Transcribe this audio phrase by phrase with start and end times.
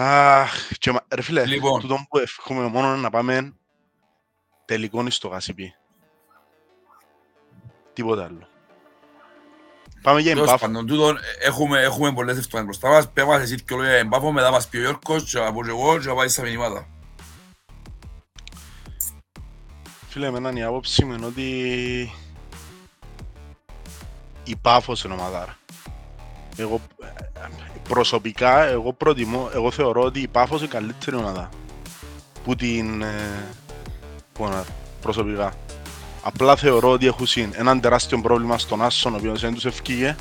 [0.00, 1.80] Αχ, και μα- ρε φίλε, Λοιπόν.
[1.80, 3.52] τούτο που εύχομαι μόνο είναι να πάμε
[4.64, 5.74] τελικό στο γασιπί.
[7.92, 8.48] Τίποτα άλλο.
[10.02, 10.66] Πάμε για Τέλος εμπάφο.
[10.66, 13.12] πάντων, τούτον, ε, έχουμε, έχουμε πολλές εβδομάδες μπροστά μας.
[13.12, 15.98] Πες μας εσύ και λόγια εμπάφο, μετά μας πει ο Γιώργος και από και εγώ
[15.98, 16.86] και να πάει στα μηνύματα.
[20.08, 21.44] Φίλε, εμένα η άποψη μου είναι ότι
[24.44, 25.57] η Πάφος είναι ομαδάρα.
[26.60, 27.06] Εγώ ε,
[27.88, 31.48] προσωπικά, εγώ προτιμώ, εγώ θεωρώ ότι η Πάφος είναι η καλύτερη ομάδα
[32.44, 33.44] που την ε,
[34.32, 34.64] που να-
[35.00, 35.52] προσωπικά.
[36.22, 40.16] Απλά θεωρώ ότι έχουν συν έναν τεράστιο πρόβλημα στον Άσον, ο οποίος δεν τους ευκήγε.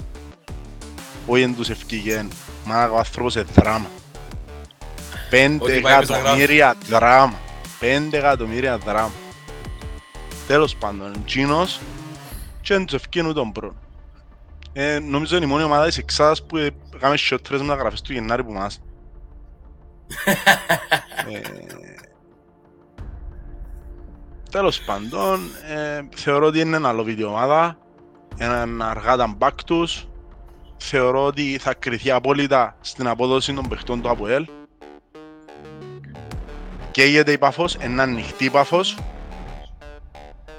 [1.28, 2.28] Όχι δεν τους ευκήγε,
[2.66, 3.90] μα ο άνθρωπος είναι δράμα.
[5.30, 7.40] Πέντε Ό,τι πάει μέσα εκατομμύρια δράμα.
[7.80, 9.12] Πέντε εκατομμύρια δράμα.
[10.48, 11.80] Τέλος πάντων, εκείνος
[12.62, 13.76] και δεν τους ευκήγε ούτε τον πρώτο.
[14.80, 18.44] Ε, νομίζω είναι η μόνη ομάδα της Εξάδας που ε, έκαμε σιωτρές μεταγραφές του Γενάρη
[18.44, 18.82] που μας.
[21.32, 21.42] ε,
[24.52, 25.40] τέλος πάντων,
[25.76, 27.78] ε, θεωρώ ότι είναι ένα λοβίδι ομάδα,
[28.38, 30.08] έναν αργά back τους.
[30.78, 34.48] Θεωρώ ότι θα κριθεί απόλυτα στην απόδοση των παιχτών του ΑΠΟΕΛ.
[36.92, 38.98] Καίγεται η Παφός, ένα ανοιχτή η Παφός.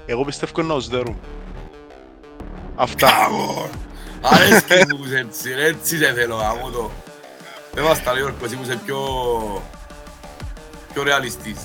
[0.05, 1.15] Εγώ πιστεύω είναι ως δερού.
[2.75, 3.09] Αυτά.
[4.21, 4.35] Κάγω!
[4.35, 6.91] Αρέσκει μου που είσαι έτσι, ρε, έτσι σε θέλω, γάμο το.
[7.75, 8.99] Πες μας τα λίγο, εσύ που είσαι πιο...
[10.93, 11.57] πιο ρεαλιστής.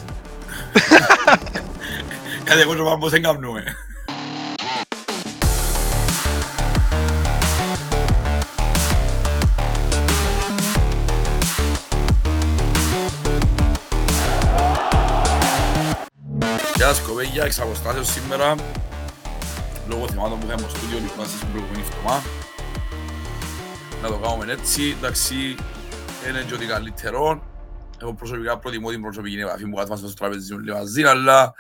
[2.45, 3.65] Γιατί εγώ και ο Πάμπος δεν κάνουμε.
[16.75, 18.55] Γεια σας κοπέγια, εξ αποστάσεως σήμερα
[19.89, 22.23] λόγω θυμάτων που είχαμε στο στούντιο λιχνάσεις την προηγούμενη εβδομάδα.
[24.03, 25.35] Να το κάνουμε έτσι, εντάξει,
[26.29, 27.53] είναι και ότι καλύτερο.
[28.01, 31.55] Εγώ προσωπικά προτιμώ την προσωπική επαφή που κάθομαστε στο τραπέζι όλοι μαζί, αλλά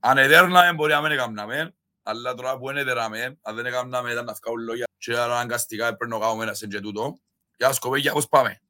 [0.00, 4.24] αν εδέρναμε μπορεί να μην έκαναμε, αλλά τώρα που είναι εδέραμε, αν δεν έκαναμε ήταν
[4.24, 7.18] να βγάλουν λόγια και άρα αναγκαστικά πρέπει να κάνουμε ένα σε και τούτο.
[7.56, 8.60] Γεια σας κοπέγια, πώς πάμε.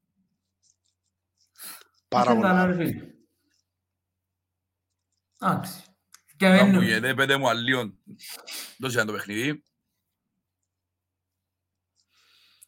[2.08, 2.66] Πάρα Ήθελα να πολλά.
[2.66, 3.04] ρε φίλε.
[5.42, 5.82] Εντάξει.
[6.40, 6.72] Και Να μένουμε.
[6.78, 7.98] μου γίνεται, πέτε μου αλλίον,
[8.78, 9.64] δώσε ένα το παιχνίδι.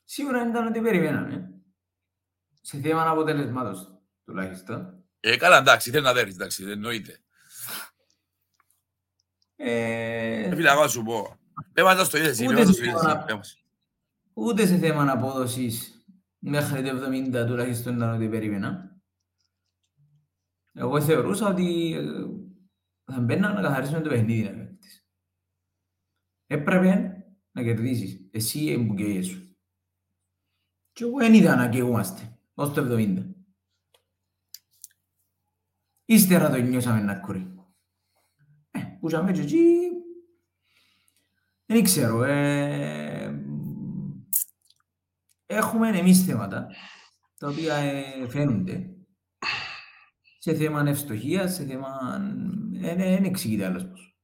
[0.05, 1.51] Σίγουρα ήταν ότι περιμέναμε.
[2.61, 5.05] Σε θέμα αποτελεσμάτων τουλάχιστον.
[5.21, 7.19] Ε, καλά, εντάξει, θέλει να δέρεις, εντάξει, δεν εννοείται.
[9.57, 11.37] Ε, Ε, Φίλε, εγώ να σου πω.
[11.73, 13.13] Πες μας το είδες εσύ, Ούτε πες μας το σε είδες ώρα.
[13.17, 13.63] εσύ, πες μας.
[14.33, 16.05] ούτε σε θέμα απόδοσης
[16.39, 19.01] μέχρι το 70 τουλάχιστον ήταν ότι περίμενα.
[20.73, 22.03] Εγώ θεωρούσα ότι ε,
[23.05, 25.07] θα μπαίνα να καθαρίσουμε το παιχνίδι να παίκτης.
[26.47, 28.29] Έπρεπε να κερδίσεις.
[28.31, 29.57] Εσύ οι που καίγεσαι σου.
[30.93, 33.35] Και εγώ δεν είδα να καίγομαστε ως το 70.
[36.05, 37.55] Ύστερα το νιώσαμε να κουρεί.
[38.71, 39.91] Ε, που είχαμε και εκεί...
[41.67, 42.25] Δεν ξέρω.
[42.25, 43.45] Ε,
[45.47, 46.67] έχουμε εμείς θέματα
[47.39, 48.93] τα οποία ε, φαίνονται
[50.39, 51.89] σε θέμα ευστοχίας, σε θέμα...
[52.83, 54.17] Ε, ναι, δεν εξηγείται άλλος πώς.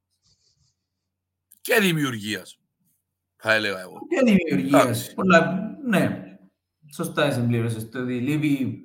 [1.60, 2.60] Και δημιουργίας,
[3.36, 3.98] θα έλεγα εγώ.
[4.08, 4.82] Και δημιουργίας.
[4.82, 5.14] Εντάξει.
[5.14, 6.28] Πολλά, ναι,
[6.94, 8.84] σωστά συμπλήρωσες το ότι λείπει,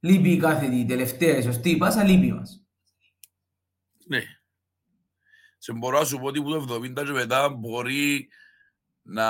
[0.00, 2.64] λείπει η κάθετη, η τελευταία, η σωστή πάσα, λείπει μας.
[4.06, 4.22] Ναι.
[5.58, 8.28] Σε μπορώ να σου πω ότι που το 70 και μετά μπορεί
[9.02, 9.28] να...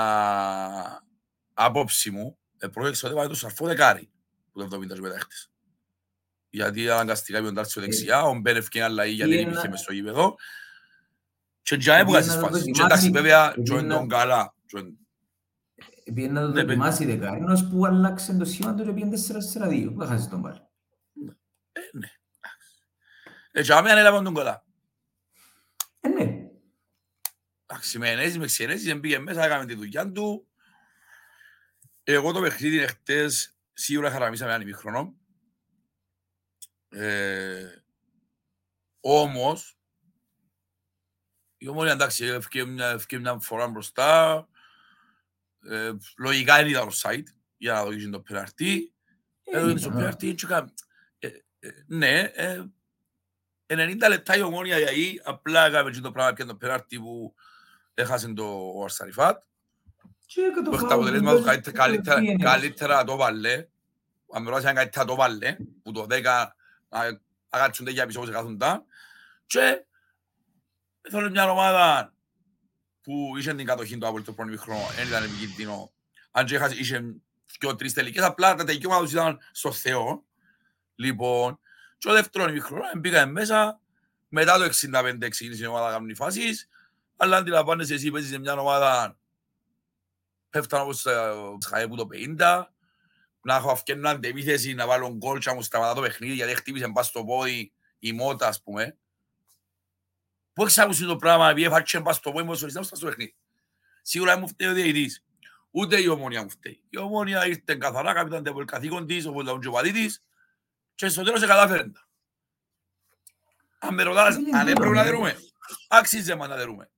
[1.55, 4.11] Απόψη μου, ε, πρόσεξε ότι βάλε το σαρφό δεκάρι
[4.53, 5.51] που το 70 και μετά έχτισε.
[6.51, 9.93] Γιατί αναγκαστικά πήγαν τάρτσιο δεξιά, ο Μπέρεφ και άλλα γιατί δεν Πήγαινα- υπήρχε μες στο
[9.93, 10.37] γήπεδο.
[11.63, 12.65] Και για έπου Πήγαινα κάνεις να φάσεις.
[12.65, 14.55] Και δοκιμάσει- εντάξει βέβαια, και πήγαινα- τον καλά.
[14.67, 14.99] και ο-
[16.15, 19.93] Πήγαινε να το Ναι, δοκιμάσει η δεκάρινος που άλλαξε το σχήμα του και πήγαινε 4-4-2.
[19.97, 20.59] Δεν χάσεις τον πάλι.
[21.73, 22.07] Ε, ναι.
[23.53, 24.65] Ε, και άμενα έλαβαν τον καλά.
[26.01, 26.35] Ε, ναι.
[27.67, 30.47] Εντάξει, με ενέσεις, με ξενέσεις, δεν πήγε μέσα, έκαμε τη δουλειά του.
[32.05, 35.15] Εγώ το παιχνίδι εχθές σίγουρα χαραμίσαμε έναν ημίχρονο.
[36.91, 37.83] Ε,
[39.01, 39.79] όμως,
[41.57, 44.49] η ομόνια εντάξει, έφυγε μια, έφυγε μια φορά μπροστά.
[45.65, 47.23] Ε, λογικά δεν ήταν offside
[47.57, 48.93] για να δοκίσει το πέναρτι.
[49.45, 50.73] Ε, Ε, το ήταν, πέναρτι, και κα-
[51.19, 51.27] ε,
[51.61, 52.65] ε, ναι, ε,
[53.67, 57.35] 90 λεπτά η ομόνια γιατί απλά έκαμε και το πράγμα πια το πέναρτι που
[57.95, 59.43] έχασε το ο Αρσαριφάτ.
[60.27, 62.45] Και και το Που έχει τα φάουλ αποτελέσματα που του καλύτερα- καλύτερα- πήγαινε.
[62.45, 63.67] καλύτερα το βάλε.
[64.33, 66.55] Αν με ρωτάς αν καλύτερα το βάλε, που το 10 να
[67.49, 68.85] αγάτσονται για πίσω όπως κάθουν τα.
[69.47, 69.85] Και
[71.11, 72.15] θέλω μια ομάδα
[73.03, 75.93] που είχε την κατοχή του από το πρώτο χρόνο, δεν ήταν επικίνδυνο.
[76.31, 77.15] Αν και έχασε- είχε
[77.61, 80.25] δυο-τρεις τελικές, απλά τα τελειώματα τους ήταν στο Θεό.
[80.95, 81.61] Λοιπόν,
[81.99, 83.81] και ο δεύτερο ημίχρονο μπήκαμε μέσα,
[84.29, 86.69] μετά το 65 ξεκίνησε η ομάδα να κάνει φάσεις,
[87.17, 89.19] αλλά αντιλαμβάνεσαι εσύ παίζεις σε μια ομάδα
[90.51, 91.07] πέφτανε όπως
[91.59, 92.73] σχαέ που το 50,
[93.43, 96.89] να έχω αυκένουν αντεπίθεση, να βάλω γκολ και να μου σταματά το παιχνίδι γιατί χτύπησε
[96.89, 98.97] μπας στο πόδι η μότα, ας πούμε.
[100.53, 103.35] Πού έχεις ακούσει το πράγμα, επειδή έφαξε μπας στο πόδι μου, στο παιχνίδι.
[104.03, 105.25] Σίγουρα μου φταίει ο διαιτητής.
[105.71, 106.83] Ούτε η ομόνια μου φταίει.
[106.91, 110.23] Η ομόνια ήρθε καθαρά, καπιτάν το καθήκον της, όπως ήταν ο της,
[110.95, 112.09] και στο τέλος κατάφερε τα.
[113.79, 115.37] Αν με ρωτάς, αν έπρεπε να δερούμε,
[115.89, 116.91] άξιζε να δερούμε.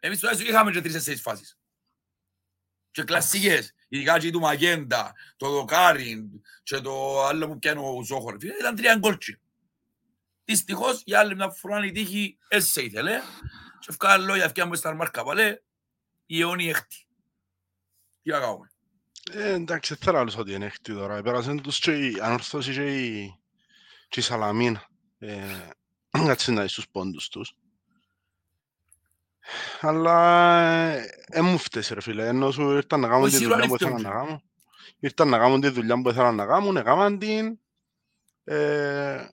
[0.00, 1.58] Εμείς τουλάχιστον είχαμε και τρεις-τέσσερις φάσεις.
[2.90, 6.28] Και κλασσικές, ειδικά και του Μαγέντα, το Δοκάριν
[6.62, 8.36] και το άλλο που πιάνω ο Ζόχορ.
[8.60, 9.40] Ήταν τρία γκολτσί.
[10.44, 13.20] Δυστυχώς, για άλλη μια φορά η τύχη έσαι ήθελε.
[13.80, 15.58] Και ευκάλε λόγια ευκιά μου στα μάρκα παλέ,
[16.26, 17.06] η αιώνη έχτη.
[18.22, 18.70] Τι να κάνουμε.
[19.32, 21.22] Ε, εντάξει, δεν θέλω άλλος ότι είναι έχτη τώρα.
[21.22, 23.38] Πέρασαν τους και η ανόρθωση και η,
[24.08, 24.88] και η Σαλαμίνα.
[25.18, 25.68] Ε,
[26.10, 27.54] κάτσε να στους πόντους τους.
[29.80, 30.90] Αλλά
[31.28, 34.10] δεν μου φταίει ρε φίλε, ενώ σου ήρθαν να κάνουν τη δουλειά που ήθελαν να
[34.10, 34.42] κάνουν.
[34.98, 37.58] Ήρθαν να κάνουν τη δουλειά που ήθελαν να κάνουν, έκαναν την.
[38.44, 39.28] Ε,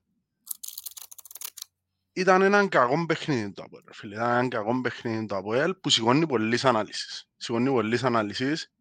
[2.14, 4.16] ήταν έναν κακό παιχνίδι το Αποέλ, φίλε.
[4.16, 7.30] Ήταν έναν κακό παιχνίδι το Αποέλ που σηκώνει πολλές ανάλυσεις.
[7.38, 8.72] Σηκώνει πολλές ανάλυσεις.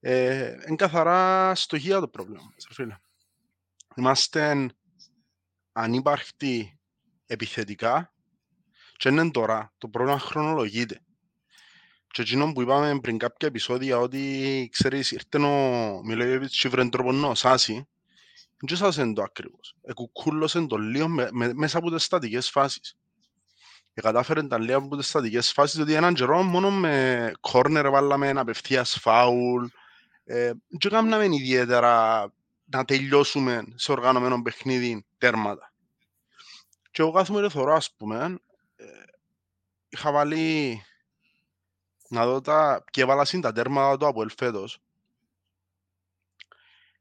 [0.00, 2.96] Ε, είναι καθαρά στοχεία το πρόβλημα, φίλε.
[3.96, 4.70] Είμαστε
[5.72, 6.78] ανύπαρκτοι
[7.26, 8.11] επιθετικά
[9.02, 9.72] και είναι τώρα.
[9.78, 11.00] Το πρόβλημα χρονολογείται.
[12.10, 17.12] Και εκείνο που είπαμε πριν κάποια επεισόδια ότι, ξέρεις, ήρθε ο Μιλόγεβιτς και βρεν τρόπο
[17.12, 17.88] να σάσει
[18.60, 19.74] δεν σάσε το ακριβώς.
[19.82, 22.96] Εκουκούλωσε το λίγο με, με, μέσα από τις στατικές φάσεις.
[23.94, 28.30] Και κατάφερε τα λίγο από τις στατικές φάσεις ότι έναν καιρό μόνο με κόρνερ βάλαμε
[28.30, 29.64] απευθείας φάουλ
[30.24, 32.20] ε, και κάναμε ιδιαίτερα
[32.64, 35.72] να τελειώσουμε σε οργανωμένο παιχνίδι τέρματα.
[36.90, 38.34] Και εγώ κάθομαι και θωρώ, ας πούμε, ε,
[39.88, 40.82] είχα βάλει
[42.08, 42.84] να δω τα...
[42.90, 44.78] και έβαλα συν τα τέρματα του από ελφέτος.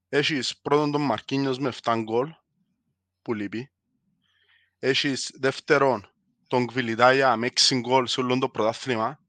[0.10, 2.34] Έχεις πρώτον τον Μαρκίνιος με 7 γκολ,
[3.22, 3.72] που λείπει.
[4.80, 6.10] Έχεις δεύτερον
[6.48, 9.20] τον Κβιλιτάγια με 6 γκολ σε όλο το πρωτάθλημα,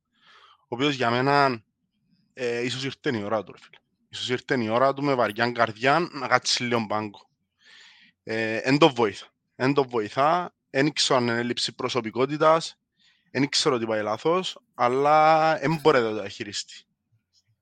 [0.58, 1.64] ο οποίος για μένα
[2.34, 3.76] ε, ίσως ήρθε η ώρα του, φίλε.
[4.08, 7.28] Ίσως ήρθε η ώρα του με βαριά καρδιά να κάτσει λίγο μπάγκο.
[8.22, 9.26] Ε, εν το βοήθα.
[9.56, 10.54] Εν το βοηθά.
[10.74, 12.78] Εν ξέρω αν είναι έλλειψη προσωπικότητας.
[13.30, 14.58] Εν ξέρω τι πάει λάθος.
[14.74, 16.82] Αλλά δεν μπορεί να το διαχειριστεί.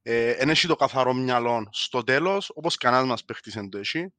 [0.02, 4.12] Εν έχει το καθαρό μυαλό στο τέλος, όπως κανένας μας παίχτης εν το έχει.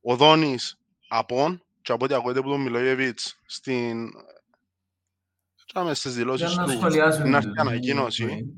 [0.00, 0.78] Ο Δόνης
[1.08, 4.10] απόν, και από ό,τι ακούγεται από τον Μιλόγεβιτς στην...
[5.72, 6.64] Κάμε στις δηλώσεις του,
[7.24, 8.54] να έρθει ανακοίνωση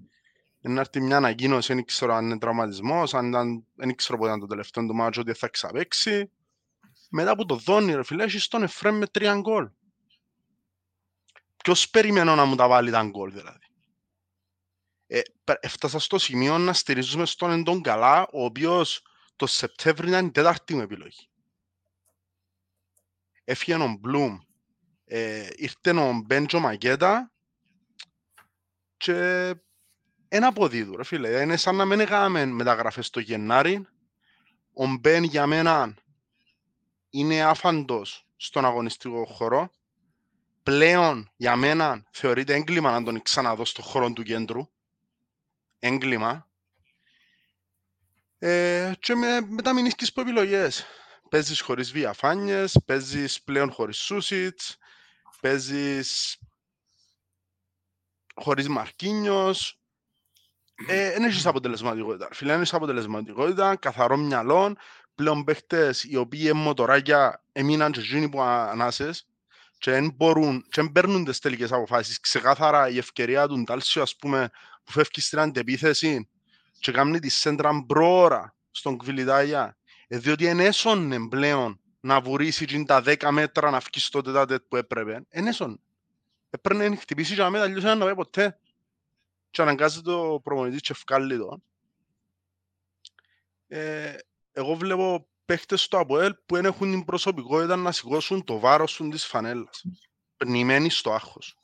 [0.63, 4.41] να έρθει μια ανακοίνωση, δεν ξέρω αν είναι τραυματισμός, αν ήταν, δεν ξέρω πότε ήταν
[4.41, 6.31] το τελευταίο του μάτσο, ότι θα ξαπέξει.
[7.15, 9.71] Μετά από το δόνι, ρε φίλε, έχεις τον Εφρέμ με τρία γκολ.
[11.57, 13.67] Ποιος περιμένω να μου τα βάλει τα γκολ, δηλαδή.
[15.07, 15.21] Ε,
[15.61, 19.03] έφτασα στο σημείο να στηρίζουμε στον εντόν καλά, ο οποίος
[19.37, 21.29] το Σεπτέμβριο ήταν η τέταρτη μου επιλογή.
[23.45, 24.39] Έφυγε ο Μπλουμ,
[25.05, 27.33] ε, ήρθε ο Μπέντζο Μακέτα
[28.97, 29.15] και
[30.29, 31.41] ένα αποδίδου, ρε φίλε.
[31.41, 33.87] Είναι σαν να μην έκαναμε μεταγραφές το Γενάρη.
[34.75, 35.95] Ο Μπεν για μένα
[37.13, 39.71] είναι άφαντος στον αγωνιστικό χώρο.
[40.63, 44.69] Πλέον για μένα θεωρείται έγκλημα να τον ξαναδώ στον χώρο του κέντρου.
[45.79, 46.49] Έγκλημα.
[48.39, 50.85] Ε, και με, μετά μην που επιλογές.
[51.31, 54.77] Παίζεις χωρίς διαφάνειες, παίζεις πλέον χωρίς σούσιτς,
[55.41, 56.39] παίζεις
[58.35, 59.81] χωρίς Μαρκίνιος,
[60.87, 62.29] δεν έχεις αποτελεσματικότητα.
[62.33, 64.77] Φίλε, δεν έχεις αποτελεσματικότητα, καθαρό μυαλό,
[65.15, 69.27] πλέον παίχτες οι οποίοι είναι μοτοράκια έμειναν και εκείνοι που ανάσες
[69.79, 72.21] και δεν μπορούν, και δεν παίρνουν τις τελικές αποφάσεις.
[72.21, 74.51] Ξεκάθαρα η ευκαιρία του Ντάλσιο, ας πούμε,
[74.85, 76.29] που φεύγει στην αντεπίθεση
[76.79, 79.77] και κάνει τη σέντρα μπρόρα στον Κβιλιτάγια,
[80.09, 84.77] ε, διότι είναι έσωνε πλέον να βουρήσει τα 10 μέτρα να φύγει στο τετάτετ που
[84.77, 85.27] έπρεπε.
[85.31, 85.77] Είναι έσωνε.
[86.51, 88.59] Έπρεπε να χτυπήσεις και να μην αλλιώς να πάει ποτέ
[89.51, 91.63] και αναγκάζεται το προπονητής και ευκάλλει το.
[93.69, 94.17] Ε,
[94.53, 99.09] εγώ βλέπω παίχτες στο ΑΠΟΕΛ που δεν έχουν την προσωπικότητα να σηκώσουν το βάρος τους
[99.11, 99.85] της φανέλας.
[100.37, 101.57] Πνημένοι στο άγχος.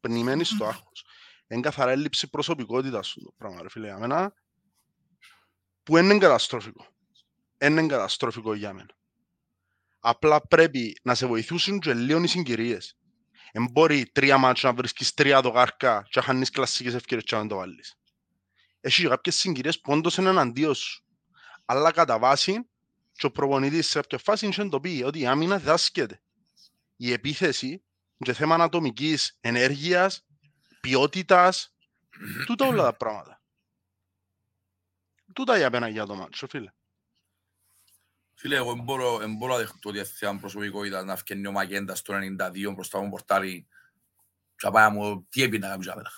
[0.00, 1.04] Πνημένοι στο άγχος.
[1.48, 4.34] Είναι καθαρά έλλειψη προσωπικότητας σου το πράγμα, ρε φίλε, για μένα,
[5.82, 6.86] που είναι καταστροφικό.
[7.60, 8.96] Είναι καταστροφικό για μένα.
[9.98, 12.98] Απλά πρέπει να σε βοηθήσουν και λίγο οι συγκυρίες.
[13.52, 17.46] Δεν μπορεί τρία μάτια να βρίσκεις τρία δοκάρκα και να χάνεις κλασσικές ευκαιρίες και να
[17.46, 17.94] το βάλεις.
[18.80, 21.03] Έχει κάποιες συγκυρίες που όντως είναι εναντίον σου.
[21.64, 22.68] Αλλά κατά βάση
[23.12, 26.20] και ο προπονητής σε κάποια φάση είχε το πει ότι η άμυνα διδάσκεται.
[26.96, 27.82] Η επίθεση
[28.16, 30.26] και θέμα ανατομικής ενέργειας,
[30.80, 31.74] ποιότητας,
[32.46, 33.40] τούτα όλα τα πράγματα.
[35.32, 36.72] Τούτα για μένα για το μάτσο, φίλε.
[38.34, 41.98] Φίλε, εγώ δεν μπορώ, δεν μπορώ να δεχτώ ότι θέμα προσωπικότητα να φκένει ο Μαγέντας
[41.98, 43.66] στο 92 μπροστά μου πορτάρι
[44.56, 46.10] και να πάει μου τι έπινε να κάνει τζάπεδα.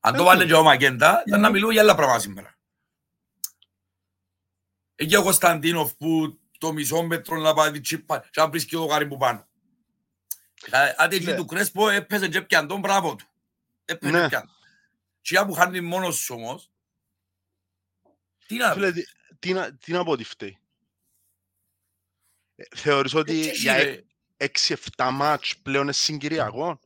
[0.00, 2.53] Αν το βάλει και ο Μαγέντα, ήταν να μιλούμε για άλλα πράγματα σήμερα.
[4.94, 9.06] Εκεί ο Κωνσταντίνοφ που το μισό μέτρο να πάει τσίπα και να βρίσκει το γάρι
[9.06, 9.48] που πάνω.
[10.96, 13.26] Άντε εκεί του Κρέσπο έπαιζε και πιαν τον μπράβο του.
[13.84, 14.50] Έπαιζε και πιαν.
[15.20, 16.70] Και που χάνει μόνος σου όμως,
[18.46, 19.04] τι να Φίλε, τι-
[19.38, 20.58] τι να- τι να πω ότι φταίει.
[22.56, 24.04] Ε, Θεωρείς ότι Έτσι, για ρε.
[24.36, 26.80] 6-7 μάτς πλέον είναι συγκυριακό;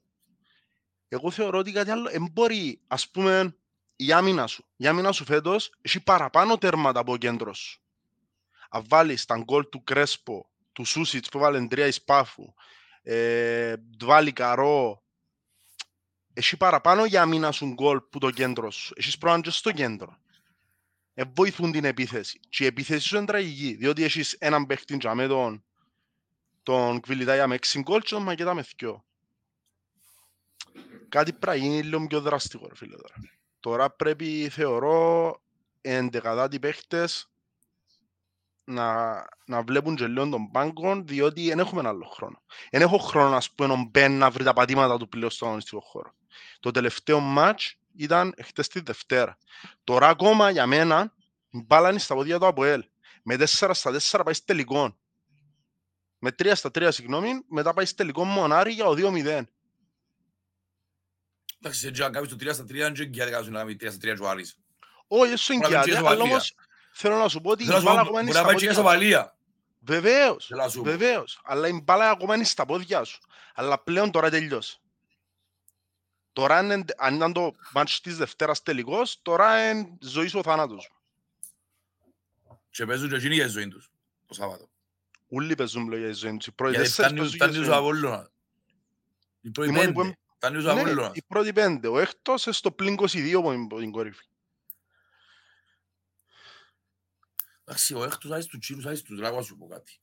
[1.09, 3.57] Εγώ θεωρώ ότι κάτι άλλο, δεν μπορεί, ας πούμε,
[3.97, 4.67] η άμυνα σου.
[4.77, 7.83] Η άμυνα σου φέτος έχει παραπάνω τέρματα από ο κέντρος σου.
[8.69, 12.55] Αν βάλεις τα γκολ του Κρέσπο, του Σούσιτς που βάλει τρία εις Πάφου,
[13.03, 15.03] ε, του βάλει Καρό,
[16.33, 18.93] έχει παραπάνω για άμυνα σου γκολ που το κέντρος σου.
[18.97, 20.19] Έχεις πρόβλημα και στο κέντρο.
[21.15, 22.41] Ε, βοηθούν την επίθεση.
[22.49, 25.65] Και η επίθεση σου είναι τραγική, διότι έχεις έναν παίχτη για με τον,
[26.63, 29.03] τον Κβιλιτάγια με 6 γκολ και τον Μακέτα με 2.
[31.09, 33.15] Κάτι πρέπει να γίνει λίγο πιο δραστικό, ρε φίλε τώρα.
[33.61, 35.41] Τώρα πρέπει, θεωρώ,
[35.81, 37.31] εντεκατάτοι παίχτες
[38.69, 42.43] να, να βλέπουν και λίγο τον πάγκο, διότι δεν έχουμε άλλο χρόνο.
[42.71, 45.81] Δεν έχω χρόνο, ας πούμε, ο Μπεν να βρει τα πατήματα του πλέον στον αγωνιστικό
[45.81, 46.15] χώρο.
[46.61, 49.39] Το τελευταίο μάτς ήταν χτες τη Δευτέρα.
[49.85, 51.15] Τώρα ακόμα για μένα
[51.51, 52.85] η μπάλα είναι στα πόδια του ΑΠΟΕΛ.
[53.23, 54.99] Με 4 στα 4 πάει τελικό.
[56.19, 59.43] Με 3 στα 3, συγγνώμη, μετά πάει τελικό μονάρι για ο 2-0.
[61.61, 63.99] Εντάξει, έτσι αν κάνεις το 3 στα 3, δεν εγγυάται κάποιος να κάνει 3 στα
[64.13, 64.59] 3 και ο Άρης.
[65.07, 66.33] Όχι, eso Μπορεί να εγγυάται, μην αλλά ισοπαλία.
[66.33, 66.55] όμως
[67.01, 68.49] θέλω να σου πω ότι η Θέλω να σου μπάλα πω, ακόμα είναι μπορεί να
[68.49, 68.89] στα πάει και πόδια σου.
[68.89, 69.37] σοβαλία.
[69.81, 70.85] Βεβαίως, Θέλω να σου πω.
[70.85, 71.41] βεβαίως.
[71.45, 73.19] Αλλά η μπάλα ακόμα είναι στα πόδια σου.
[73.55, 74.81] Αλλά πλέον τώρα τελειώσει.
[76.33, 80.43] Τώρα αν, είναι- αν ήταν το μάτς της Δευτέρας τελικός, τώρα είναι ζωής σου ο
[80.43, 80.91] θάνατος.
[82.71, 83.91] Και παίζουν και εκείνοι για τη ζωή τους,
[84.27, 84.69] το Σάββατο.
[85.29, 86.47] Ούλοι παίζουν λόγια η ζωή τους.
[86.47, 87.85] Οι πρώτοι Γιατί τέσσερις φτάνει παίζουν για φτάνει τη τους ζωή τους.
[87.85, 88.31] Απόλλωνα.
[89.41, 90.17] Οι πρώτοι Οι μόνοι που πέντε.
[90.37, 91.11] Φτάνει τους Ναι, Απόλλωνα.
[91.15, 91.89] οι πρώτοι πέντε.
[91.89, 94.25] Ο έκτος είναι στο πλήν 22 από την- από την κορύφη.
[97.69, 100.01] Εντάξει, ο έκτος άιστος του Τσίνους άιστος, τώρα να σου πω κάτι.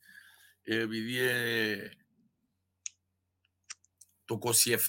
[0.63, 1.89] Ε, Επειδή ε,
[4.25, 4.39] το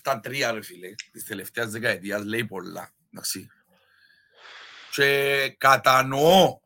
[0.03, 2.95] 27-3 ρε φίλε, της τελευταίας δεκαετίας λέει πολλά.
[3.13, 3.51] Εντάξει.
[4.91, 6.61] Και κατανοώ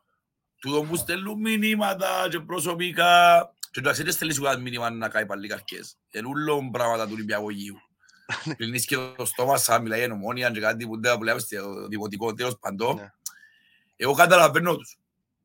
[0.61, 5.49] τούτο που στέλνουν μηνύματα και προσωπικά και εντάξει δεν στέλνεις ούτε μήνυμα να κάνει πάλι
[5.49, 5.99] καρκές.
[6.11, 7.77] Είναι ούλο πράγματα του Ολυμπιακογείου.
[8.57, 11.87] Κλείνεις και το στόμα σαν μιλάει η ομόνια και κάτι που δεν που λέμε στο
[11.89, 12.95] δημοτικό τέλος παντό.
[12.95, 13.13] Ναι.
[13.97, 14.99] Εγώ καταλαβαίνω τους.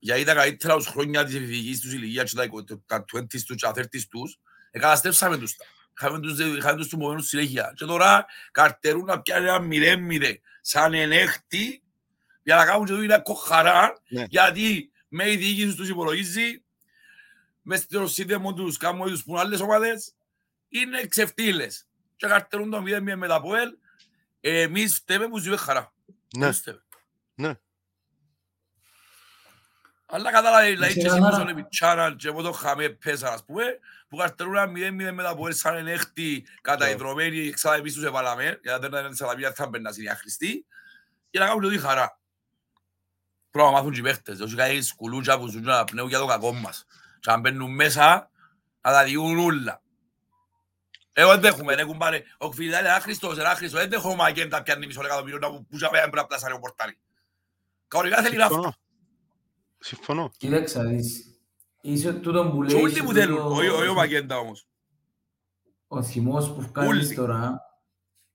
[0.06, 3.56] Γιατί τα καλύτερα τους χρόνια της εφηβικής τους ηλικίας και τα εικο- τα 20's τους
[3.56, 4.40] και τα 30's τους,
[4.72, 5.66] εκαταστρέψαμε τους τα.
[5.98, 7.74] Είχαμε τους, είχαμε τους τιμωμένους συνέχεια.
[7.76, 11.84] Και τώρα καρτερούν να πιάνουν ένα μηδέν-μηδέν σαν ενέχτη
[12.44, 14.26] για να κάνουν και δουλειά κοχαρά Ναι.
[14.30, 16.64] γιατί με η διοίκηση τους υπολογίζει
[17.62, 20.14] μες στο σύνδεμο τους κάνουν τους πουν άλλες ομάδες
[20.70, 23.70] είναι ξεφτύλες και καρτερούν το μηδέν με τα ΠΟΕΛ
[24.40, 25.94] εμείς φταίμε που ζούμε χαρά.
[26.38, 26.82] Ναι, Εμείς φταίμε.
[27.36, 27.54] ναι.
[30.16, 31.36] Αλλά κατάλαβε, δηλαδή και εσύ που Ξεκάθαρα.
[31.36, 33.64] στον Επιτσάρα και από το χαμέ πέσα, ας πούμε,
[34.08, 38.60] που καρτερούν ένα μηδέν μηδέν με τα ΠΟΕΛ σαν ενέχτη καταϊδρωμένοι, εξάδα εμείς τους εβάλαμε,
[38.64, 40.66] γιατί δεν ήταν σε λαβία θα μπαινάς είναι άχρηστη,
[41.30, 42.20] για να κάνουν και τη χαρά.
[43.52, 46.26] Πρέπει να μάθουν και οι παίχτες, όχι κάτι σκουλούτια που ζουν να πνέουν για το
[46.26, 46.86] κακό μας.
[47.20, 48.30] Και αν μπαίνουν μέσα,
[48.82, 49.82] να τα διούν ούλα.
[51.14, 52.24] Εγώ δεν δέχομαι, δεν κουμπάρε.
[52.38, 53.80] Ο Κφιλιδάλη είναι άχρηστος, είναι άχρηστος.
[53.80, 56.98] Δεν δέχομαι μαγέντα πιάνει μισό εκατομμύριο να που πούσα πρέπει να πλάσανε ο πορτάρι.
[57.88, 58.76] Κανονικά θέλει να Συμφωνώ.
[59.80, 60.30] Συμφωνώ.
[60.38, 61.30] Κοίταξα, δεις.
[61.82, 64.68] Είσαι τούτο που Και λέει, όλοι που θέλουν, όχι όχι ο Μαγέντα όμως.
[65.88, 67.16] ο θυμός που βγάλεις Όλοι.
[67.16, 67.62] τώρα,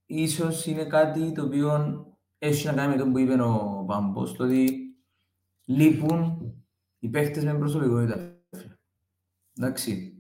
[0.07, 2.05] ίσως είναι κάτι το οποίο
[2.39, 4.81] έχει να κάνει με το που είπε ο Πάμπος, το ότι
[5.65, 6.41] λείπουν
[6.99, 8.37] οι παίχτες με προσωπικότητα.
[9.57, 10.15] Εντάξει.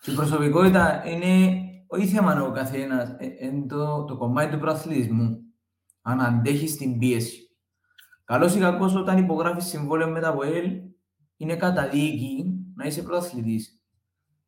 [0.00, 5.40] Και η προσωπικότητα είναι όχι θέμα ο καθένας, ε, είναι το, το κομμάτι του προαθλητισμού.
[6.02, 7.45] Αν αντέχεις την πίεση.
[8.26, 10.80] Καλώς ή κακώς όταν υπογράφεις συμβόλαιο με τα ΒΟΕΛ,
[11.36, 13.82] είναι καταδίκη να είσαι πρωταθλητής.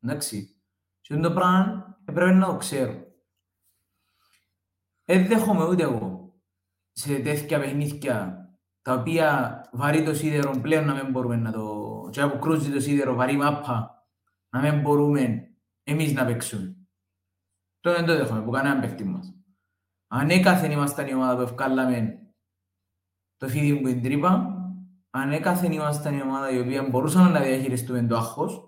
[0.00, 0.62] Εντάξει.
[1.00, 3.06] Και αυτό το πράγμα έπρεπε να το ξέρω.
[5.04, 6.34] Δεν δέχομαι ούτε εγώ
[6.92, 8.42] σε τέτοια παιχνίδια
[8.82, 12.08] τα οποία βαρύ το σίδερο πλέον να μην μπορούμε να το...
[12.12, 14.06] και που κρούζει το σίδερο βαρύ μάπα
[14.48, 15.50] να μην μπορούμε
[15.82, 16.76] εμείς να παίξουμε.
[17.80, 19.34] Το δεν το δέχομαι που κανέναν παίχτη μας.
[20.06, 22.27] Ανέκαθεν ήμασταν η ομάδα που ευκάλαμε
[23.38, 24.54] το φίδι μου την τρύπα,
[25.10, 28.62] ανέκαθεν ήμασταν η ομάδα η οποία μπορούσαμε να διαχειριστούμε το άγχος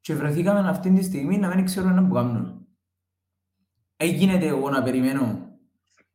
[0.00, 2.54] και βρεθήκαμε αυτή τη στιγμή να μην ξέρουμε να που κάνουμε.
[3.96, 5.50] Έγινε εγώ να περιμένω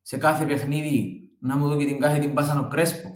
[0.01, 3.09] σε κάθε παιχνίδι να μου δω και την κάθε την πάσα ο Κρέσπο.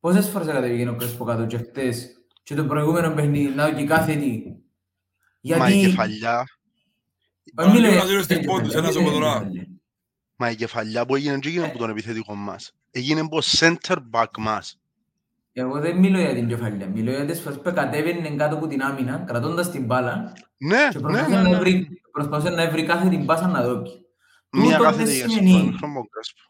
[0.00, 2.10] Πόσες φορές κατεβήκε ο Κρέσπο κάτω και χτες
[2.42, 4.42] και το προηγούμενο παιχνίδι να δω και κάθε τι.
[5.58, 6.44] Μα η κεφαλιά,
[7.56, 9.50] Όχι, μιλώ για- Ένα δύο στην πόντους, ένας από τώρα.
[10.36, 12.74] Μα η κεφαλιά που έγινε και έγινε από τον επιθετικό μας.
[12.90, 14.80] Έγινε από center back μας.
[15.52, 18.82] Εγώ δεν μιλώ για την κεφαλιά, μιλώ για τις φορές που κατέβαινε κάτω από την
[18.82, 21.58] άμυνα, κρατώντας την μπάλα Ναι, και ναι, προσπαθούσε ναι, να ναι.
[21.58, 23.92] βρει, προσπαθούσε να βρει κάθε την πάσα να δώσει.
[24.50, 26.40] Μία Τούτο κάθεται δεν για σημαίνει- συμφωνή, χρώμο Κρέσπο.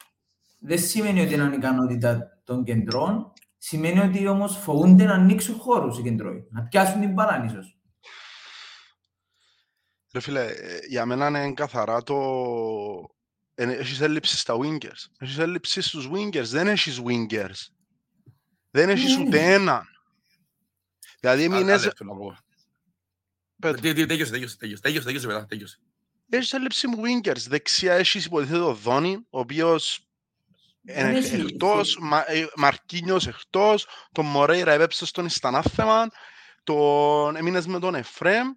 [0.58, 6.02] Δεν σημαίνει ότι είναι ανικανότητα των κεντρών, σημαίνει ότι όμως φοβούνται να ανοίξουν χώρους οι
[6.02, 7.76] κεντρώοι, να πιάσουν την μπάλα ίσως.
[10.12, 12.16] Ρε φίλε, ε, για μένα είναι καθαρά το...
[13.58, 15.04] ε, Έχεις έλλειψη στα wingers.
[15.18, 16.44] Έχεις έλλειψη στους wingers.
[16.44, 17.66] Δεν έχεις wingers.
[18.70, 19.24] Δεν έχεις Ναι.
[19.24, 19.84] ούτε έναν.
[21.20, 21.84] Δηλαδή Ένα έμεινες...
[21.84, 22.36] λεπτό να πω.
[23.60, 23.80] Πέτω.
[23.80, 25.78] Τι- τι- Τέλειωσε, τέλειωσε, τέλειωσε, τέλειωσε, τέλειωσε, μετά, τέλειωσε.
[26.28, 27.38] Έχεις έλλειψη wingers.
[27.48, 30.00] Δεξιά έχεις υποτίθετο Δόνι, ο οποίος
[30.82, 36.08] Δεν είναι έχει- εκτός, Μα- ε, Μαρκίνιος εκτός, τον Μορέιρα έπεψε στον Ιστανάθεμα,
[36.64, 38.48] τον έμεινες με τον Εφρέμ,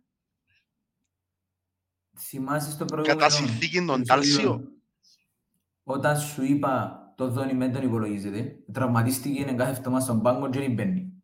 [2.21, 4.67] Θυμάσαι στο προηγούμενο κατά συνθήκη τον επεισόδιο, Τάλσιο.
[5.91, 10.59] Όταν σου είπα το δόνι δεν τον υπολογίζεται, τραυματίστηκε είναι κάθε φτωμά στον πάγκο και
[10.59, 11.23] δεν μπαίνει.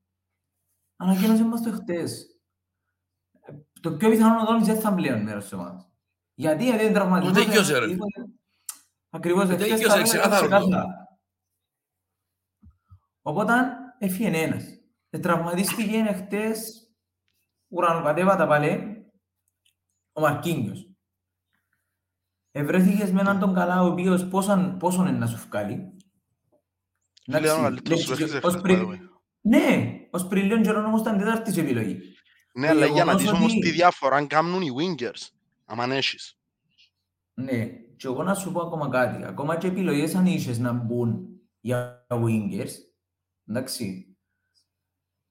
[0.95, 2.25] Ανακοίνωσε μας το χτες.
[3.39, 5.89] Ε, Το πιο πιθανό ο Δόνης δεν θα είναι πλέον μέρος της ομάδας.
[6.34, 7.38] Γιατί, γιατί είναι τραυματισμός.
[7.38, 7.95] Ούτε δίκιος, ρε.
[9.10, 10.55] Ακριβώς, Ούτε εχθές δίκιος, τα ρε, λέμε ξεκάθαρο το.
[10.57, 11.19] ξεκάθαρα.
[13.22, 13.53] Οπότε
[13.98, 14.63] έφυγε ένας.
[15.10, 16.89] Ε, Τραυματίστηκε χτες
[17.67, 18.98] ουρανοκατέβατα πάλι
[20.13, 20.94] ο Μαρκίνιος.
[22.57, 25.93] Ευρέθηκες με έναν τον καλά ο οποίος πόσον, πόσον είναι να σου βγάλει;
[27.24, 29.00] Φίλε, Εντάξει, ο καλύτερος σου λέξει, παίχτης ως εχθές, πριν- by the way.
[29.41, 32.00] Ναι, ως πριν λίγο καιρό όμως ήταν τέταρτης σου επιλογή.
[32.53, 35.30] Ναι, Το αλλά για να γεγονός δεις όμως ότι- τι διαφορά κάνουν οι wingers.
[35.65, 36.38] Αμάν έχεις.
[37.34, 37.65] Ναι,
[37.97, 39.23] και εγώ να σου πω ακόμα κάτι.
[39.25, 41.27] Ακόμα και επιλογές αν είχες να μπουν
[41.60, 42.71] για wingers,
[43.47, 44.15] εντάξει.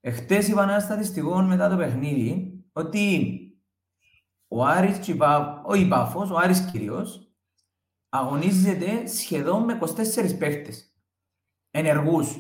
[0.01, 3.39] Εχθές είπα ένα στατιστικό μετά το παιχνίδι ότι
[4.57, 7.33] ο Άρης, και η Πα- όχι η Πάφος, ο Άρης κυρίως,
[8.09, 10.95] αγωνίζεται σχεδόν με 24 παίχτες.
[11.71, 12.37] Ενεργούς.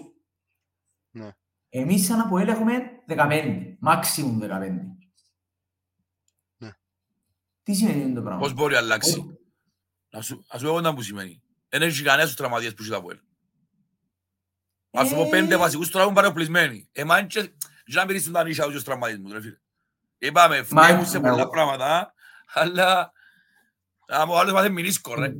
[1.10, 1.30] Ναι.
[1.68, 4.96] Εμείς σαν Αποέλ έχουμε 15, maximum 15.
[6.56, 6.70] Ναι.
[7.62, 9.38] Τι σημαίνει αυτό το πράγμα; Πώς μπορεί να αλλάξει; Όχι.
[10.10, 11.42] Να σου να σου πω εγώ να που σημαίνει.
[11.68, 13.18] Δεν έχει κανένας τους τραυματίες που έχει τα Αποέλ.
[14.90, 15.28] Ας σου πω Ε.
[15.28, 16.88] πέντε βασικούς τώρα έχουν παραπλησμένοι.
[16.92, 17.42] Εμάν και
[17.84, 19.32] και να μυρίσουν τα νύχια τους τραυματισμούς.
[19.32, 19.56] ρε φίλε.
[20.26, 22.14] Είπαμε, φταίουν σε Μα- πολλά πράγματα,
[22.52, 23.12] αλλά
[24.06, 25.32] άμα ο άλλος μάθει μηνίσκο, ρε.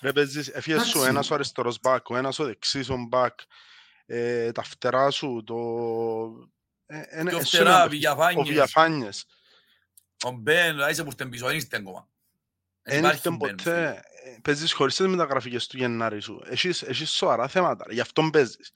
[0.00, 1.08] Ρε παίζεις, έφυγες σου Εντάξει.
[1.10, 3.38] ένας ο αριστερός μπακ, ο ένας ο δεξής ο μπακ,
[4.06, 5.54] ε, τα φτερά σου, το...
[6.86, 9.26] Ε, ε, ναι, Πιο εσύ φτερά, να- Ο Βηγιαφάνιες, Βιαφάνιες.
[10.24, 12.08] ο Μπεν, είσαι που στην πίσω, δεν είστε ακόμα.
[12.82, 13.74] Δεν Εν υπάρχει ήρθε Μπεν, φίλε.
[13.74, 14.02] ποτέ.
[14.24, 16.42] Ε, Παίζεις χωρίς τις μεταγραφικές του Γενάρη σου.
[16.46, 18.70] Έχεις, έχεις σοβαρά θέματα, ρε, γι' αυτόν παίζεις.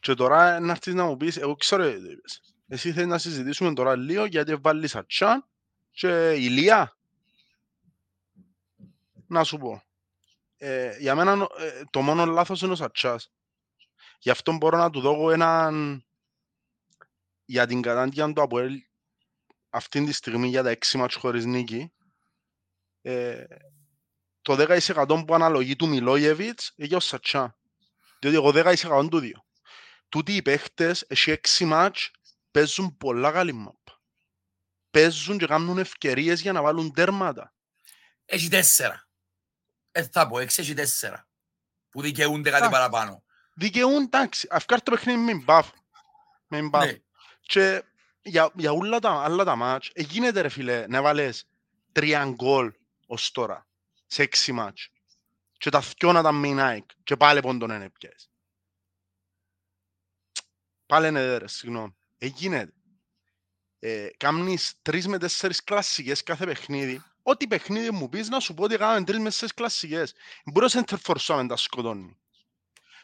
[0.00, 2.40] Και τώρα να έρθεις να μου πεις, εγώ ξέρω γιατί το είπες.
[2.72, 5.48] Εσύ θέλεις να συζητήσουμε τώρα λίγο γιατί βάλεις ατσάν
[5.90, 6.96] και ηλία.
[9.26, 9.82] Να σου πω.
[10.56, 13.32] Ε, για μένα νο- ε, το μόνο λάθος είναι ο Σατσάς.
[14.18, 16.04] Γι' αυτό μπορώ να του δω έναν
[17.44, 18.82] για την κατάντια του Αποέλ
[19.70, 21.92] αυτή τη στιγμή για τα έξι μάτς χωρίς νίκη.
[23.02, 23.44] Ε,
[24.42, 27.58] το 10% που αναλογεί του Μιλόγεβιτς έχει ο Σατσά.
[28.20, 29.44] Διότι εγώ 10% του δύο.
[30.08, 32.10] Τούτοι οι παίχτες, έχει έξι μάτς,
[32.50, 34.00] παίζουν πολλά καλή μάπα.
[34.90, 37.54] Παίζουν και κάνουν ευκαιρίες για να βάλουν τέρματα.
[38.24, 39.08] Έχει τέσσερα.
[39.92, 41.28] Ε, θα πω, έξι έχει τέσσερα.
[41.90, 42.80] Που δικαιούνται κάτι Εντάξει.
[42.80, 43.22] παραπάνω.
[43.54, 45.70] Δικαιούν, εντάξει, αυκάρ το παιχνίδι με μπαφ.
[46.46, 46.84] Με μπαφ.
[46.84, 46.98] Ναι.
[47.40, 47.84] Και
[48.22, 51.48] για, για όλα τα άλλα τα μάτς, ε, γίνεται ρε φίλε να βάλεις
[51.92, 52.72] τρία γκολ
[53.06, 53.66] ως τώρα,
[54.06, 54.88] σε έξι μάτς.
[55.58, 58.30] Και τα δυο να τα με η Nike, και πάλι πόντον είναι πιες.
[60.86, 61.96] Πάλι είναι ρε, συγγνώμη.
[62.22, 62.72] Ε, γίνεται.
[63.78, 67.02] Ε, κάμνεις τρεις με τέσσερις κλασσικές κάθε παιχνίδι.
[67.22, 70.14] Ό,τι παιχνίδι μου πεις να σου πω ότι κάνουμε τρεις με τέσσερις κλασσικές.
[70.44, 70.84] Μπορεί να
[71.18, 72.14] σε τα σκοτώνεις.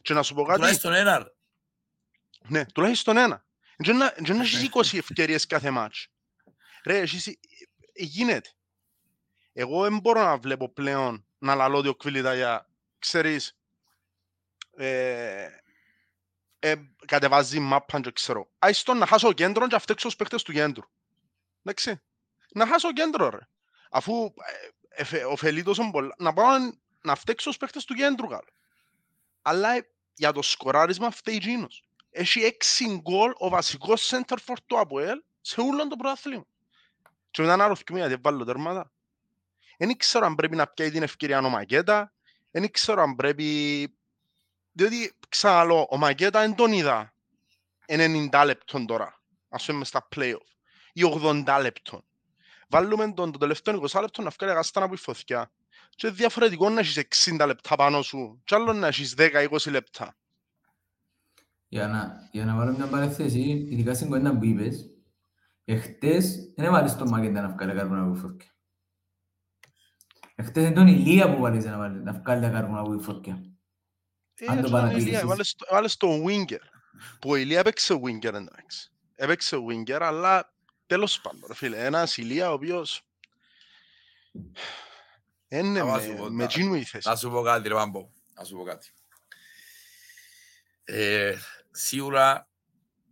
[0.03, 1.19] Και να σου πω κάτι, Τουλάχιστον ένα.
[1.19, 1.25] ρε.
[2.49, 3.45] ναι, τουλάχιστον ένα.
[3.77, 6.09] Δεν να- δεν να έχεις 20 ευκαιρίες κάθε μάτς.
[6.85, 7.31] Ρε, έχεις, ε,
[7.93, 8.51] ε, γίνεται.
[9.53, 13.59] Εγώ δεν μπορώ να βλέπω πλέον να λαλώ ότι ο Κβιλιταγιά, ξέρεις,
[14.77, 15.49] ε,
[16.71, 16.75] ε,
[17.07, 18.49] κατεβάζει μάπαν και ξέρω.
[18.59, 20.85] Άιστον να χάσω κέντρο και αυτέξω τους παίκτες του κέντρου.
[21.63, 22.01] Εντάξει.
[22.53, 23.39] Να χάσω κέντρο ρε.
[23.91, 26.15] Αφού ε, εφε- ωφελεί τόσο πολλά.
[26.19, 28.49] Να πάω να- να φταίξω τους παίκτες του κέντρου καλό.
[29.43, 31.83] Αλλά ε, για το σκοράρισμα φταίει εκείνος.
[32.11, 36.47] Έχει έξι γκολ ο βασικός center for του ΑΠΟΕΛ σε όλο το πρωτάθλημα.
[37.31, 38.91] Και μετά να ρωτήσουμε γιατί βάλω τέρματα.
[39.79, 42.13] Δεν ξέρω αν πρέπει να πιάει την ευκαιρία ο Μακέτα.
[42.51, 43.97] Δεν ξέρω αν πρέπει...
[44.77, 47.13] Διότι, ξαναλώ, ο Μακέτα δεν τον είδα
[47.87, 49.21] 90 λεπτών τώρα.
[49.49, 50.47] Ας πούμε στα play-off.
[50.93, 52.05] Ή 80 λεπτών.
[52.69, 55.51] Βάλουμε τον το τελευταίο 20 λεπτό να βγάλει αγαστά από η φωτιά.
[55.91, 58.41] Και διαφορετικό να έχεις 60 λεπτά πάνω σου.
[58.45, 60.17] Και άλλο να έχεις 10-20 λεπτά.
[61.69, 64.91] Για να, για να βάλω μια παρέθεση, ειδικά στην κουέντα που είπες,
[65.65, 68.51] εχθές δεν έβαλες τον Μακέντα να βγάλει κάρβουνα από η φωτιά.
[70.35, 73.56] Εχθές είναι τον Ηλία που βάλεις να, βάλει, να βγάλει τα κάρβουνα από η φωτιά.
[74.39, 75.07] Ε, Αν το ρε, παρατηρήσεις.
[75.09, 76.61] Ηλία, έβαλες το- έβαλες τον Winger.
[77.21, 78.91] Που ο Ηλία έπαιξε Winger εντάξει.
[79.15, 80.53] Έπαιξε Winger, αλλά
[80.87, 81.85] τέλος πάντων, ρε φίλε.
[81.85, 83.03] Ένας Ηλία ο οποίος...
[85.49, 87.09] Είναι Θα με, βάζω εγώ με τα- εκείνου η θέση.
[87.09, 88.09] Να σου πω κάτι, ρε Πάμπο.
[88.35, 88.89] Να σου πω κάτι.
[90.85, 91.37] Ε,
[91.71, 92.49] σίγουρα,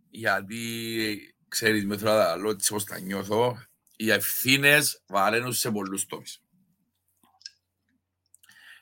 [0.09, 3.57] γιατί ξέρεις με τώρα τα λόγια της πώς τα νιώθω,
[3.95, 6.41] οι ευθύνες βαραίνουν σε πολλούς τομείς.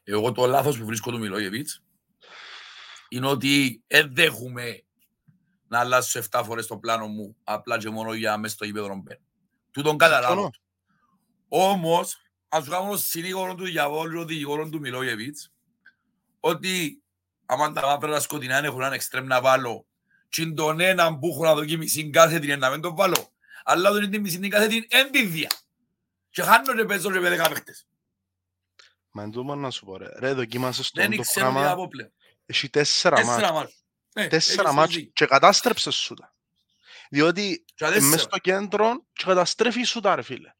[0.04, 1.84] Εγώ το λάθος που βρίσκω του Μιλόγεβιτς
[3.16, 4.84] είναι ότι δεν δέχομαι
[5.68, 8.96] να αλλάσω 7 φορές το πλάνο μου απλά και μόνο για μέσα στο γήπεδο να
[8.96, 9.20] μπαίνω.
[9.72, 10.34] Του τον καταλάβω.
[10.34, 10.52] Συμφωνώ.
[11.48, 12.18] Όμως,
[12.50, 15.52] ας σου κάνω συνήγορο του διαβόλου, δικηγόρο του Μιλόγεβιτς,
[16.40, 17.04] ότι
[17.46, 19.86] άμα τα μαύρα σκοτεινά έχουν έναν εξτρέμ να βάλω
[20.30, 23.32] και τον έναν που έχω να δοκιμήσει κάθε την να μην τον βάλω,
[23.64, 25.50] αλλά τον είναι τη μισή την κάθε την ενδίδια.
[26.30, 27.88] Και χάνω και παίζω και με δέκα παίχτες.
[29.12, 30.10] Μα εν τω μόνο να σου πω ρε.
[30.20, 31.72] Ρε δοκίμασες Δεν το, το ξέρω τι πράγμα.
[31.72, 32.12] από πλέον.
[32.54, 33.28] Έχει τέσσερα μάτς.
[33.28, 33.84] Τέσσερα μάτς.
[34.16, 35.12] Ναι, Τέσσερα έχεις μάτς δίκιο.
[35.14, 36.36] και κατάστρεψες σου τα.
[37.10, 38.06] Διότι Και ε, τέσσερα.
[38.08, 40.54] μες στο κέντρο και καταστρέφει σου τα ρε φίλε.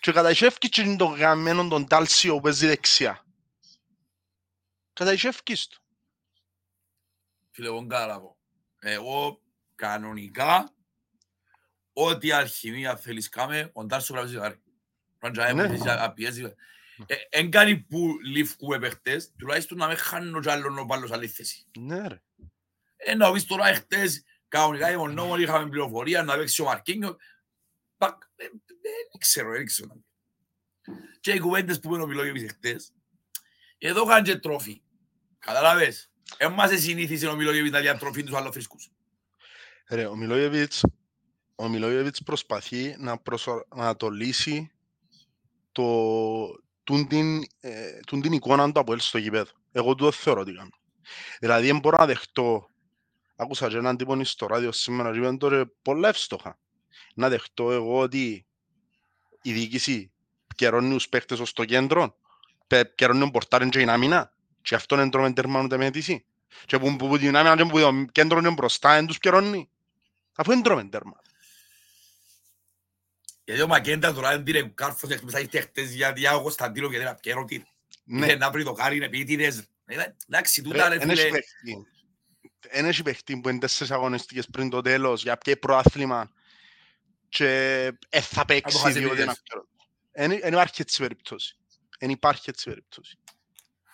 [0.00, 3.24] Και καταγεύκει και τον γαμμένο τον Τάλσιο που παίζει δεξιά.
[4.92, 5.82] Καταγεύκεις του.
[7.50, 8.38] Φίλε, εγώ καταλάβω.
[8.78, 9.40] Εγώ
[9.74, 10.74] κανονικά
[11.92, 14.60] ό,τι αλχημία θέλεις κάμε, ο Ντάρσο γράψει ζυγάρι.
[15.18, 15.62] Πρέπει να Ναι.
[15.64, 16.54] έπαιζε, να πιέζει.
[17.06, 21.28] Ε, Εν κάνει που λήφκουμε παίχτες, τουλάχιστον να μην χάνουν κι άλλον ο πάλος άλλη
[21.28, 21.66] θέση.
[21.78, 22.22] Ναι ρε.
[22.96, 27.16] Ε, να πεις τώρα εχθές, κανονικά οι μονόμοροι είχαμε πληροφορία να παίξει ο Μαρκίνιο.
[27.96, 28.48] Πακ, ε, ε,
[29.12, 30.02] Δεν ξέρω, δεν ξέρω.
[31.20, 32.92] Και οι κουβέντες που είπαν ο Μιλόγεβιτς εχθές,
[33.78, 34.82] εδώ είχαν και τρόφι.
[35.38, 36.10] Καταλάβες.
[36.36, 38.90] Εν μας συνήθισε ο Μιλόγεβιτς να διατροφεί τους αλλοφρίσκους.
[39.88, 40.84] Ρε, ο Μιλόγεβιτς,
[41.54, 43.66] ο Μιλόγεβιτς προσπαθεί να, προσω...
[43.74, 44.70] να το λύσει
[45.72, 45.84] το...
[46.88, 49.50] τούν την, ε, τούν την εικόνα του από ελ στο γηπέδο.
[49.72, 50.70] Εγώ του το θεωρώ ότι κάνω.
[51.40, 52.68] Δηλαδή, δεν μπορώ να δεχτώ,
[53.36, 56.58] άκουσα και έναν τύπο στο ράδιο σήμερα, και είπαν τώρα πολλά εύστοχα,
[57.14, 58.46] να δεχτώ εγώ ότι
[59.42, 60.12] η διοίκηση
[60.54, 62.16] καιρώνει τους παίχτες ως το κέντρο,
[62.66, 66.24] πε- καιρώνει τον πορτάριν και την άμυνα, και αυτό δεν τρώμε τέρμα ούτε με αίτηση.
[66.66, 69.70] Και που, που, που την άμυνα και που το κέντρο είναι μπροστά, δεν τους καιρώνει.
[70.36, 71.20] Αφού δεν τρώμε τέρμα.
[73.48, 76.98] Γιατί ο Μακέντα τώρα δεν πήρε κάρφος εκτός θα ήρθε χτες γιατί ο Κωνσταντίνο και
[76.98, 77.62] δεν απιέρω τι.
[78.04, 79.64] Ναι, Ήθελε να βρει το χάρι, είναι επίτηδες.
[79.84, 81.30] Ε, Εντάξει, τούτα ρε, ρε εν έχει φίλε.
[81.30, 81.86] παίχτη.
[82.68, 86.30] Εν έχει παίχτη που είναι τέσσερις αγωνιστικές πριν το τέλος για ποιο προάθλημα
[87.28, 87.48] και
[88.08, 89.42] ε, θα παίξει χάσει διότι επιτυχίες.
[90.14, 91.56] είναι Εν υπάρχει έτσι περίπτωση.
[91.98, 93.17] Εν υπάρχει έτσι περίπτωση.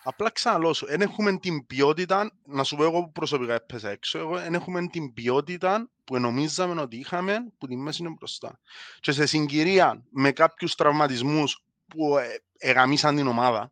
[0.07, 4.17] Απλά ξαναλώ σου, εν έχουμε την ποιότητα, να σου πω εγώ που προσωπικά έπαιζα έξω,
[4.19, 8.59] εγώ εν έχουμε την ποιότητα που νομίζαμε ότι είχαμε, που τη μέση είναι μπροστά.
[8.99, 13.71] Και σε συγκυρία με κάποιους τραυματισμούς που ε, εγαμίσαν την ομάδα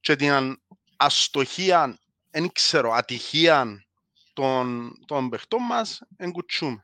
[0.00, 0.60] και την αν-
[0.96, 1.98] αστοχία,
[2.30, 3.84] δεν ξέρω, ατυχία
[4.32, 6.82] των, των παιχτών μας, εγκουτσούμε.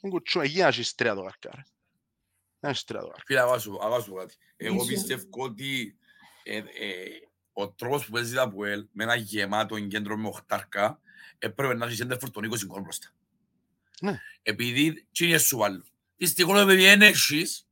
[0.00, 0.44] Εγκουτσούμε.
[0.44, 1.62] Εκεί να έχεις τρία το καρκάρι.
[2.60, 3.24] Να έχεις τρία το καρκάρι.
[3.26, 4.34] Φίλε, αγώ σου, αγώ σου κάτι.
[4.56, 5.96] Εγώ Ίσως- πιστεύω ότι
[6.42, 6.64] ε, ε,
[7.58, 11.00] ο τρόπος που παίζει τα Πουέλ με ένα γεμάτο κέντρο με οχτάρκα
[11.38, 13.08] έπρεπε να έχει σέντερ φορτών 20 γκολ μπροστά.
[14.00, 14.20] Ναι.
[14.42, 15.84] Επειδή τι είναι σου βάλω.
[16.16, 17.68] Δυστυχώς επειδή δεν έχεις,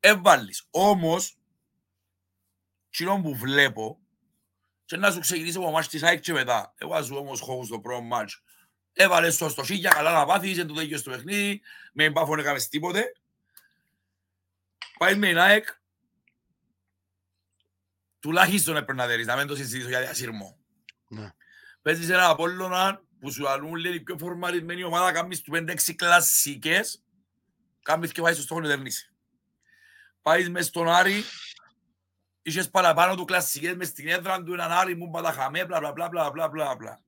[0.00, 0.66] έβαλεις.
[0.70, 1.38] Όμως,
[2.90, 4.00] κοινό που βλέπω,
[4.84, 6.74] και να σου ξεκινήσω από μάτς της ΑΕΚ και μετά.
[6.78, 8.42] Έβαζω όμως χώχους στο πρώτο μάτς.
[8.92, 11.60] Έβαλες το στο σίγια, καλά να πάθεις, εν το τέτοιο στο παιχνίδι,
[11.92, 13.12] με μπάφον έκαμες τίποτε.
[14.98, 15.66] Πάει με την ΑΕΚ,
[18.22, 20.58] τουλάχιστον έπρεπε να δέρεις, να μην το συζητήσω για διασύρμο.
[21.08, 21.30] Ναι.
[21.82, 27.04] Παίζεις ένα Απόλλωνα που σου λαλούν λέει η πιο φορμαρισμένη ομάδα, κάνεις του 5-6 κλασσικές,
[27.82, 29.14] κάνεις και πάει στο στόχο να δερνήσει.
[30.22, 31.24] Πάεις μες στον Άρη,
[32.42, 36.08] είχες παραπάνω του κλασσικές μες στην έδρα του έναν Άρη μου παταχαμέ, μπλα μπλα μπλα
[36.08, 37.02] μπλα μπλα μπλα μπλα.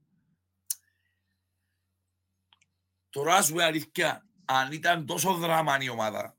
[3.11, 6.37] Τώρα σου πω αλήθεια, αν ήταν τόσο δράμα η ομάδα,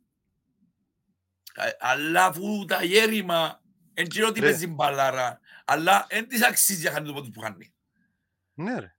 [1.54, 3.64] α- αλλά αφού τα γέρημα
[3.98, 4.46] Εν ξέρω ότι Ρε.
[4.50, 7.74] παίζει μπαλάρα, αλλά εν της αξίζει για χάνει το πόντους που χάνει.
[8.54, 8.96] Ναι ρε.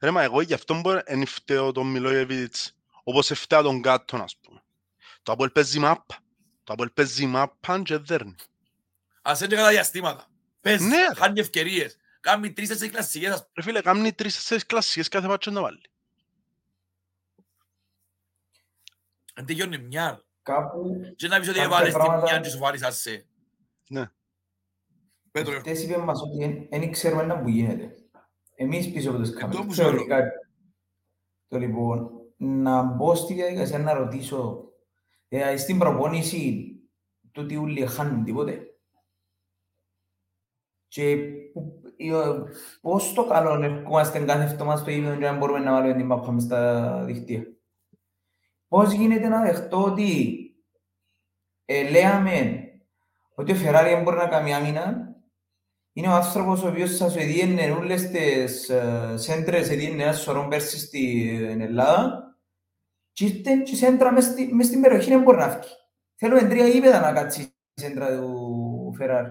[0.00, 4.36] Ρε μα εγώ γι' αυτό μπορεί εν φταίω τον Μιλόγεβιτς όπως φταίω τον Κάτον ας
[4.40, 4.62] πούμε.
[5.22, 6.18] Το Απόελ παίζει μάπα.
[6.64, 8.34] Το Απόελ παίζει μάπα και δέρνει.
[9.22, 10.26] Ας είναι κατά διαστήματα.
[10.60, 11.14] Παίζει, Ναι, ρε.
[11.14, 11.96] χάνει ευκαιρίες.
[12.20, 15.80] Κάνει τρεις τέσσερις κλασσικές, ας Ρε φίλε, κάνει τρεις-τέσσερις κλασσίες κάθε μάτσο να βάλει.
[19.34, 20.24] Εν τελειώνει μια.
[20.42, 23.26] Κάπου Και να πεις ότι Κάποια έβαλες την πράγματα- μια και σου βάρεις σε.
[23.88, 24.10] Ναι.
[25.30, 27.94] Πέτρο, χτες είπε μας ότι δεν ξέρουμε να που γίνεται.
[28.54, 29.90] Εμείς πίσω από τις που κάμερες, σου λέω.
[29.90, 30.22] θεωρητικά.
[31.48, 34.64] Το λοιπόν, να μπω στη διαδικασία να ρωτήσω,
[35.28, 36.74] ε, στην προπόνηση
[37.32, 38.64] του τι ούλοι χάνουν τίποτε.
[40.88, 41.16] Και
[41.52, 42.42] που- ε,
[42.80, 46.32] πώς το καλό ερχόμαστε κάθε εβδομάδα στο ίδιο και να μπορούμε να βάλουμε την μάπα
[46.32, 47.42] μες στα δικτύα.
[48.68, 50.36] Πώς γίνεται να δεχτώ ότι
[51.64, 52.64] ε, λέμε
[53.34, 55.09] ότι ο Φεράρι δεν μπορεί να κάνει άμυνα,
[56.00, 60.78] είναι ο άνθρωπος ο οποίος σας έδιενε όλες τις ε, σέντρες, έδιενε ένα σωρό πέρσι
[60.78, 62.24] στην Ελλάδα
[63.12, 65.68] και ήρθε και η σέντρα μες, στη, μες στην περιοχή δεν μπορεί να βγει.
[66.14, 69.30] Θέλουμε τρία γήπεδα να κάτσει η σέντρα του Φεράρι.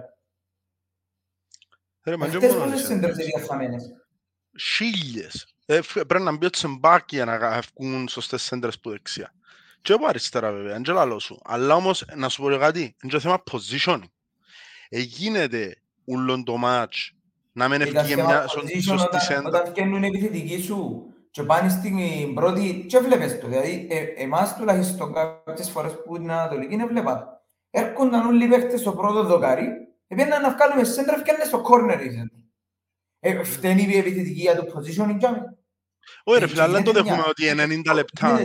[2.04, 3.34] Ρε, μα και Αυτές μόνο πόσες οι σέντρες σέντρες.
[3.34, 3.84] είναι χαμένες.
[4.76, 5.54] Χίλιες.
[5.66, 9.34] Ε, φ- Πρέπει να μπει ο τσεμπάκι για να βγουν σωστές σέντρες που δεξιά.
[9.82, 11.40] Και από αριστερά βέβαια, δεν και λαλό σου.
[11.44, 14.04] Αλλά όμως, να σου πω και κάτι, είναι και θέμα positioning.
[14.90, 17.12] Εγίνεται ούλον το μάτς
[17.52, 19.48] να μην Ήταν ευκήγε θέμα μια position σωστή όταν- σέντρα.
[19.48, 23.48] Όταν βγαίνουν οι επιθετικοί σου και πάνε στην πρώτη και βλέπεις το.
[23.48, 27.44] Δηλαδή, ε, εμάς τουλάχιστον κάποιες φορές που είναι ανατολική δεν βλέπα.
[27.72, 29.68] Έρχονταν όλοι οι παίχτες στο πρώτο δοκάρι,
[30.08, 32.38] επέναν να βγάλουμε σέντρα, βγαίνουν στο corner η σέντρα.
[33.20, 35.58] Ε, φταίνει η επιθετική για το positioning και άμενα.
[36.24, 38.40] Όχι ρε Ε, φίλε, αλλά δεν το γίνεται μια- δέχομαι ότι 90 λεπτά.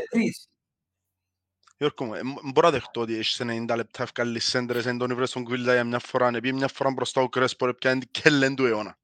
[1.85, 1.97] Γίνεται τρεις.
[1.97, 5.11] Γιώργο μου, ε, μ- μπορώ να δεχτώ ότι έχεις 90 λεπτά ευκάλλεις σέντρες, εν τον
[5.11, 8.11] ήβρες τον Κβίλτα για μια φορά, επειδή μια φορά μπροστά ο Κρέσπο, ρε, πιάνει την
[8.23, 8.99] κέλεν του αιώνα.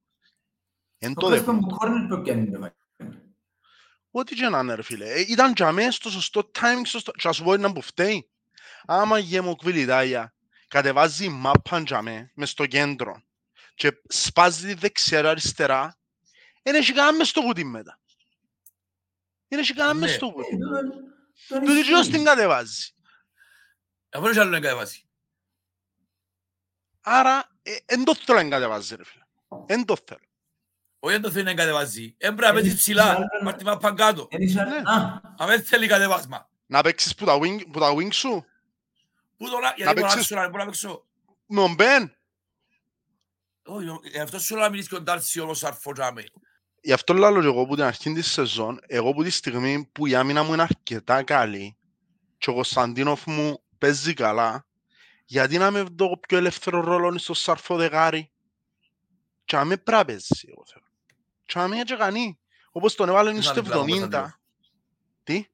[0.99, 1.77] Εν Το το πες τον δέχομαι.
[1.81, 2.75] corner το πιάνει το βάζει.
[4.11, 5.11] Ό,τι και να είναι ρε φίλε.
[5.12, 7.11] Ε, Ήταν για μένα στο σωστό timing, σωστό...
[7.12, 8.31] Και να σου πω είναι που φταίει.
[8.85, 10.35] Άμα γέμω κβιλιτάγια,
[10.69, 13.23] κατεβάζει μάπαν για μέ, μες στο κέντρο
[13.75, 15.99] και σπάζει τη δεξιά αριστερά,
[16.62, 17.99] δεν έχει κανένα μες στο κουτί μετά.
[19.49, 20.16] Δεν έχει κανένα μες Ναι.
[20.16, 20.57] στο κουτί.
[21.48, 22.12] Ε, τον- τον Του δικαιώς ισχύει.
[22.12, 22.90] την κατεβάζει.
[24.11, 25.09] Αφού είναι άλλο να κατεβάσει.
[27.00, 29.24] Άρα, δεν το θέλω να κατεβάζει ρε φίλε.
[29.66, 30.20] Δεν το θέλω.
[30.98, 32.14] Όχι δεν το θέλει να κατεβάζει.
[32.18, 33.11] Έμπρεπε να παίζεις Έχεις ψηλά.
[33.11, 34.29] άλλο- Πάρ' τη μάπα κάτω.
[34.31, 34.76] Δεν είσαι- Ναι.
[34.76, 36.50] Α, Αν δεν θέλει κατεβάσμα.
[36.66, 38.44] Να παίξεις που τα wing, που τα wing σου,
[39.37, 41.07] Πού τώρα, γιατί μπορώ να παίξεις- παίξω, να μπορώ να παίξω.
[41.46, 42.14] με τον Μπεν.
[43.64, 46.24] Όχι, ε, αυτό σου λέω να μιλήσεις και ο Ντάρσι όπως αρφωτζάμε.
[46.81, 50.07] Γι' αυτό λέω και εγώ που την αρχή της σεζόν, εγώ που τη στιγμή που
[50.07, 51.77] η άμυνα μου είναι αρκετά καλή
[52.38, 54.66] και ο Κωνσταντίνοφ μου παίζει καλά,
[55.25, 58.31] γιατί να με δω πιο ελεύθερο ρόλο στο σαρφό δεγάρι
[59.45, 60.85] και να με πρέπει να παίζει, εγώ θέλω.
[61.45, 62.38] Και να μην έτσι κάνει.
[62.71, 63.88] Όπως τον έβαλε Ποιος στο είναι δίπλα μου, 70.
[63.99, 64.33] Κωνσταντίνοφ;
[65.25, 65.47] Τι;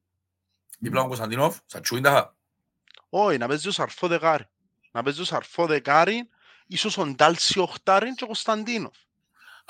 [0.79, 2.35] Δίπλα μου Κωνσταντινόφ, σαν τσούιντα.
[3.09, 4.49] Όχι, να παίζει ο σαρφό δεγάρι.
[4.91, 6.29] Να παίζει ο σαρφό δεγάρι,
[6.67, 8.95] ίσως ο Ντάλσι οχτάρι και ο Κωνσταντίνοφ.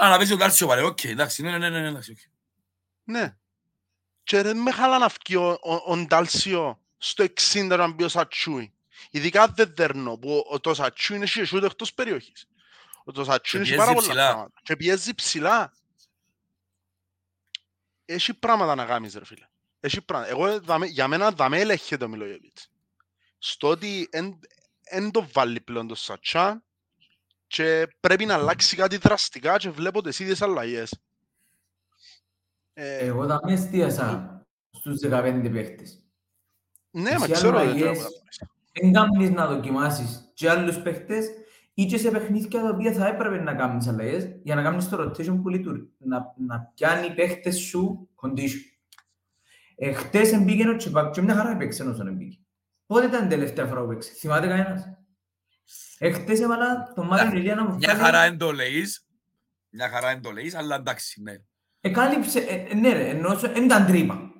[0.03, 2.17] Α, να παίζει ο Ντάρσιο πάλι, οκ, εντάξει, ναι, ναι, ναι, ναι, εντάξει, οκ.
[3.03, 3.37] Ναι.
[4.23, 8.07] Και δεν με χαλά να βγει ο, ο, ο Ντάλσιο στο 60 να μπει ο
[8.07, 8.73] Σατσούι.
[9.11, 12.47] Ειδικά δεν δέρνω που ο, το Σατσούι είναι και σούτ εκτός περιοχής.
[13.03, 14.31] Ο το Σατσούι Και έχει πάρα πιέζει πολλά ψηλά.
[14.33, 14.59] πράγματα.
[14.63, 15.73] Και πιέζει ψηλά.
[18.05, 19.47] Έχει πράγματα να κάνεις ρε φίλε.
[19.79, 20.31] Έχει πράγματα.
[20.31, 22.71] Εγώ, δαμε, για μένα δαμέ ελέγχεται ο Μιλόγεβιτς.
[23.37, 24.09] Στο ότι
[24.91, 26.63] δεν το βάλει πλέον το Σατσά
[27.47, 30.99] και πρέπει να αλλάξει κάτι δραστικά και βλέπω τις ίδιες αλλαγές.
[32.73, 36.03] Ε, Εγώ τα με εστίασα ε, στους 15 παίχτες.
[36.89, 37.59] Ναι, μα ξέρω.
[38.71, 41.27] Δεν κάνεις να δοκιμάσεις και άλλους παίχτες
[41.73, 45.01] ή και σε παιχνίδια τα οποία θα έπρεπε να κάνεις αλλαγές για να κάνεις το
[45.01, 47.75] rotation που λειτουργεί, να, να πιάνει παίχτες
[55.97, 59.05] ε, χτες έβαλα τον Μάριο Ηλία να μου Μια βγάλει- χαρά εν το λέεις,
[59.69, 61.35] μια χαρά εν το λέεις, αλλά εντάξει, ναι.
[61.81, 64.31] Εκάλυψε, ε, ε, ναι ρε, ενώ δεν ήταν τρύπα.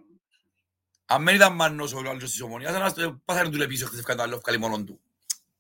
[1.06, 4.17] Αν δεν ήταν μannος ο άλλος της ομονίας, ένας το- πάθανε του λεπίσω χθες ευκάλει
[4.17, 5.00] το άλλο, ευκάλει μόνον του.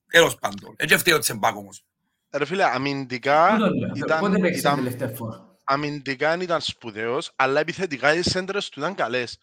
[0.07, 0.73] Τέλος πάντων.
[0.77, 1.83] Έτσι φταίει ο Τσεμπάκ όμως.
[2.31, 6.61] Ρε φίλε, αμυντικά Πού το λέω, ήταν, Πότε παίξε την ήταν, τελευταία φορά; αμυντικά ήταν
[6.61, 9.39] σπουδαίος, αλλά επιθετικά οι σέντρες του ήταν καλές.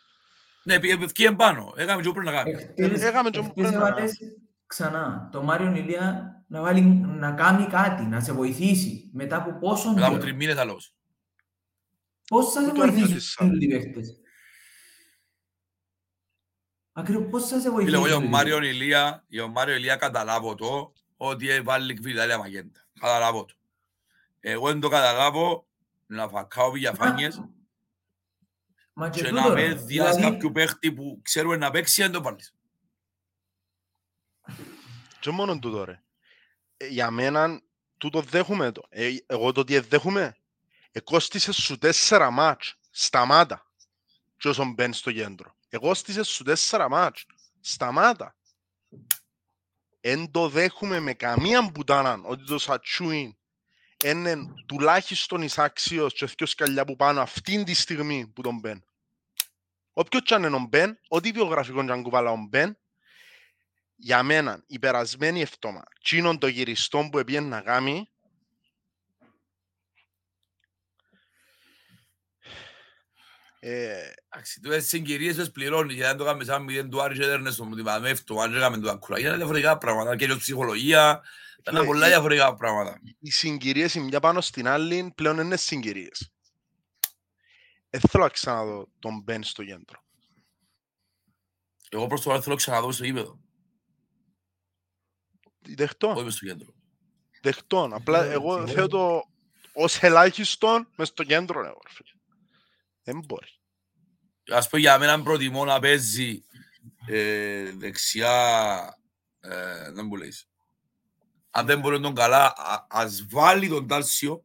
[0.63, 1.75] Ναι, πήγε ευκήγε πάνω.
[1.77, 2.55] Έκαμε και πριν να κάνεις.
[2.75, 4.19] Εχθές- Έκαμε και εχθές πριν να- έβαλες
[4.67, 9.89] ξανά το Μάριο Ηλία να, βάλει, να κάνει κάτι, να σε βοηθήσει μετά από πόσο
[9.93, 10.25] Μετά από καιρό.
[10.27, 10.95] τρεις μήνες άλλος.
[12.29, 13.61] Πώς θα σε Ούτε αρνητής βοηθήσουν σαν.
[13.61, 14.19] οι παίχτες.
[16.93, 17.95] Ακριβώς πώς θα σε Φίλε, βοηθήσουν.
[17.99, 18.75] εγώ για τον οι Μάριο παίχτες.
[18.75, 22.87] Ηλία, για τον Μάριο Ηλία καταλάβω το ότι βάλει κβιλιτάλια μαγέντα.
[23.01, 23.55] Καταλάβω το.
[24.41, 25.67] Εγώ δεν το καταλάβω
[26.07, 27.43] να φακάω διαφάνειες
[28.93, 29.69] Μα και και τούτο, να ρε.
[29.69, 32.54] με διάς Δηλαδή, κάποιου παίχτη που ξέρουμε να παίξει δεν το βάλεις.
[35.25, 36.03] Και μόνο τούτο ρε.
[36.77, 37.63] Ε, Για μένα
[37.99, 38.83] τούτο δέχομαι το.
[38.89, 40.37] Ε, εγώ το τι δέχομαι.
[40.93, 42.79] Εκόστησε σου τέσσερα μάτς.
[42.91, 43.71] Σταμάτα.
[44.37, 45.57] Και όσον μπαίνεις στο κέντρο.
[45.69, 47.27] Εκόστησε σου τέσσερα μάτς.
[47.61, 48.37] Σταμάτα.
[50.01, 53.37] Εν το δέχομαι με καμία μπουτάνα ότι το Σατσούιν
[54.05, 58.85] είναι τουλάχιστον εισάξιος και δυο σκαλιά που πάνω αυτήν τη στιγμή που τον μπαίνει.
[59.93, 62.79] Όποιος κι αν είναι ο Μπεν, ό,τι βιογραφικό κι αν κουβάλα ο Μπεν,
[63.97, 68.09] για μένα η περασμένη εβδόμα, τσίνον το γυριστό που έπιεν να κάνει,
[73.61, 77.23] ε, Εντάξει, τούτες συγκυρίες τις πληρώνεις, γιατί αν το κάνουμε σαν μηδέν του Άρη και
[77.25, 81.23] έδερνες τον μοτιβάμε αυτό, αν έκαμε το ακουρά, είναι διαφορετικά πράγματα, και η ψυχολογία,
[81.71, 83.01] είναι Φίλε, πολλά η- διαφορετικά πράγματα.
[83.19, 86.33] οι συγκυρίες η μια πάνω στην άλλη πλέον είναι συγκυρίες.
[87.91, 90.03] Δεν θέλω να ξαναδώ τον Μπεν στο κέντρο.
[91.89, 93.41] Εγώ προς το παρόν θέλω ξανά δω στο γήπεδο,
[95.69, 96.73] Δεχτώ, όχι μες στο κέντρο.
[97.43, 97.89] δεχτώ.
[97.93, 99.25] Απλά Ε, εγώ εγώ- θέλω το
[99.73, 101.61] ως ελάχιστον μες στο κέντρο.
[101.61, 102.03] ρε, όρφε.
[103.03, 103.49] Δεν μπορεί.
[104.53, 106.45] Ας πω για μένα προτιμώ να παίζει
[107.07, 108.99] ε, δεξιά,
[109.41, 110.49] ε, δεν μου λέεις.
[111.51, 114.45] Αν δεν μπορεί να τον καλά, α- ας βάλει τον Τάλσιο,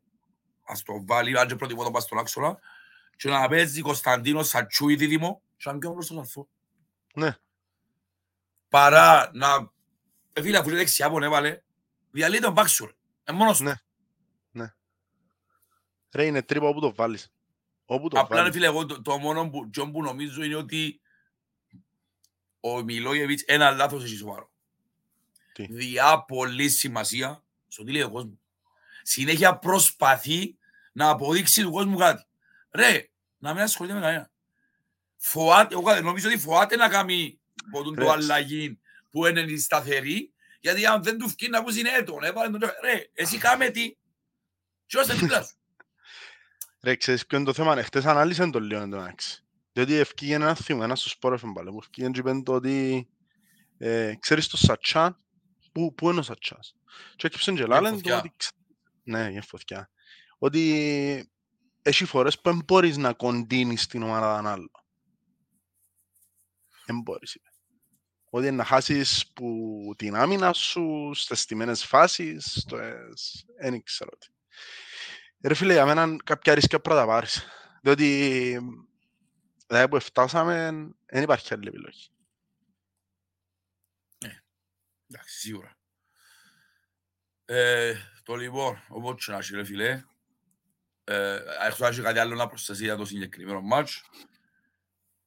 [0.66, 2.60] ας το βάλει, αν και προτιμώ τον πας στον άξονα,
[3.16, 6.48] και να παίζει Κωνσταντίνο Σατσούι δίδυμο, και να πιάνω προς τον αρθό.
[7.14, 7.36] Ναι.
[8.70, 9.72] Παρά να...
[10.34, 11.62] Ε, φίλε, αφού είναι δεξιά που έβαλε,
[12.12, 12.92] διαλύει τον μπάξου, ρε.
[13.24, 13.64] Ε, μόνος του.
[13.64, 13.74] Ναι.
[16.12, 17.32] Ρε είναι τρύπα όπου το βάλεις.
[17.86, 18.56] Όπου το Απλά, ρε βάλεις.
[18.56, 21.02] φίλε, εγώ το, το μόνο που, τζον που νομίζω είναι ότι
[22.60, 24.52] ο Μιλόγεβιτς ένα λάθος έχει σοβαρό.
[25.54, 28.38] Τι; Διά πολύ σημασία στο τι λέει ο κόσμος.
[29.04, 30.58] Συνέχεια προσπαθεί
[30.92, 32.26] να αποδείξει του κόσμου κάτι.
[32.72, 34.32] Ρε, να μην ασχολείται με κανένα.
[35.18, 37.40] Φοάται, εγώ κάτι, νομίζω ότι φοάται να κάνει
[37.72, 38.79] ποτούν το Ρε, αλλαγή
[39.10, 42.70] που είναι σταθερή, γιατί αν δεν του φκεί να πούσει είναι έτον, έβαλε τον...
[42.82, 43.98] Ρε, εσύ κάμε τι,
[44.86, 45.54] και ώστε δίπλα σου.
[46.82, 47.84] Ρε, ξέρεις ποιο είναι το θέμα.
[47.84, 49.44] Χτες ανάλυσαν το λίγο εντωμεταξύ.
[49.74, 53.08] Διότι ευκήγε ένα θύμα, ένας στο σπόρο εφεμπάλε, που ευκήγε και είπαν το ότι
[53.78, 55.18] ε, ξέρεις το Σατσάν,
[55.72, 56.76] πού, πού είναι ο Σατσάς.
[57.16, 58.18] Και έκυψαν και λάλεν το φωτιά.
[58.18, 58.34] ότι...
[58.38, 58.56] ξε-
[59.04, 59.90] Ναι, για φωτιά.
[60.38, 61.32] Ότι
[61.82, 64.72] έχει φορές που δεν μπορείς να κοντίνεις την ομάδα έναν άλλο.
[66.86, 67.49] Δεν μπορείς, είπε.
[68.30, 72.78] Ότι να χάσεις που την άμυνα σου, στις στιμένες φάσεις, στο...
[73.60, 74.28] Δεν ήξερα τι.
[75.42, 77.46] Ρε φίλε, για μένα κάποια ρίσκα πρέπει να τα πάρεις.
[77.82, 78.58] Διότι
[79.68, 80.72] δηλαδή που φτάσαμε,
[81.06, 82.10] δεν υπάρχει άλλη επιλογή.
[85.12, 85.78] Εντάξει, σίγουρα.
[87.46, 90.04] Ε, το λοιπόν, όπως και να έχει ρε φίλε,
[91.04, 91.36] ε,
[91.68, 94.04] έχω να έχει κάτι άλλο να προσθέσει για το συγκεκριμένο μάτς.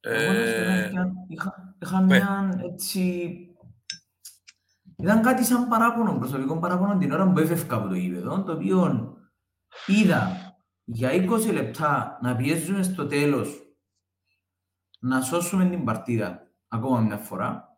[0.05, 2.05] Εγώ να σου πω Ε, αλήθεια, είχα- Είχα πέ.
[2.05, 3.37] μια έτσι...
[4.97, 9.17] Ήταν κάτι σαν παράπονο, προσωπικό παράπονο την ώρα που έφευκα από το γήπεδο, το οποίο
[9.87, 10.29] είδα
[10.85, 13.61] για 20 λεπτά να πιέζουμε στο τέλος
[14.99, 17.69] να σώσουμε την παρτίδα ακόμα μια φορά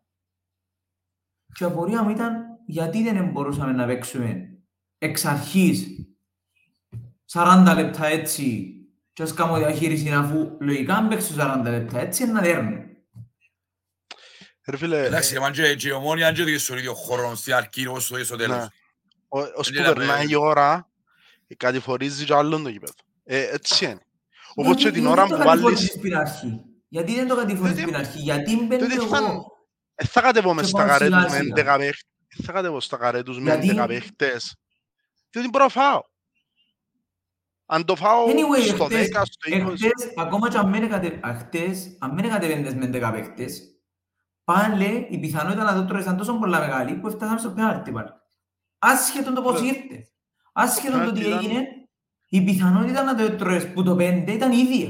[1.55, 4.59] και η απορία μου ήταν γιατί δεν μπορούσαμε να παίξουμε
[4.99, 5.87] εξ αρχής
[7.33, 8.75] 40 λεπτά έτσι
[9.15, 12.83] και ας κάνω διαχείριση αφού λογικά αν παίξω 40 λεπτά έτσι είναι να δέρνω.
[14.67, 17.55] Ρε φίλε, Εντάξει, εμάν και και η ομόνια αν και δεις στον ίδιο χώρο στην
[17.55, 18.43] αρχή όπως το δεις στο ναι.
[18.43, 18.69] τέλος.
[19.29, 20.91] Ο- ως που Δεν είδαμε- περνάει η ώρα,
[21.47, 22.93] ε, κατηφορίζει και άλλον το γήπεδο.
[23.25, 24.01] Ε, έτσι είναι.
[24.55, 25.91] Όπως Γιατί- και την γιατί ώρα το που κατηφόρησες βάλεις...
[25.91, 26.61] στην αρχή.
[26.89, 29.53] Γιατί δεν το κατηφόρησες Διότι- στην αρχή; Γιατί μπαίνω διότι θα- εγώ.
[29.95, 31.55] Ε, θα κατεβώ μες Και στα πάω καρέ τους σιγά με σιγά.
[31.55, 32.05] 11 παίχτες.
[32.39, 34.57] Ε, θα κατεβώ στα καρέ τους με Γιατί; 11 παίχτες.
[35.31, 36.01] Διότι μπορώ να φάω.
[37.67, 39.73] Αν το φάω Anyway, στο εχθές, 10, στο 20...
[39.73, 43.63] εχθές, ακόμα και αν μένε κατε- αχτές, αν μένε κατεβαίνεις με 10 παίκτες,
[44.45, 48.09] πάλι η πιθανότητα να το τρώεις ήταν τόσο πολλά μεγάλη που φτάσαμε στο πέναλτι πάλι.
[48.79, 49.67] Άσχετον το πώς Ναι.
[49.67, 50.09] ήρθε.
[50.53, 51.69] Άσχετον το τι Πέναλτι ήταν- έγινε,
[52.29, 54.89] η πιθανότητα να το τρώεις που το 5 ήταν ίδια.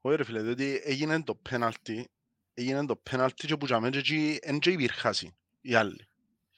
[0.00, 2.08] Όχι ρε φίλε, διότι έγινε το πέναλτι,
[2.54, 6.06] έγινε το πέναλτι και που για μένα εκεί εν και υπήρχασαν οι άλλοι.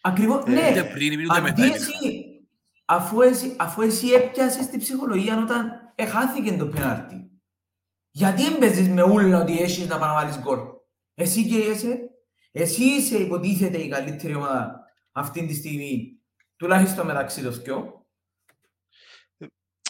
[0.01, 0.69] Ακριβώς, Ε, ναι.
[0.71, 1.63] Ούτε πριν, ούτε μετά.
[1.63, 1.75] Αντί είναι.
[1.75, 2.24] εσύ,
[2.85, 7.31] αφού εσύ, αφού εσύ έπιασες την ψυχολογία όταν εχάθηκε το πέναλτι.
[8.11, 10.59] Γιατί έμπαιζες με ούλα ότι έχεις να πάει να βάλεις γκολ;
[11.15, 11.99] Εσύ και είσαι,
[12.53, 14.81] εσύ είσαι υποτίθεται η καλύτερη ομάδα
[15.13, 16.19] αυτή τη στιγμή,
[16.57, 18.07] τουλάχιστον μεταξύ των δυο.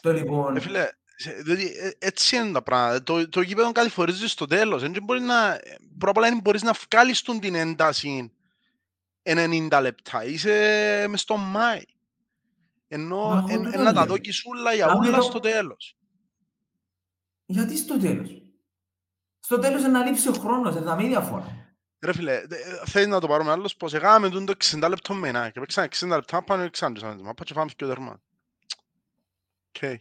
[0.02, 3.02] Το λοιπόν, Ε, φίλε, σε- διότι ε, έτσι είναι τα πράγματα.
[3.02, 4.82] Το, το γήπεδο κατηφορίζει στο τέλος.
[4.82, 5.60] Δεν μπορεί να,
[5.98, 8.32] πρώτα απ' όλα δεν μπορείς να βγάλεις τον την ένταση
[9.22, 10.24] 90 λεπτά.
[10.24, 10.50] Είσαι
[11.08, 11.80] μες στο Μάη.
[12.88, 14.06] Ενώ Μα εγώ εν- τούτο εν να τα λέω.
[14.06, 15.96] δω κισούλα για Κάμε ούλα το- στο τέλος.
[17.46, 18.42] Γιατί στο τέλος;
[19.40, 21.76] Στο τέλος είναι να λείψει ο χρόνος, δεν θα μην διαφορά.
[22.04, 25.28] Ρε φίλε, δε- ε, θέλει να το πάρουμε άλλος πως έκαμε τούτο 60 λεπτό με
[25.28, 28.22] ένα και παίξαμε 60 λεπτά πάνω και ξανά μα και φάμε και τερμά.
[29.68, 29.82] Οκ.
[29.82, 30.00] Ε,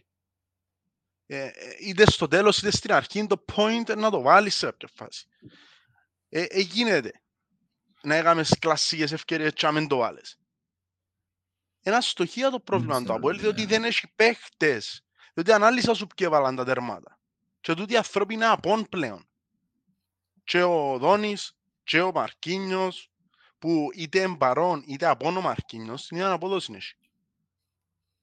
[1.26, 4.88] ε, είτε στο τέλος είτε στην αρχή το point είναι να το βάλεις σε κάποια
[4.94, 5.26] φάση.
[6.28, 7.12] Ε, ε, γίνεται
[8.02, 10.38] να έκαμες κλασσικές ευκαιρίες και να μην το βάλεις.
[11.86, 13.66] Ένα στοχεία το πρόβλημα του ξέρω, Αποέλ, διότι ναι.
[13.66, 15.04] δεν έχει παίχτες.
[15.34, 17.18] Διότι ανάλυσα σου ποιοι έβαλαν τα τερμάτα.
[17.60, 19.26] Και τούτοι οι άνθρωποι είναι απόν πλέον.
[20.44, 23.10] Και ο Δόνης, και ο Μαρκίνιος,
[23.58, 26.94] που είτε εμπαρών είτε απόν ο Μαρκίνιος, την ίδια απόδοση έχει.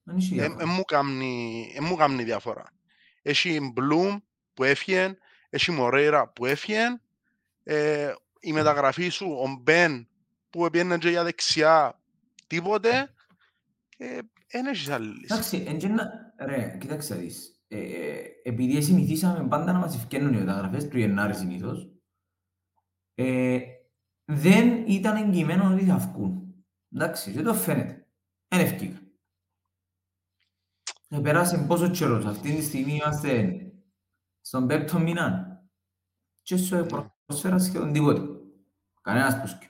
[0.04, 0.64] Δεν έχει Ε, διαφορά.
[0.64, 2.72] ε, μου κάμνει- ε, μου κάμνει διαφορά.
[3.22, 4.18] Έχει Μπλουμ
[4.54, 5.18] που έφυγε,
[5.50, 7.02] έχει Μορέιρα που έφυγε,
[7.64, 10.08] ε, η μεταγραφή σου, ο Μπεν
[10.50, 12.02] που πήγαινε και για δεξιά,
[12.48, 13.06] τίποτε, ε,
[14.52, 15.26] δεν έχεις άλλη λύση.
[15.30, 17.64] Εντάξει, εν και να- ρε, κοίταξε να δεις.
[17.68, 21.92] Ε, ε, επειδή συνηθίσαμε πάντα να μας ευκαινούν οι μεταγραφές του Γενάρη συνήθως,
[23.16, 23.60] ε,
[24.26, 26.66] δεν ήταν εγγυημένο ότι θα βγουν.
[26.94, 28.08] Εντάξει, δεν το φαίνεται.
[28.48, 29.00] Δεν ευκήκα.
[31.08, 32.26] Ε, πέρασε πόσο καιρός.
[32.26, 33.56] Αυτή τη στιγμή είμαστε
[34.42, 35.46] στον πέμπτο μήνα.
[36.42, 36.86] Και σου
[37.26, 38.22] προσφέρα σχεδόν τίποτε.
[39.02, 39.68] Κανένας πουσκι.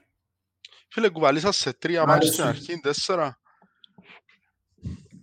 [0.90, 2.14] Φίλε, κουβαλήσας σε τρία Άρεσε.
[2.16, 3.41] μάτια στην αρχή, τέσσερα.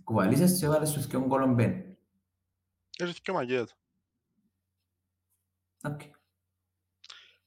[0.09, 1.97] Κουβαλίσες και έβαλες στους δυο γκολ ο Μπεν.
[2.97, 3.73] Έρχεται και μαγέτα.
[5.83, 6.01] Οκ.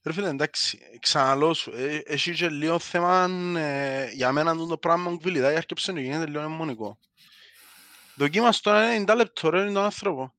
[0.02, 3.24] Ρε φίλε, εντάξει, ξαναλώ σου, ε, έχει και λίγο θέμα,
[3.58, 6.98] ε, για μένα το πράγμα μου κβιλιδάει, έρχεψε να γίνεται λίγο αιμονικό.
[8.16, 10.34] Δοκίμας το ένα 90 λεπτό ρε είναι τον άνθρωπο.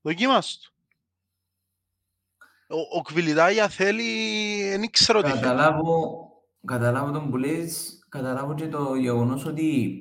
[0.00, 0.70] Δοκίμας το.
[2.76, 5.40] Ο, ο Κβιλιδάγια θέλει, δεν ξέρω τι θέλει.
[5.40, 6.28] Καταλάβω,
[6.64, 10.00] καταλάβω τον που λες, καταλάβω και το γεγονός ότι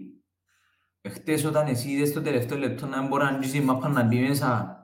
[1.05, 4.03] εχθές όταν εσύ είδες το τελευταίο λεπτό να μην μπορεί να αγγίσει η μάπα να
[4.03, 4.79] μπει μέσα,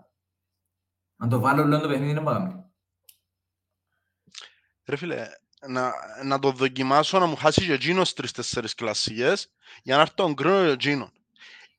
[1.15, 2.65] να το βάλω όλο το παιχνίδι να πάμε.
[4.85, 5.27] Ρε φίλε,
[5.67, 5.93] να,
[6.23, 9.51] να το δοκιμάσω να μου χάσει και εκείνος τρεις-τέσσερις κλασσικές
[9.83, 11.11] για να έρθει τον κρόνο για εκείνον.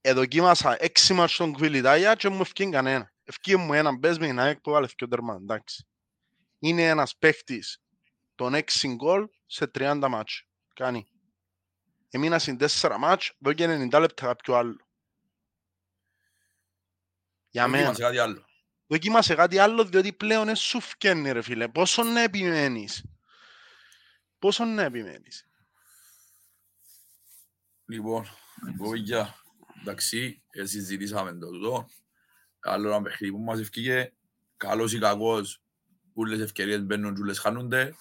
[0.01, 3.13] Εδοκίμασα έξι μάτς στον Κβιλιτάγια και μου ευκεί κανένα.
[3.25, 5.87] Ευκεί μου έναν πες με ένα που βάλε και ο τερμά, εντάξει.
[6.59, 7.83] Είναι ένας παίχτης
[8.35, 10.47] των έξι γκολ σε 30 μάτς.
[10.75, 11.07] Κάνει.
[12.15, 14.87] Έμεινα στην τέσσερα μάτς, εδώ και 90 λεπτά κάποιο άλλο.
[17.49, 17.85] Για μένα.
[17.85, 18.45] Δοκίμασε κάτι άλλο.
[18.87, 21.69] Δοκίμασε κάτι άλλο, διότι πλέον δεν σου φκένει ρε φίλε.
[21.69, 23.05] Πόσο να επιμένεις;
[24.39, 25.47] Πόσο να επιμένεις;
[27.85, 28.27] Λοιπόν,
[28.77, 29.35] κοβίγια,
[29.81, 31.89] εντάξει, ε, συζητήσαμε το τούτο.
[32.61, 34.13] Άλλο ένα παιχνίδι που μας ευκήγε,
[34.57, 35.63] καλός ή κακός,
[36.13, 37.95] ούλες ευκαιρίες μπαίνουν και ούλες χάνονται.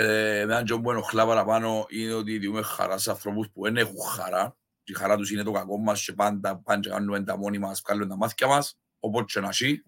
[0.00, 4.00] Ε, Έναν και που ενοχλά παραπάνω είναι ότι διούμε χαράς σε ανθρώπους που δεν έχουν
[4.00, 4.56] χαρά.
[4.82, 7.58] Και η χαρά τους είναι το κακό μας και πάντα πάνε και κάνουμε τα μόνοι
[7.58, 9.84] μας, βγάλουμε τα μάθηκια μας, οπότε και να σύ,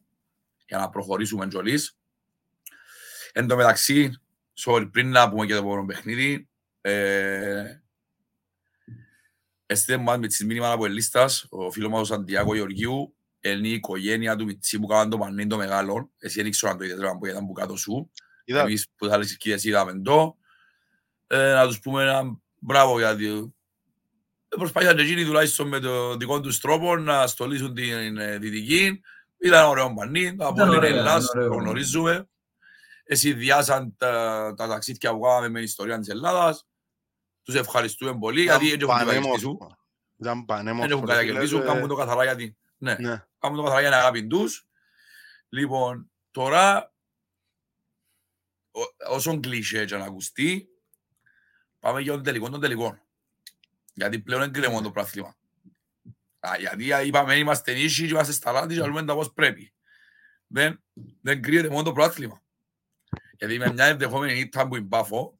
[0.66, 1.98] για να προχωρήσουμε τζολής.
[3.32, 4.20] Εν τω μεταξύ,
[4.64, 6.48] sorry, πριν να πούμε και το επόμενο παιχνίδι,
[6.80, 7.80] ε,
[9.66, 13.72] Έστειλε μας με τις μήνυμα από ελίστας, ο φίλος μας ο Σαντιάκο Γεωργίου, είναι η
[13.72, 16.12] οικογένεια του Μιτσί που κάναν το πανί το μεγάλο.
[16.18, 18.10] Εσύ δεν ξέρω αν το είδες ρε, που ήταν που κάτω σου.
[18.50, 20.36] Είδα, Εμείς που θα άλλες ευκαιρίες είδαμε το.
[21.26, 23.26] Ε, να τους πούμε ένα μπράβο γιατί
[24.48, 29.00] ε, προσπάθησαν και εκείνοι τουλάχιστον με το δικό τους τρόπο να στολίσουν την ε, Δυτική.
[29.38, 31.48] Ήταν ωραίο πανί, το από είναι ωραίο, Ελλάς, ήταν ωραίο.
[31.48, 32.28] το γνωρίζουμε.
[33.04, 36.66] Εσύ διάσαν τα, τα ταξίδια που κάναμε με την ιστορία της Ελλάδας.
[37.42, 39.56] Τους ευχαριστούμε πολύ γιατί έτσι έχουν την αγιστή σου.
[39.56, 39.76] πανέμορφο.
[40.20, 40.92] Ήταν Δεν πανέμορφο.
[40.92, 42.56] έχουν ρε κάτι να φίλε, κερδίσουν, ε, κάνουν το καθαρά γιατί.
[42.76, 43.24] Ναι, Ναι.
[43.38, 44.66] κάνουν το καθαρά για να αγάπη τους.
[45.48, 46.89] Λοιπόν, τώρα, ό-
[49.08, 50.68] όσον κλεισέ και να ακουστεί,
[51.78, 53.02] πάμε για τον τελικό των τελικών.
[53.92, 55.36] Γιατί πλέον δεν κρέμουν το πράθλημα.
[56.38, 59.72] Α, γιατί α, είπαμε είμαστε νήσοι και είμαστε στα λάθη και αλλούμε τα πώς πρέπει.
[60.46, 60.82] Δεν,
[61.20, 62.42] δεν κρύεται μόνο το πράθλημα.
[63.38, 65.38] Γιατί με μια ενδεχόμενη ήττα που πάφο,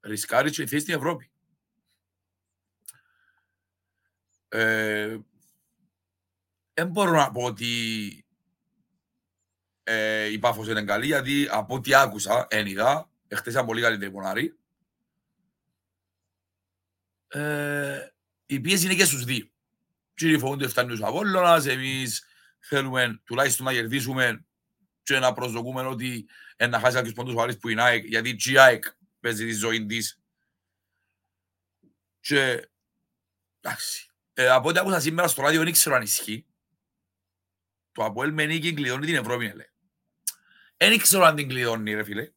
[0.00, 1.30] ρισκάρει και η θέση στην Ευρώπη.
[4.48, 5.18] Ε,
[6.72, 8.25] δεν μπορώ να πω ότι
[9.88, 14.10] ε, η Πάφος είναι καλή, γιατί από ό,τι άκουσα, εν είδα, εχθές ήταν πολύ καλύτερη
[14.10, 14.58] πονάρη,
[17.28, 18.08] ε,
[18.46, 19.50] η πίεση είναι και στους δύο.
[20.14, 22.26] Κύριοι φοβούνται ότι φτάνει ο Απόλλωνας, εμείς
[22.58, 24.44] θέλουμε τουλάχιστον να κερδίσουμε
[25.02, 28.36] και να προσδοκούμε ότι ε, να χάσει κάποιους πόντους ο Άρης που είναι ΑΕΚ, γιατί
[28.36, 28.84] και η ΑΕΚ
[29.20, 30.20] παίζει τη ζωή της.
[32.20, 32.70] Και,
[33.60, 36.46] εντάξει, ε, από ό,τι άκουσα σήμερα στο ράδιο δεν ξέρω αν ισχύει.
[37.92, 39.70] Το Αποέλ με νίκη κλειδώνει την Ευρώπη, λέει.
[40.76, 42.30] Δεν ξέρω αν την κλειδώνει, ρε φίλε.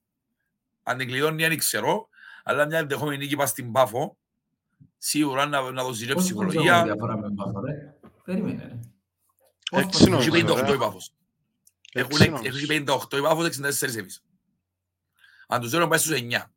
[0.83, 2.09] Αν την κλειδώνει, δεν ξέρω.
[2.43, 4.17] Αλλά μια ενδεχόμενη νίκη πας στην Πάφο
[4.97, 6.83] σίγουρα να, να δώσει και Πώς μπορείς να ψυχολογία.
[6.83, 8.79] διαφορά με Πάφο, ρε; Περίμενε, ρε.
[9.69, 10.77] Πώς Έξι μπορείς να Έχει νομίζω, διαφορά; 58 η ρε.
[10.77, 11.13] Πάφος.
[11.93, 12.57] Έχουν Έξι εκ- νομίζω.
[12.57, 14.23] Έχει 58 η Πάφος, 64 εμείς.
[15.47, 16.51] Αν τους δίνω πάει στους 9.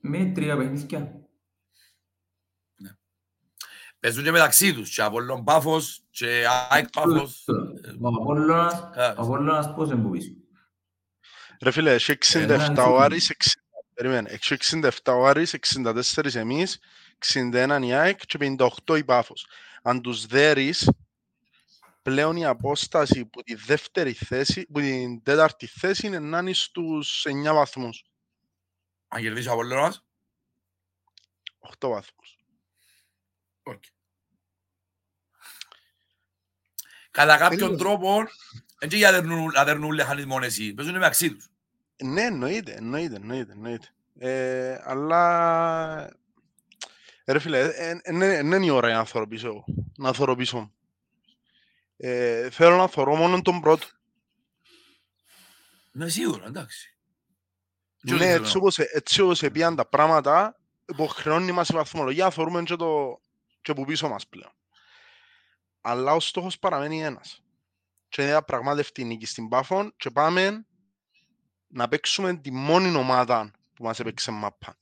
[0.00, 1.27] Με τρία παιχνίδια.
[4.00, 4.94] Παίζουν και μεταξύ τους.
[4.94, 7.44] Και Απόλλων Πάφος και ΑΕΚ Πάφος.
[8.00, 9.18] Ο Απόλλωνας, Κατάλαβες.
[9.18, 10.30] ο Απόλλωνας πώς είναι που πίσω.
[11.62, 13.02] Ρε φίλε, έχει 67 Ένα ο έτσι.
[13.02, 13.60] Άρης, 60
[13.94, 16.78] περίμενε, έχει 67 ο Άρης, 64 εμείς,
[17.18, 19.46] 61 η ΑΕΚ και 58 η Πάφος.
[19.82, 20.90] Αν τους δέρεις,
[22.02, 27.26] πλέον η απόσταση που τη δεύτερη θέση, που την τέταρτη θέση είναι να είναι στους
[27.26, 28.04] 9 βαθμούς,
[29.08, 30.04] Αν κερδίσει ο Απόλλωνας;
[31.58, 32.37] 8 βαθμούς.
[33.70, 33.82] Οκ.
[37.10, 37.84] Κατά κάποιον Τελείωσε.
[37.84, 38.22] τρόπο,
[38.78, 40.74] δεν και για να δέρνουν- να δέρνουν λεχάνεις μόνο εσύ.
[40.74, 41.48] Παίζουν μεταξύ τους.
[42.04, 43.86] Ναι, εννοείται, εννοείται, εννοείται, εννοείται.
[44.18, 46.16] Ε, αλλά,
[47.26, 49.64] ρε φίλε, δεν είναι η ώρα για να θωροπήσω εγώ,
[49.96, 50.72] να θωροπήσω.
[51.96, 53.86] Ε, θέλω να θωρώ μόνο τον πρώτο.
[55.92, 56.96] Ναι, σίγουρα, εντάξει.
[58.02, 58.58] Και Ναι, ό,τι έτσι θέλω.
[58.60, 63.20] όπως, έτσι όπως επίαν τα πράγματα, υποχρεώνει μας η βαθμολογία, θεωρούμε και, το,
[63.68, 64.52] και που πίσω μας πλέον.
[65.80, 67.42] Αλλά ο στόχος παραμένει ένας.
[68.08, 70.66] Και είναι διαπραγμάτευτη νίκη στην Πάφων και πάμε
[71.68, 74.78] να παίξουμε τη μόνη ομάδα που μας έπαιξε μάπα.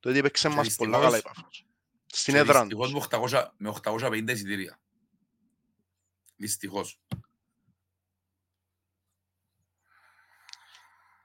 [0.00, 1.66] Το ότι έπαιξε Και μας πολλά δυστυχώς- καλά η Πάφος.
[2.06, 2.92] Στην Και έδρα Δυστυχώς τους.
[2.94, 4.80] με 800 με 850 εισιτήρια.
[6.36, 7.00] Δυστυχώς.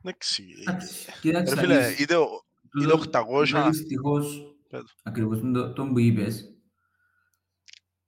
[0.04, 0.56] Εντάξει.
[0.68, 2.00] Εντάξει, Κοίταξε, Ρε να φίλε, δεις.
[2.00, 2.46] είτε ο-
[2.82, 3.70] είτε 800...
[3.70, 4.59] Δυστυχώς, Πέτω.
[5.04, 6.54] Ακριβώς το, το που είπες,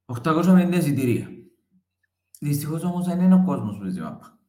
[0.06, 1.30] 850 εισιτήρια.
[2.40, 4.40] Δυστυχώς όμως δεν είναι ο κόσμος που παίζει μάπα.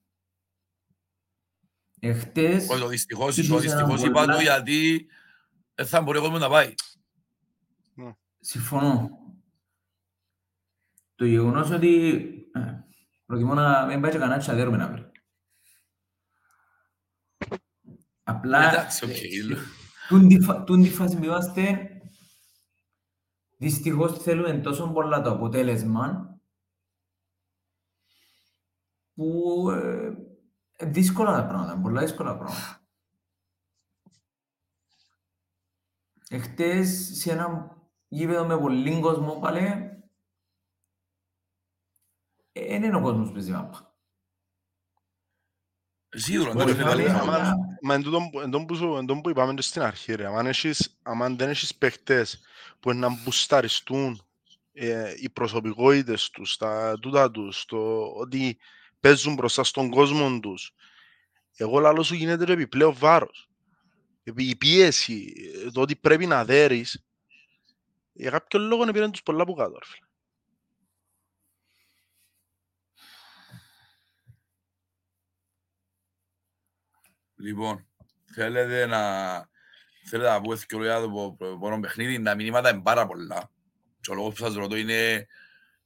[2.00, 5.06] Εχθές, Όχι, το δυστυχώς, είχες το έναν δυστυχώς είπα πολλά- το γιατί
[5.74, 6.74] δεν θα μπορεί ο κόσμος να πάει.
[8.40, 9.10] συμφωνώ.
[11.14, 12.14] Το γεγονός ότι
[12.54, 12.60] ε,
[13.26, 15.10] προτιμώ να μην πάει και κανένα τσαδέρουμε να βρει.
[18.22, 19.10] Απλά, Εντάξει, οκ.
[19.10, 19.56] ε,
[20.08, 21.90] τούν τη φα- τούν τη φάση που είμαστε,
[23.62, 26.36] δυστυχώς θέλουμε τόσο πολλά το αποτέλεσμα
[29.14, 30.12] που ε,
[30.76, 32.80] ε, δύσκολα τα πράγματα, πολλά δύσκολα πράγματα.
[36.28, 37.76] Εχθές σε ένα
[38.08, 39.60] γήπεδο με πολύ κόσμο πάλι,
[42.52, 43.96] ε, δεν είναι ο κόσμος που παίζει μάπα.
[46.08, 47.40] Σίγουρα, Ωραία, εντάξει, είναι Πάλι, καλή άμα- φάση.
[47.50, 49.82] αλλά- Μα εν τούτον που- εν τούτον που σου- εν τούτον που είπαμε και στην
[49.82, 52.40] αρχή ρε, αν, έχεις, αν δεν έχεις παίχτες
[52.80, 54.22] που να μπουσταριστούν
[54.72, 58.58] ε, οι προσωπικότητες τους, τα τούτα τους, το ότι
[59.00, 60.74] παίζουν μπροστά στον κόσμο τους,
[61.56, 63.48] εγώ λαλό σου γίνεται ρε επιπλέον βάρος.
[64.24, 65.32] Επί- Η πίεση,
[65.66, 67.04] ε, το ότι πρέπει να δέρεις,
[68.12, 69.72] για κάποιον λόγο πήραν τους πολλά που κάτω.
[69.78, 70.06] ρε φίλε.
[77.42, 77.86] Λοιπόν,
[78.34, 79.00] θέλετε να...
[80.04, 83.50] Θέλετε να πω και λόγια το πρώτο παιχνίδι, τα μηνύματα είναι πάρα πολλά.
[84.00, 85.26] Και ο λόγος που σας ρωτώ είναι,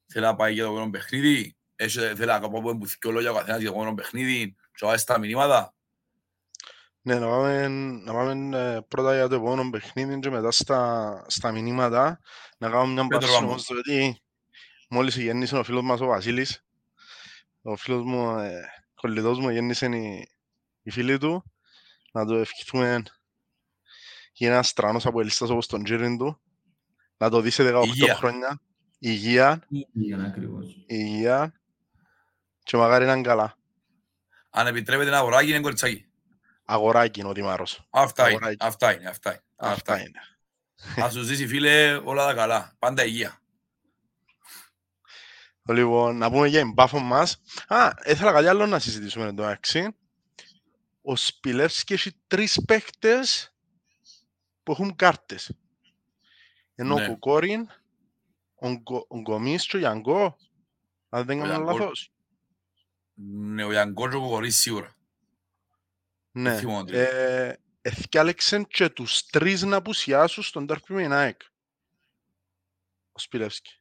[0.06, 3.34] θέλετε να πάει για το πρώτο παιχνίδι, έχετε, θέλετε να πω που και λόγια ο
[3.34, 5.74] καθένας για το πρώτο παιχνίδι, και να βάζετε τα μηνύματα;
[7.02, 7.68] Ναι, να πάμε,
[8.04, 12.20] να πάμε ε, πρώτα για το επόμενο παιχνίδι και μετά στα, στα μηνύματα
[12.58, 13.46] να κάνουμε μια Πέτρο, μπασή πάμε.
[13.46, 14.22] όμως διότι
[14.88, 16.64] μόλις γέννησε ο φίλος μας ο Βασίλης
[17.62, 20.35] ο φίλος μου, ε, κολλητός μου γέννησε η,
[20.86, 21.52] η φίλη του
[22.12, 23.02] να το ευχηθούμε
[24.32, 26.40] για ένας τράνος από ελίστας όπως τον Τζίριν του
[27.16, 28.14] να το δει σε 18 Υγεία.
[28.14, 28.60] χρόνια
[28.98, 29.62] υγεία,
[29.92, 30.84] Ήγαν ακριβώς.
[30.86, 31.52] υγεία
[32.62, 33.56] και μακάρι να είναι καλά
[34.50, 36.06] Αν επιτρέπετε ένα αγοράκι, είναι κοριτσάκι.
[36.64, 38.56] αγοράκι είναι ο Δημάρος Αυτά είναι, Αγοράκι.
[38.66, 39.42] αυτά είναι, αυτά είναι.
[39.56, 40.20] αυτά είναι
[40.96, 42.74] Να σου ζήσει φίλε όλα τα καλά.
[42.78, 43.40] Πάντα υγεία.
[45.68, 47.42] Λοιπόν, να πούμε για εμπάφο μας.
[47.68, 49.88] Α, ήθελα κάτι άλλο να συζητήσουμε εδώ έξι.
[51.08, 53.54] Ο Σπιλεύσκης έχει τρεις παίχτες
[54.62, 55.52] που έχουν κάρτες.
[56.74, 57.04] Ενώ Ναι.
[57.04, 57.68] ο Κουκόριν,
[58.54, 60.36] ο, Γκο- ο Γκομής και ο Γιάνγκο,
[61.08, 61.78] αν δεν Ο κάνω Γιάνγκο.
[61.78, 62.12] λάθος.
[63.14, 64.96] Ναι, ο Γιάνγκος ο χωρίς σίγουρα.
[66.32, 66.56] Ναι.
[66.58, 67.04] θυμάμαι τι λέει.
[67.04, 71.40] Ε, εθιάλεξαν και τους τρεις να απουσιάσουν στον τέρπι με η ΑΕΚ.
[73.12, 73.78] Ο Σπιλεύσκη.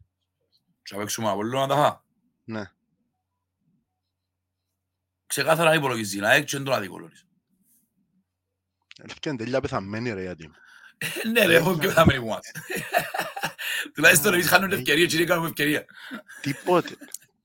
[0.84, 2.01] Και να παίξουμε από λίγο να τα χά.
[2.43, 2.71] Ναι.
[5.28, 6.19] Ξεκάθαρα να υπολογίζει.
[6.19, 7.26] Να έξω είναι τον αδικολόρης.
[9.03, 10.51] Αλήθεια είναι τέλεια πεθαμένη ρε γιατί.
[11.34, 12.51] Ναι ρε, έχω και θα μένει που μας.
[13.93, 15.86] Τουλάχιστον εμείς χάνουμε ευκαιρία και δεν κάνουμε ευκαιρία.
[16.41, 16.95] Τίποτε.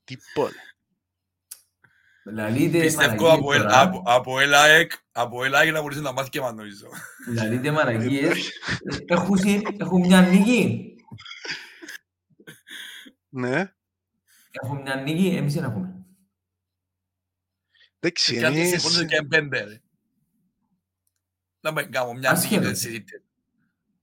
[0.05, 0.55] Τίποτε.
[2.25, 4.17] Λαλείτε Πιστεύω από ελ- μαραγίες από- τώρα.
[4.17, 6.87] από ΕΛΑΕΚ, από ΕΛΑΕΚ να μπορείς να μάθεις και μας νομίζω.
[7.35, 8.51] Λαλείτε μαραγίες.
[9.07, 10.95] Έχουν συ- Έχουν μια νίκη.
[13.29, 13.73] Ναι.
[14.51, 15.27] Έχουν μια νίκη.
[15.37, 16.00] Εμείς δεν έχουμε.
[18.01, 18.69] Εντάξει, Και αν εμείς...
[18.69, 19.81] συμφωνείς και πέντε, ρε.
[21.61, 22.63] Να μην κάνω μια νίκη Ασχέτω.
[22.63, 23.23] δεν συζητείτε.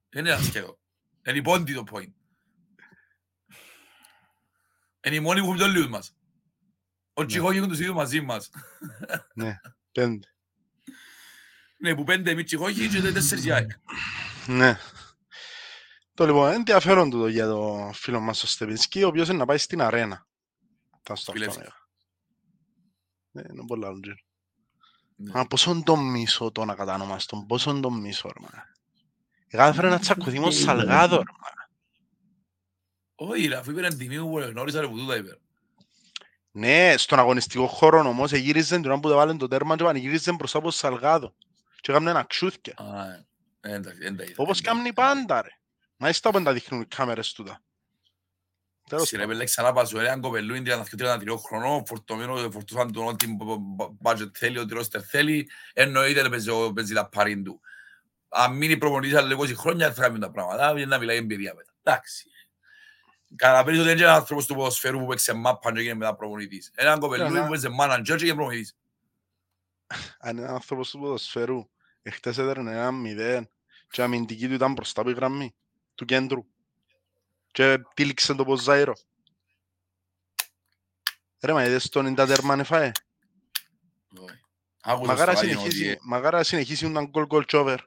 [0.10, 0.80] Δεν είναι ασχέτω.
[1.28, 2.12] Είναι η πόντη το point.
[5.02, 6.16] Είναι οι μόνοι που έχουν τους λίγους μας.
[7.14, 8.50] Ο Τσιχόγι έχουν τους ίδιους μαζί μας.
[9.34, 9.60] Ναι,
[9.92, 10.28] πέντε.
[11.78, 13.72] Ναι, που πέντε εμείς Τσιχόγι και τέσσερις η ΑΕΚ.
[14.48, 14.78] Ναι.
[16.14, 19.58] Το λοιπόν, ενδιαφέρον τούτο για το φίλο μας ο Στεπινσκή, ο οποίος είναι να πάει
[19.58, 20.28] στην αρένα.
[21.02, 21.58] Θα στο αυτό Φιλεύκη.
[21.58, 21.70] λέγα.
[21.70, 21.87] Ναι,
[23.50, 24.00] είναι πολύ άλλο.
[24.00, 24.16] τζιν.
[25.16, 25.32] Ναι.
[25.34, 28.50] Μα πόσον τον μίσο το να κατανομαστούν, πόσον τον μίσο, ρε μα.
[29.48, 31.68] Εγώ έφερε να τσακωθεί με ο Σαλγάδο, ρε μα.
[33.16, 35.40] Όχι ρε, αφού είπε τιμή μου που γνώρισα ρε που τούτα είπε.
[36.52, 40.32] Ναι, στον αγωνιστικό χώρο όμως εγύριζε την ώρα που δεν βάλουν το τέρμα και πανηγύριζε
[40.32, 41.34] μπροστά από το Σαλγάδο.
[41.82, 42.74] Και έκαναν ένα ξούθκια.
[42.78, 43.14] Α,
[43.62, 44.34] ε, εντάξει, δεν τα είδα.
[44.38, 44.94] Όπως δεν τα είδα.
[44.94, 45.50] κάνουν πάντα, ρε.
[45.98, 47.62] Μα είστε όπου τα δείχνουν οι κάμερες τούτα.
[48.90, 49.36] Τέλος Σειρά πάντων.
[49.36, 53.28] πέλε ξανά πάσου, έναν κοπελούιν 32-33 χρονών, φορτωμένο, φορτώσαν τον ό,τι
[54.04, 57.62] budget θέλει, ό,τι roster θέλει, εννοείται να παίζει ο- παίζει τα πάριν του.
[58.30, 61.72] Αν μείνει προπονητής άλλα 20 χρόνια, θα κάνουν τα πράγματα, για να μιλάει εμπειρία μετά.
[61.84, 62.30] Εντάξει.
[63.36, 66.72] Καταλαβαίνεις ότι δεν είναι ένας άνθρωπος του ποδοσφαίρου που παίξε μάπα και έγινε μετά προπονητής.
[66.76, 68.76] Έναν κοπελούιν Ναι, που παίζει manager και έγινε προπονητής.
[70.20, 71.70] Αν είναι άνθρωπος του ποδοσφαίρου,
[72.02, 73.50] εχθές έδερνε ένα μηδέν
[73.90, 75.56] και η αμυντική του ήταν μπροστά από η γραμμή
[75.96, 76.46] του κέντρου.
[77.58, 78.94] Και τύλιξε το ποζάιρο.
[81.42, 82.92] Ρε μα είδες τον τα τέρμα αν έφαε.
[84.20, 84.40] Όχι.
[84.82, 87.80] Άκουσες Μαγάρα το Άγιον συνεχίσει, ότι- μαγάρα συνεχίσει έναν γκολ γκολ τσόβερ.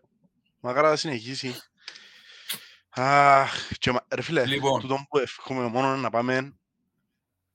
[0.61, 1.55] Μαγάρα να συνεχίσει.
[2.89, 4.81] Αχ, και μα- ρε φίλε, Λοιπόν.
[4.81, 6.57] τούτον που εύχομαι μόνο είναι να πάμε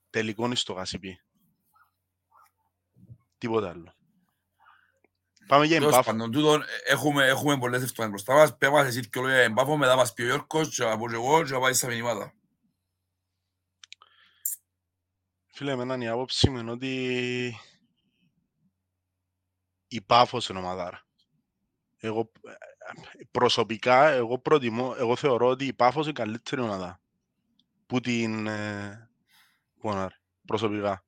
[0.09, 1.21] τελικόν στο γασιπί.
[3.37, 3.93] Τίποτα άλλο.
[5.47, 6.11] Πάμε για Τέλος εμπάφο.
[6.11, 8.57] πάντων, τούτον, ε, έχουμε, έχουμε πολλές ευθύνες μπροστά μας.
[8.57, 11.15] Πες μας εσύ και λόγια για εμπάφο, μετά μας πει ο Γιώργος και από και
[11.15, 12.33] εγώ και να πάει στα μηνύματα.
[15.47, 17.59] Φίλε, εμένα η άποψη μου είναι ότι
[19.87, 21.05] η Πάφος είναι ομαδάρα.
[21.97, 27.01] Εγώ ε, προσωπικά, εγώ προτιμώ, εγώ θεωρώ ότι η Πάφος είναι η καλύτερη ομάδα
[27.85, 29.09] που την ε,
[29.79, 31.03] που είναι, ρε, προσωπικά.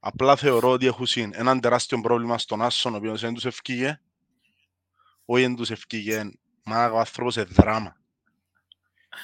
[0.00, 4.00] Απλά θεωρώ ότι έχουν συν έναν τεράστιο πρόβλημα στον Άσον, ο οποίος δεν τους ευκήγε.
[5.24, 6.30] Όχι δεν τους ευκήγε,
[6.64, 7.96] μα ο άνθρωπος είναι δράμα.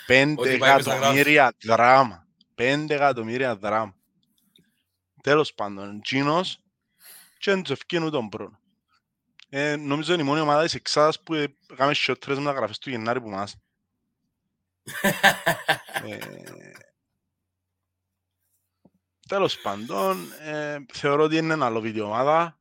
[0.07, 2.27] Πέντε Ό,τι πάει μέσα εκατομμύρια δράμα.
[2.55, 3.95] Πέντε εκατομμύρια δράμα.
[5.22, 6.61] Τέλος πάντων, Τζίνος
[7.39, 8.59] και δεν τους ευκήγε ούτε τον πρώτο.
[9.49, 13.20] Ε, νομίζω είναι η μόνη ομάδα της Εξάδας που ε, έκαμε σιότερες μεταγραφές του Γενάρη
[13.20, 13.57] που μας.
[16.07, 16.18] Ε,
[19.29, 22.59] τέλος πάντων, ε, θεωρώ ότι είναι ένα λοβίδι ομάδα,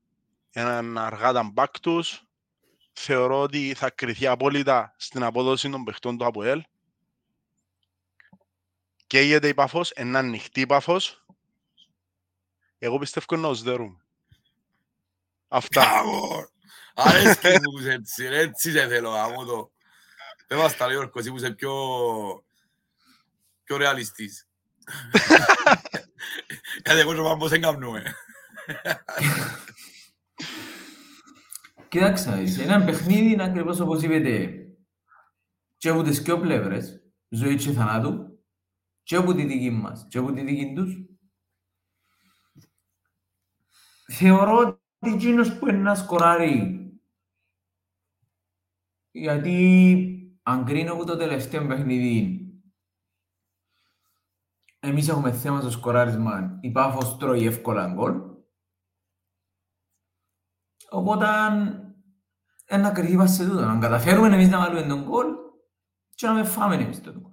[0.51, 2.23] ένα αργά τα μπακ τους.
[2.93, 6.63] Θεωρώ ότι θα κριθεί απόλυτα στην απόδοση των παιχτών του ΑΠΟΕΛ.
[9.07, 11.25] Καίγεται η Πάφος, ένα ανοιχτή η Πάφος.
[12.77, 14.05] Εγώ πιστεύω είναι ως δερούμε.
[15.47, 15.81] Αυτά.
[15.81, 16.49] Μπράβο!
[16.95, 19.71] Αρέσκει μου που είσαι έτσι, ρε, έτσι σε θέλω, γάμο το.
[20.47, 21.73] Πες μας τα λέει ο Γιώργος, εσύ που είσαι πιο...
[23.63, 24.47] πιο ρεαλιστής.
[26.83, 28.03] Γιατί εγώ και ο Πάμπος δεν κάνουμε.
[31.87, 34.65] Κοίταξα, σε ένα παιχνίδι είναι ακριβώς όπως είπετε
[35.77, 38.39] και από τις δυο πλευρές, ζωή και θανάτου,
[39.03, 40.95] και από τη δική μας και από τη δική τους.
[44.11, 46.79] Θεωρώ ότι εκείνος που είναι να σκοράρει
[49.11, 52.44] γιατί αν κρίνω από το τελευταίο παιχνίδι
[54.85, 58.21] εμείς έχουμε θέμα στο σκοράρισμα, η Πάφος τρώει εύκολα γκολ.
[60.89, 61.25] Οπότε,
[62.65, 63.61] ένα κρυφή πας σε τούτο.
[63.61, 65.25] Αν καταφέρουμε εμείς να βάλουμε τον γκολ
[66.15, 67.31] και να με φάμε εμείς τον γκολ.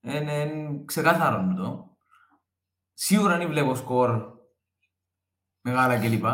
[0.00, 0.52] Είναι
[0.84, 1.96] ξεκάθαρο το.
[2.92, 4.32] Σίγουρα δεν βλέπω σκορ
[5.60, 6.24] μεγάλα κλπ.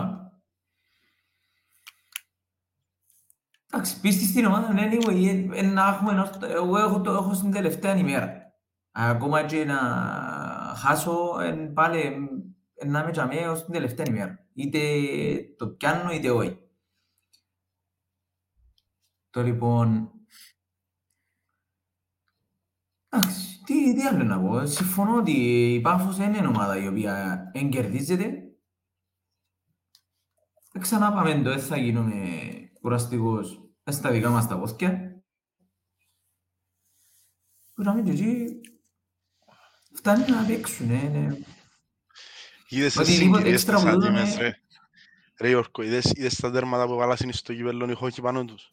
[3.73, 7.51] Εντάξει, πίστη στην ομάδα, ναι, anyway, ε, να έχουμε, ενός- εγώ έχω, το έχω στην
[7.51, 8.39] τελευταία ημέρα.
[8.93, 9.79] Ακόμα και να
[10.75, 14.49] χάσω, εν, πάλι εν, να είμαι τζαμί έως την τελευταία ημέρα.
[14.53, 14.81] Είτε
[15.57, 16.59] το πιάνω είτε όχι.
[19.31, 20.13] Το λοιπόν...
[23.09, 24.67] Εντάξει, τι, τι άλλο να πω.
[24.67, 25.33] Συμφωνώ ότι
[25.75, 28.25] η Πάφος δεν είναι ομάδα η οποία εγκερδίζεται.
[30.73, 32.15] Ε, Ξανά πάμε το, δεν θα γίνουμε
[32.81, 35.23] κουραστικός ε, στα δικά μας τα πόθηκια.
[37.75, 38.61] Που να μην και εκεί
[40.01, 40.91] φτάνει να παίξουν.
[40.91, 41.37] ε, ναι.
[42.69, 44.55] Είδες τις Οτιδήποτε συγκυρίες έξτρα της που άτιμες, δούμε- ρε.
[45.41, 48.73] Ρε Γιώργο, είδες, είδες τα τέρματα που βάλασαν στο κύπελλον οι χόκοι πάνω τους;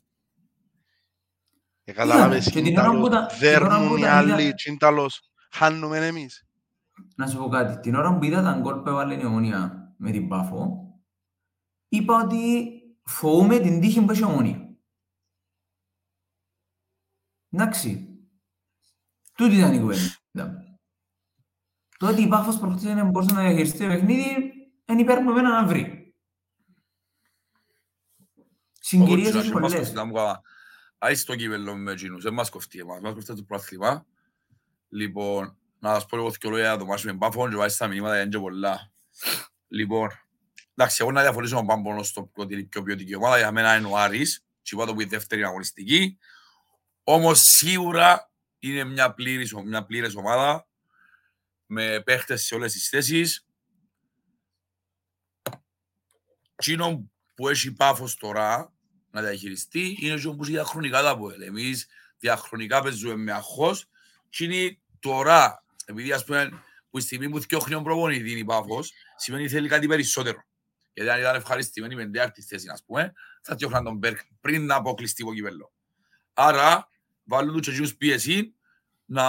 [1.84, 4.08] Ε, κατάλαβες, και την είναι ώρα τέλος, που τα- την ώρα που δέρνουν οι τα
[4.08, 5.22] είδα- άλλοι, και είναι τέλος,
[5.52, 6.46] χάνουμε εμείς.
[7.16, 7.80] Να σου πω κάτι.
[7.80, 10.78] Την ώρα που είδα τα γκολ που έβαλε η Ομόνια με την Πάφο,
[11.88, 12.72] είπα ότι
[13.04, 14.70] φοβούμαι την τύχη που έχει η Ομόνια.
[17.50, 18.08] Εντάξει.
[19.34, 20.66] Τούτη ήταν η κουβέντα.
[21.98, 24.54] Το ότι η Πάφος προχτές δεν μπορούσε να διαχειριστεί το παιχνίδι,
[24.86, 26.16] είναι υπέρ μου εμένα να βρει.
[28.80, 29.94] Συγκυρίες έχει πολλές.
[30.98, 34.06] Άι στο κύπελλο με εκείνους, δεν μας κοφτεί εμάς, μας κοφτεί το πρόθλημα.
[34.90, 37.88] Λοιπόν, να σας πω λίγο δυο λόγια για το μάτσο με Πάφον και βάζεις στα
[37.88, 38.92] μηνύματα είναι και πολλά.
[39.68, 40.10] Λοιπόν,
[40.76, 43.76] εντάξει, εγώ να διαφορήσω με Πάμπονο στο ότι είναι η πιο ποιοτική ομάδα, για μένα
[43.76, 46.18] είναι ο Άρης, και είπα το που είναι η δεύτερη αγωνιστική.
[47.04, 50.67] Όμως σίγουρα είναι μια πλήρης, μια πλήρης ομάδα,
[51.68, 53.46] με παίχτες σε όλες τις θέσεις.
[56.56, 58.74] Εκείνο που έχει πάφος τώρα
[59.12, 61.42] να διαχειριστεί είναι εκείνο που έχει διαχρονικά τα ΠΟΕΛ.
[61.42, 61.88] Εμείς
[62.20, 63.90] διαχρονικά παίζουμε με αγχώς
[64.30, 68.46] και είναι τώρα, επειδή ας πούμε που η στιγμή που διώχνει ο προπονητής είναι η
[68.46, 70.44] πάφος, σημαίνει θέλει κάτι περισσότερο.
[70.94, 74.76] Γιατί αν ήταν ευχαριστημένοι με τέταρτη θέση, ας πούμε, θα διώχναν τον Μπέρκ πριν να
[74.76, 75.74] αποκλειστεί το κυπέλλο.
[76.34, 76.90] Άρα,
[77.24, 78.56] βάλουν τους εκείνους πίεση
[79.06, 79.24] να,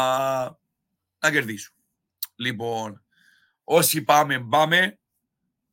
[1.19, 1.75] να κερδίσουν.
[2.39, 3.05] Λοιπόν,
[3.65, 4.99] όσοι πάμε, πάμε,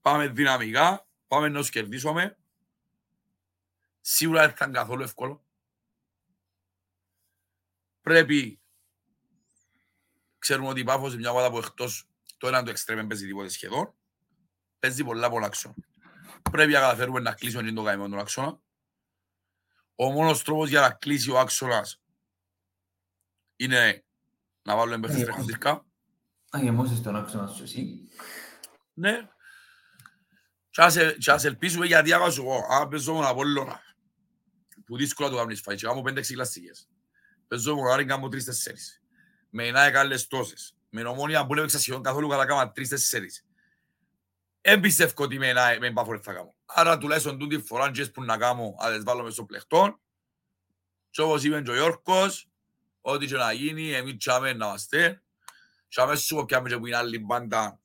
[0.02, 2.38] πάμε δυναμικά, πάμε να τους κερδίσουμε.
[4.02, 5.46] Σίγουρα δεν θα είναι καθόλου εύκολο.
[8.02, 8.62] Πρέπει,
[10.38, 12.08] ξέρουμε ότι η Πάφος είναι μια ομάδα που εκτός
[12.38, 13.94] το έναν το εξτρέμεν παίζει τίποτε σχεδόν,
[14.80, 15.76] παίζει πολλά πολλά άξονα.
[16.52, 18.60] Πρέπει να καταφέρουμε να κλείσουμε το καημένο τον άξονα.
[19.96, 22.02] Ο μόνος τρόπος για να κλείσει ο άξονας
[23.56, 24.06] είναι
[24.62, 25.86] να βάλουμε παίχτες Ε,
[26.60, 26.72] τρεχαντήρκα.
[26.72, 28.10] Να γεμώσεις τον άξονα σου εσύ.
[28.94, 29.30] Ναι.
[30.70, 33.82] Και ας, ε- και ας ελπίσουμε γιατί άμα σου πω, αν παίζω μόνο Απόλλωνα,
[34.86, 36.90] που δύσκολα το κάνεις φάει, και κάνω πέντε κλασσικές.
[37.48, 39.02] Παίζω μόνο Άρη, κάνω τρεις-τέσσερις.
[39.50, 40.76] Με εννά εκάλες τόσες.
[40.90, 43.46] Με νομόνια που δεν έπαιξα σχεδόν καθόλου καλά, κάμα τρεις-τέσσερις.
[44.62, 46.56] Εν πιστεύω ότι με εννά με μπάφορε θα κάνω.
[46.66, 50.00] Άρα τουλάχιστον τούτη φορά και που να κάνω, αν τις βάλω μες στο πλεχτόν.
[51.10, 52.50] Και όπως είπε και ο Γιώργος,
[53.02, 55.24] ό,τι και να γίνει, εμείς τσάμε να είμαστε.
[55.96, 57.80] Και αμέσως σου πω πιάμε και που είναι άλλη μπάντα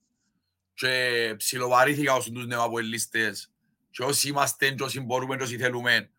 [0.75, 3.53] και ψιλοβαρήθηκα όσοι τους νεοαποελίστες
[3.91, 6.11] και όσοι είμαστε και όσοι μπορούμε και όσοι θέλουμε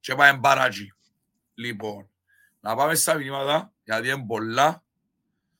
[0.00, 0.88] και πάμε μπαράτζι.
[1.54, 2.10] Λοιπόν,
[2.60, 4.84] να πάμε στα μηνύματα γιατί είναι πολλά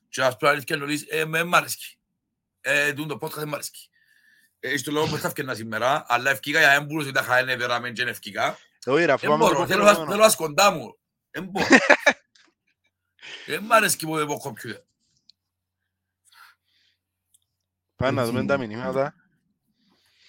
[0.09, 1.99] και ας πρέπει αλήθεια να λύσεις, ε, με μ' αρέσκει.
[2.61, 3.89] Ε, τούν το podcast δεν μ' αρέσκει.
[4.61, 7.93] Ε, στο λόγο που θα ευκαιρνά σήμερα, αλλά ευκήκα για έμπουρος ότι τα χαένε περαμέν
[7.93, 8.59] και είναι ευκήκα.
[8.87, 10.05] Όχι ρε, αφού Δεν πάμε το μπορώ, θέλω προηγούμενο.
[10.05, 10.99] να- θέλω να σκοντά μου.
[11.31, 11.67] Δεν μπορώ.
[13.47, 14.85] Δεν μ' αρέσκει που δεν έχω κομπιούτερ.
[17.97, 18.67] Πάμε να Έτσι δούμε τα είναι.
[18.67, 19.15] μηνύματα.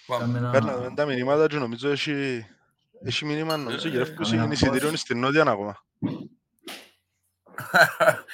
[0.05, 0.24] Πάμε.
[0.26, 2.45] Κάμε ένα- Πάμε να δούμε τα μηνύματα και νομίζω έχει...
[3.03, 4.97] Έχει μήνυμα, νομίζω, Ε, γυρεύκος κάμε είναι ένα εισιτήριον post.
[4.97, 5.86] στην Νότια ακόμα.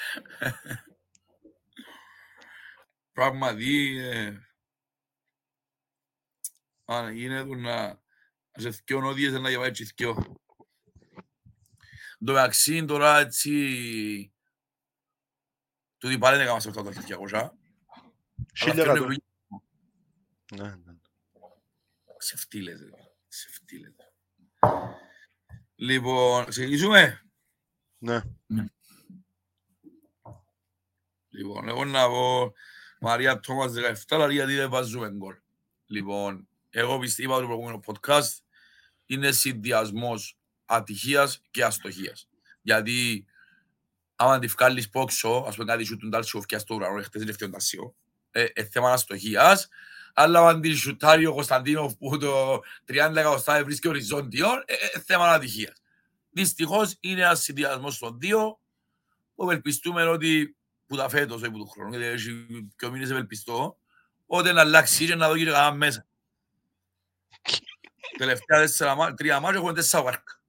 [3.12, 4.38] Πράγματι, ε,
[6.84, 8.00] αν γίνεται να να
[8.56, 10.16] σε θκιό νόδιες να διαβάει και θκιό.
[12.18, 14.32] Εν τω μεταξύ τώρα έτσι
[15.98, 17.48] τούτοι πάλι δεν έκαναν σε αυτά τα 200.
[18.56, 19.04] Χίλια Αλλά εκατό.
[19.04, 19.22] φτιάχνουν
[20.54, 20.98] Ναι, ναι.
[22.18, 22.80] σε φτύλες.
[22.80, 22.90] ρε.
[23.28, 23.92] Σε φτύλες.
[25.74, 27.22] Λοιπόν, ξεκινήσουμε.
[27.98, 28.20] Ναι.
[31.28, 32.52] Λοιπόν, εγώ να πω
[33.00, 35.36] Μαρία Τόμας 17, αλλά γιατί δεν βάζουμε γκολ.
[35.86, 38.38] Λοιπόν, εγώ πιστεύω το προηγούμενο podcast
[39.06, 42.28] είναι συνδυασμός ατυχίας και αστοχίας.
[42.62, 43.24] Γιατί
[44.16, 47.32] άμα τη βγάλεις πόξο, ας πούμε κάτι σου τον τάλσιο φτιάς στο ουρανός, χτες είναι
[47.32, 47.94] φτιόν τάλσιο,
[48.34, 49.68] ε, ε, θέμα αστοχίας,
[50.14, 55.32] αλλά αν τη σουτάρει ο Κωνσταντίνο που το 30 εκατοστά βρίσκει οριζόντιο, ε, ε, θέμα
[55.32, 55.82] ατυχίας.
[56.30, 58.60] Δυστυχώς είναι ένας συνδυασμός των δύο,
[59.34, 60.56] που ευελπιστούμε ότι
[60.86, 63.78] που τα φέτος, όχι που του χρόνου, γιατί έχει και ο μήνες ευελπιστώ,
[64.26, 66.06] ότι να αλλάξει και να δω και κανένα μέσα.
[68.18, 70.40] Τελευταία τέσσερα, μά- τρία μάτια έχουμε τέσσερα βάρκα.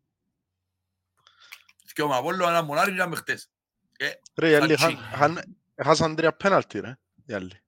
[1.93, 3.49] Και ο Μαπόλλο ένα μονάρι και με χτες.
[3.97, 4.93] Ε, Ρε, οι άλλοι Φατσί.
[4.93, 6.97] είχαν- είχαν- έχασαν τρία πέναλτι, ρε.
[7.25, 7.61] Οι άλλοι.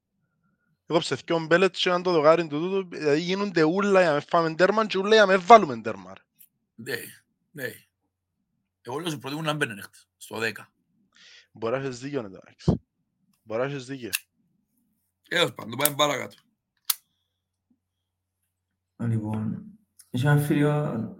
[0.89, 4.55] Έκοψε δυο μπέλετς και αν το δοκάριν του τούτου, δηλαδή γίνονται ούλα για να φάμε
[4.55, 6.13] τέρμα και ούλα για να με βάλουμε τέρμα.
[6.13, 6.21] ρε.
[6.75, 6.97] ναι,
[7.51, 7.71] ναι.
[8.81, 10.51] Εγώ λέω σου προτιμούν να μπαίνουν χτες, στο 10.
[11.51, 12.81] Μπορεί να έχεις δίκιο, ναι, εντάξει.
[13.43, 14.09] Μπορεί να έχεις δίκιο.
[15.29, 16.35] Έως πάντων, πάμε παρακάτω.
[18.99, 19.63] Λοιπόν,
[20.09, 20.69] είχε ένα φίλο,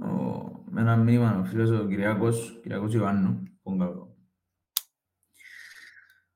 [0.01, 4.15] ο- με ένα μήνυμα ο φίλος ο Κυριάκος, Κυριάκος Ιωάννου, Πόγκαβρο.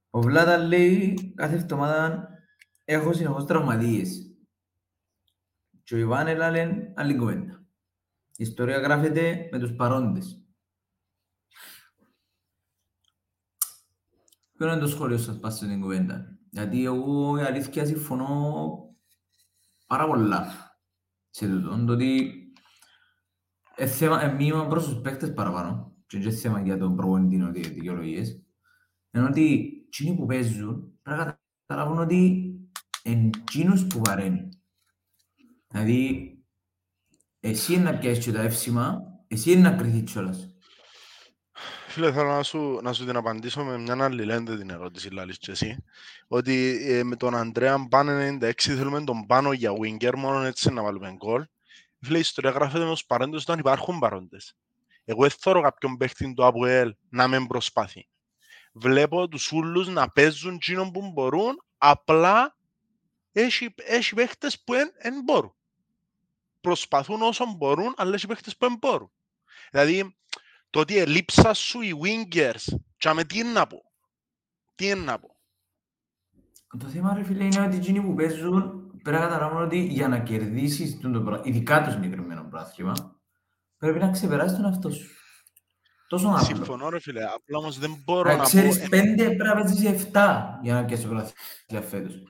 [0.09, 2.29] Ο Βλάτα λέει κάθε εβδομάδα
[2.93, 4.35] έχω συνεχώς τραυματίες.
[5.83, 7.65] Και ο Ιβάν έλαλε άλλη κουβέντα.
[8.35, 10.45] Η ιστορία γράφεται με τους παρόντες.
[14.57, 18.95] Ποιο είναι το σχόλιο σας πάνω στην κουβέντα; Γιατί εγώ η αλήθεια συμφωνώ
[19.87, 20.47] πάρα πολλά
[21.29, 21.85] σε τούτο.
[21.85, 22.35] Το ότι
[23.75, 25.95] ε, θέμα, ε, μήνυμα προς τους παίκτες παραπάνω.
[26.07, 28.43] Και είναι θέμα για τον προπονητή ότι δικαιολογίες.
[29.11, 32.50] Ενώ ότι εκείνοι που παίζουν πρέπει να καταλάβουν ότι είναι
[33.03, 34.49] εκείνους που βαραίνει.
[35.67, 36.35] Δηλαδή,
[37.39, 40.55] εσύ είναι να πιάσεις και τα εύσημα, εσύ είναι να κρυθείς κιόλας.
[41.87, 45.37] Φίλε, θέλω να σου, να σου την απαντήσω με μια άλλη λένε την ερώτηση, λάλης
[45.37, 45.83] και εσύ.
[46.27, 50.83] Ότι ε, με τον Αντρέα πάνε 96 θέλουμε τον πάνω για winger, μόνο έτσι να
[50.83, 51.45] βάλουμε γκολ.
[51.99, 54.55] Φίλε, η ιστορία γράφεται με τους παρόντες όταν υπάρχουν παρόντες.
[55.05, 58.07] Εγώ δεν θέλω κάποιον παίχτη του ΑΠΟΕΛ να μην προσπάθει.
[58.73, 62.55] Βλέπω τους ούλους να παίζουν εκείνον που μπορούν, απλά
[63.31, 65.53] έχει, έχει παίχτες που δεν μπορούν.
[66.61, 69.11] Προσπαθούν όσο μπορούν, αλλά έχει παίχτες που δεν μπορούν.
[69.71, 70.15] Δηλαδή,
[70.69, 73.83] το ότι ελείψα σου οι wingers, και με τι είναι να πω;
[74.75, 75.35] Τι είναι να πω;
[76.79, 80.19] Το θέμα, ρε φίλε, είναι ότι εκείνοι που παίζουν πρέπει να καταλάβουν ότι για να
[80.19, 83.21] κερδίσεις το πράγμα, ειδικά το συγκεκριμένο πράθυμα,
[83.77, 85.09] πρέπει να ξεπεράσεις τον αυτό σου.
[86.07, 86.43] Τόσο απλό.
[86.43, 88.87] Συμφωνώ ρε φίλε, απλά όμως δεν μπορώ Να να ξέρεις πω...
[88.89, 92.23] πέντε πρέπει να παίζεις εφτά για να πιάσεις το πράθυμα φέτος.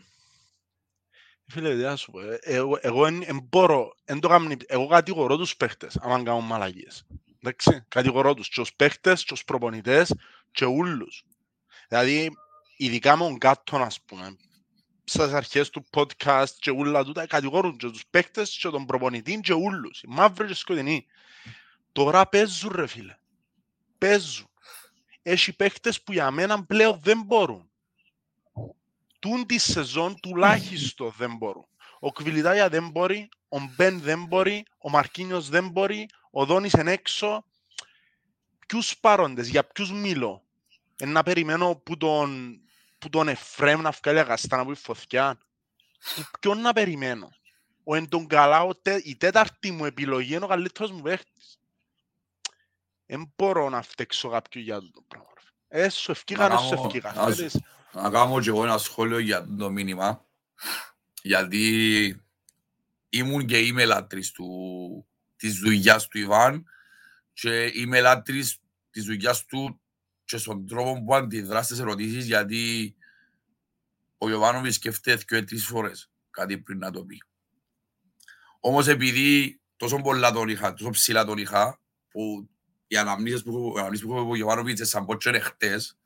[1.51, 4.87] Φίλε, τι να σου πω, ε, εγώ, εγώ εν, εν μπορώ, εν το κάνω, εγώ
[4.87, 7.05] κατηγορώ τους παίχτες, άμα κάνουν μαλαγίες.
[7.39, 10.15] Εντάξει, κατηγορώ τους, και ως παίχτες, και ως προπονητές,
[10.51, 11.23] και ούλους.
[11.87, 12.29] Δηλαδή,
[12.77, 14.37] ειδικά με τον κάτω, ας πούμε,
[15.03, 19.53] στις αρχές του podcast και ούλα τούτα, κατηγορούν και τους παίχτες και τον προπονητή και
[19.53, 21.05] ούλους, οι μαύροι και σκοτεινοί.
[21.91, 23.17] Τώρα παίζουν ρε φίλε,
[23.97, 24.49] παίζουν.
[25.21, 27.70] Έχει παίχτες που για μένα πλέον δεν μπορούν.
[29.21, 31.65] Τούν τη σεζόν τουλάχιστον δεν μπορούν.
[31.99, 36.91] Ο Κβιλιτάγια δεν μπορεί, ο Μπεν δεν μπορεί, ο Μαρκίνιος δεν μπορεί, ο Δόνης είναι
[36.91, 37.45] έξω.
[38.67, 40.43] Ποιους παρόντες, για ποιους μιλώ.
[40.97, 42.59] Ε, να περιμένω που τον,
[42.97, 45.37] που τον Εφρέμ να βγάλει αγαστά να πει φωτιά.
[46.15, 47.29] Που ποιον να περιμένω;
[47.83, 51.59] Ο εν τον καλά, ο τε, η τέταρτη μου επιλογή είναι ο καλύτερος μου παίχτης.
[53.05, 55.29] Δεν μπορώ να φταίξω κάποιον για το πράγμα.
[55.67, 55.83] ρε.
[55.85, 57.15] Έσω ευκήγαν, Να έσω κάνω- ευκήγαν.
[57.15, 57.59] να σου- Θέλεις-
[57.93, 60.25] Να κάνω και εγώ ένα σχόλιο για το μήνυμα.
[61.21, 62.21] Γιατί
[63.09, 64.47] ήμουν και είμαι λάτρης του,
[65.35, 66.65] της δουλειάς του Ιβάν
[67.33, 69.81] και είμαι λάτρης της δουλειάς του
[70.23, 72.95] και στον τρόπο που αντιδρά στις ερωτήσεις γιατί
[74.17, 77.23] ο Ιωβάνοβιτς σκέφτεται και τρεις φορές κάτι πριν να το πει.
[78.59, 81.79] Όμως επειδή τόσο πολλά τον είχα, τόσο ψηλά τον είχα,
[82.09, 82.49] που
[82.87, 85.97] οι αναμνήσεις που, οι αναμνήσεις που έχω ο Ιωβάνοβιτς σαν πως και χτες,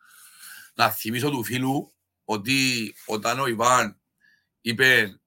[0.76, 1.94] να θυμίσω του φίλου
[2.26, 4.00] ότι όταν ο Ιβάν
[4.62, 5.20] είπε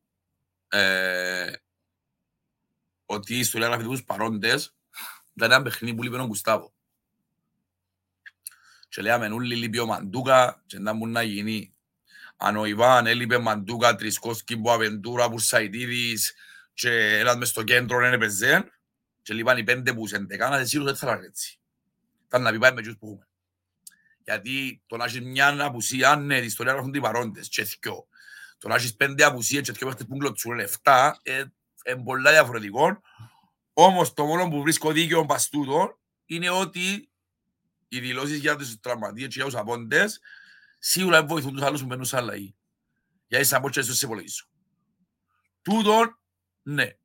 [0.68, 1.53] ε,
[3.07, 4.76] ότι η ιστορία γράφει τους παρόντες,
[5.34, 6.72] ήταν ένα παιχνίδι που λείπει ο Γκουστάβο.
[8.88, 11.74] Και λέγαμε όλοι λείπει ο Μαντούκα και δεν μπορεί να γίνει.
[12.36, 16.34] Αν ο Ιβάν έλειπε Μαντούκα, Τρισκόσκι, Μποαβεντούρα, Μπουρσαϊτίδης
[16.74, 18.70] και ένας μες στο κέντρο δεν έπαιζε
[19.22, 21.59] και λείπαν οι πέντε που σε δεκάνα, δεν σίγουρος δεν θα ήταν έτσι.
[22.26, 23.27] Ήταν να πει πάει με τους που έχουμε.
[24.28, 28.06] Γιατί το να έχεις μια απουσία, ναι, η ιστορία γράφουν οι παρόντες και θκιο.
[28.58, 31.44] Το να έχεις πέντε απουσίες και θκιο παίχτες που κλωτσούν λεφτά, ε,
[31.84, 33.00] είναι πολλά διαφορετικό.
[33.72, 37.10] Όμως το μόνο που βρίσκω δίκαιο παστούτο είναι ότι
[37.88, 40.20] οι δηλώσεις για τους τραυματίες και για τους απόντες
[40.78, 42.56] σίγουρα δεν βοηθούν τους άλλους που μπαίνουν σε αλλαγή.
[43.26, 44.44] Γιατί σαν πω και έσως σε υπολογίζω.
[45.62, 46.18] Τούτον,
[46.62, 46.96] ναι.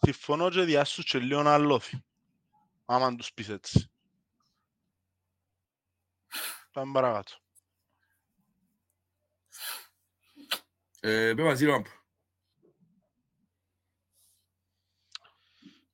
[0.00, 2.04] Συμφωνώ και διάσου και λίγο να αλώθει.
[2.84, 3.91] Άμα τους πεις έτσι.
[6.72, 7.32] Πάμε παρακάτω.
[11.00, 11.84] Ε, πες μαζί, Ραμπ.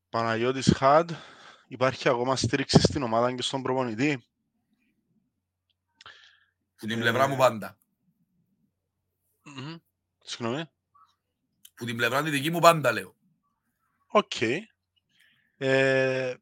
[0.09, 1.11] Παναγιώτης Χαντ,
[1.69, 4.23] υπάρχει ακόμα στήριξη στην ομάδα και στον προπονητή;
[6.77, 7.79] Που την πλευρά μου πάντα.
[9.43, 9.77] Μμμ.
[10.19, 10.65] Συγγνώμη.
[11.75, 13.17] Που την πλευρά τη δική μου πάντα λέω.
[14.07, 14.41] Οκ.
[14.41, 16.35] Ε,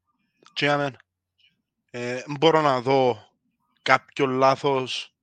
[0.53, 1.01] και για μένα.
[1.91, 3.26] Ε, μπορώ να δω
[3.87, 5.15] κάποιο λάθος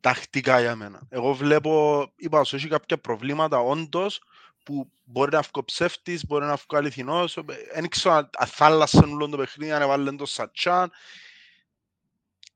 [0.00, 1.00] τακτικά για μένα.
[1.08, 4.22] Εγώ βλέπω, είπα σου, έχει κάποια προβλήματα όντως
[4.64, 7.38] που μπορεί να βγω ψεύτης, μπορεί να βγω αληθινός.
[7.74, 10.90] Δεν ξέρω αν αν θάλασσαν όλο το παιχνίδι, αν έβαλαν το Σατσάν.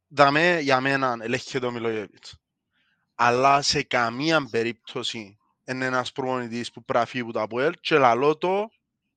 [0.08, 2.38] Δαμέ, για μένα, ελέγχεται ο Μιλόγεβιτς.
[3.14, 7.98] Αλλά σε καμία περίπτωση είναι ένας προπονητής που πρέπει να φύγει από το ΑΠΟΕΛ και
[7.98, 8.68] λαλώ το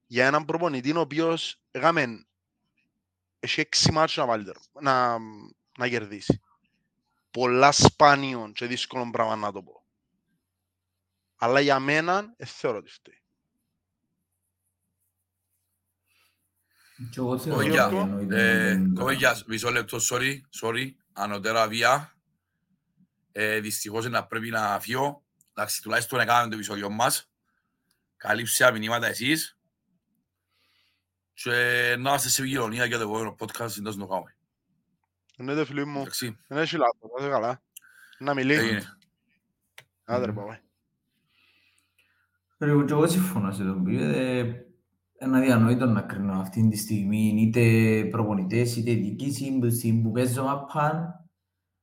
[0.05, 2.25] για έναν προπονητή ο οποίος έκαμε
[3.39, 5.17] έχει έξι μάτσες να, βάλει, τερ- να,
[5.79, 6.41] να κερδίσει.
[7.31, 9.83] Πολλά σπάνιον και δύσκολο πράγμα να το πω.
[11.35, 13.23] Αλλά για μένα, δεν θεωρώ ότι φταίει.
[17.09, 21.67] Και εγώ θεωρώ Κοβεγιά, ότι εννοείται ε, με τον- κοβεγιά, μισό λεπτό, sorry, sorry, ανωτέρα
[21.67, 22.13] βία.
[23.31, 25.23] Ε, δυστυχώς να πρέπει να φύγω.
[25.53, 27.31] Εντάξει, τουλάχιστον έκαναμε το επεισόδιο μας.
[28.17, 29.57] Καλύψε τα μηνύματα εσείς.
[31.33, 34.37] Και να είστε σε επικοινωνία για το επόμενο podcast, συντός να το κάνουμε.
[35.39, 35.99] Εννοείται φίλοι μου.
[35.99, 37.61] Εντάξει, Δεν έχει λάθος, να είσαι καλά.
[38.19, 38.59] Να μιλήσει.
[38.65, 38.81] έγινε.
[40.05, 40.61] Άντε ρε πάμε.
[42.57, 44.39] Ρε, και εγώ συμφωνώ σε τον οποίο ε,
[45.21, 47.61] είναι αδιανόητο να κρίνω αυτή τη στιγμή είτε
[48.11, 51.13] προπονητές είτε διοίκηση που, στην- που παίζω μαπάν.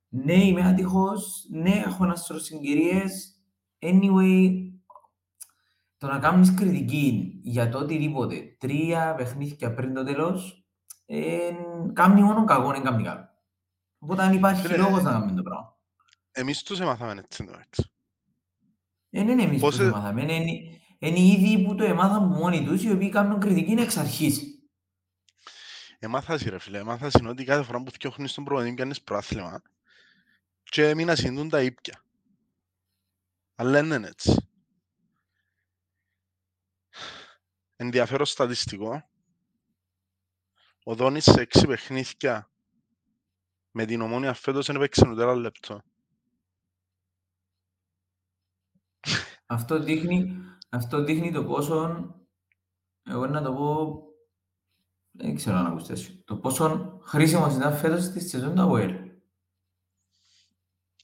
[0.09, 3.41] Ναι, είμαι άτυχος, ναι, έχω ένα σωρό συγκυρίες.
[3.79, 4.51] Anyway,
[5.99, 10.65] το να κάνεις κριτική για το οτιδήποτε τρία παιχνίδια πριν το τέλος,
[11.07, 11.51] ε,
[11.93, 13.29] κάνει μόνο κακό, δεν κάνει καλό.
[14.07, 14.77] Οπότε αν υπάρχει Ρε.
[14.77, 15.77] λόγος να κάνουμε το πράγμα.
[16.33, 17.91] Εμείς τους έμαθαμε έτσι εντάξει.
[19.09, 22.17] Δεν είναι εμείς που Πόσε- το έμαθαμε, είναι, είναι- είναι οι ίδιοι που το έμαθαν
[22.17, 24.43] από μόνοι τους, οι οποίοι κάνουν κριτική εξ αρχής.
[25.99, 29.63] Εμάθασαι ρε φίλε, εμάθασαι ότι κάθε φορά που φτιάχνεις τον προπονητή πιάνεις προάθλημα
[30.63, 32.03] και μην ασυντούν τα ήπια.
[33.55, 34.49] Αλλά δεν είναι έτσι.
[37.77, 39.09] Ενδιαφέρον στατιστικό.
[40.85, 42.51] Ο Δόνης σε έξι παιχνίδια
[43.77, 45.83] με την ομόνια φέτος δεν έπαιξε ούτε ένα λεπτό.
[49.47, 50.37] Αυτό δείχνει,
[50.69, 52.07] αυτό δείχνει το πόσο,
[53.03, 54.03] εγώ να το πω,
[55.11, 59.11] δεν ξέρω αν ακούσετε, το πόσο χρήσιμος ήταν φέτος στη σεζόν του ΑΟΕΛ.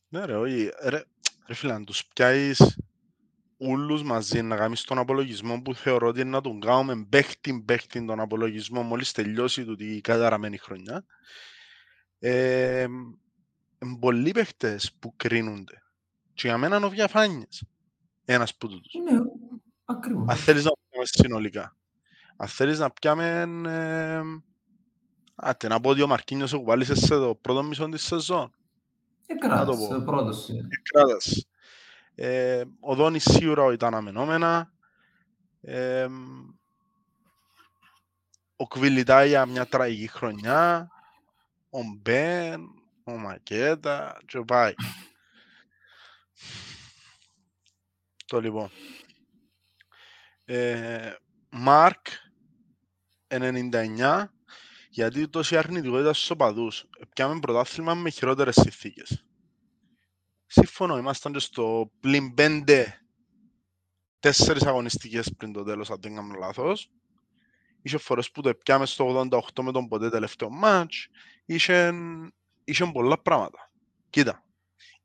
[0.08, 0.70] Ναι ρε, όχι.
[0.82, 1.04] Ρε,
[1.46, 2.78] ρε φίλε, αν τους πιάσεις
[3.56, 8.04] ούλους μαζί να κάνεις τον απολογισμό που θεωρώ ότι είναι να τον κάνουμε παίχτη παίχτη
[8.04, 11.04] τον απολογισμό μόλις τελειώσει του η καταραμένη χρονιά.
[12.24, 12.86] Ε,
[13.78, 15.82] εν πολλοί παίχτες που κρίνονται.
[16.34, 17.64] Και για μένα είναι ο Διαφάνιες.
[18.24, 18.92] Ένας που τούτους.
[19.10, 19.18] Ναι,
[19.84, 20.28] ακριβώς.
[20.28, 21.76] Αν θέλεις να πιάμε συνολικά.
[22.36, 23.40] Αν θέλεις να πιάμε...
[23.66, 24.22] Ε,
[25.34, 28.54] άτε, να πω ότι ο Μαρκίνιος εκβάλισε σε το πρώτο μισό της σεζόν.
[29.26, 29.94] Εκράτας, να το πω.
[29.94, 30.48] το πρώτος.
[30.48, 30.68] ε.
[30.92, 31.46] Κράτας.
[32.14, 34.72] Ε, ο Δόνης σίγουρα ήταν αμενόμενα.
[35.60, 36.08] Ε,
[38.56, 40.90] ο Κβιλιτά για μια τραγική χρονιά.
[41.74, 42.60] Ο Μπεν,
[43.04, 44.74] ο Μακέτα και πάει.
[48.26, 48.70] Το λοιπόν.
[50.44, 51.14] Ε,
[51.50, 52.06] Μάρκ
[53.28, 54.24] 99
[54.90, 56.84] γιατί τόση αρνητικότητα στους οπαδούς.
[57.14, 59.26] Πιάμε πρωτάθλημα με χειρότερες συνθήκες.
[60.46, 63.00] Σύμφωνο, ήμασταν και στο πλην πέντε
[64.18, 66.90] τέσσερις αγωνιστικές πριν το τέλος, αν δεν κάνω λάθος.
[67.82, 71.08] Είχε φορές που το πιάμε στο 88 με τον ποτέ τελευταίο μάτς.
[71.44, 71.92] Είχε,
[72.64, 73.70] είχε πολλά πράγματα.
[74.10, 74.44] Κοίτα,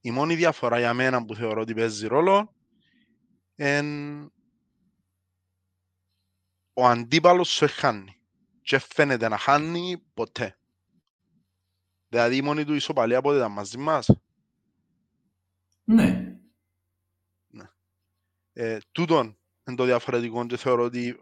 [0.02, 2.56] η μόνη διαφορά για μένα που θεωρώ ότι παίζει ρόλο
[3.56, 4.30] είναι
[6.74, 8.12] ο αντίπαλος σου χάνει.
[8.62, 10.58] Και φαίνεται να χάνει ποτέ.
[12.08, 14.10] Δηλαδή η μόνη του ισοπαλία πότε ήταν μαζί μας.
[15.84, 16.38] Ναι,
[18.54, 21.20] Ε, τούτον είναι το διαφορετικό και θεωρώ ότι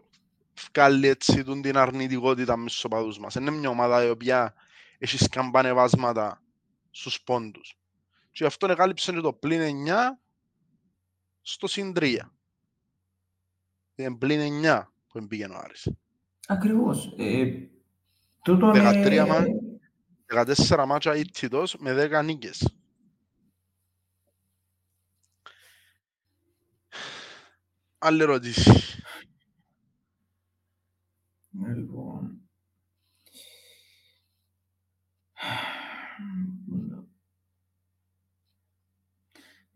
[0.72, 3.34] βγάλει έτσι τούν την αρνητικότητα μες στους οπαδούς μας.
[3.34, 4.54] Είναι μια ομάδα η οποία
[4.98, 6.42] έχει σκαμπανεβάσματα
[6.90, 7.78] στους πόντους.
[8.30, 10.18] Και γι' αυτό εκάλυψε και το πλήν 9
[11.40, 12.18] στο συν 3.
[13.94, 15.90] Είναι πλήν 9 που πήγαινε ο Άρης.
[16.46, 17.14] ακριβώς.
[17.18, 17.46] Ε,
[18.42, 19.44] τούτον, 13 ε, μα-
[20.26, 22.68] 14 μάτσα ήττητος με 10 νίκες.
[27.98, 28.70] Άλλη ερώτηση.
[31.58, 32.40] Ναι, λοιπόν.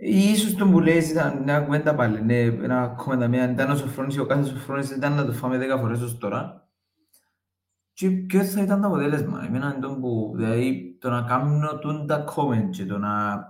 [0.02, 4.14] Ίσως το που λες ήταν μια κουβέντα πάλι, ναι, ένα κομμενταμία, αν ήταν ο Σοφρόνης
[4.14, 6.68] ή ο κάθε Σοφρόνης ήταν να το φάμε 10 φορές ως τώρα.
[7.92, 12.06] Και ποιο θα ήταν το αποτέλεσμα, εμένα είναι το που, δηλαδή το να κάνω τούν
[12.06, 13.44] τα comment και το να,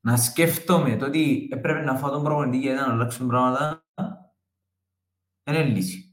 [0.00, 3.84] να σκέφτομαι το ότι έπρεπε να φάω τον προπονητή για να αλλάξουν πράγματα,
[5.42, 6.09] δεν είναι λύση.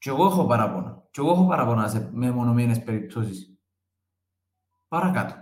[0.00, 1.06] Και εγώ έχω παράπονα.
[1.10, 3.58] Και εγώ έχω παράπονα σε μεμονωμένες περιπτώσεις.
[4.88, 5.34] Παρακάτω.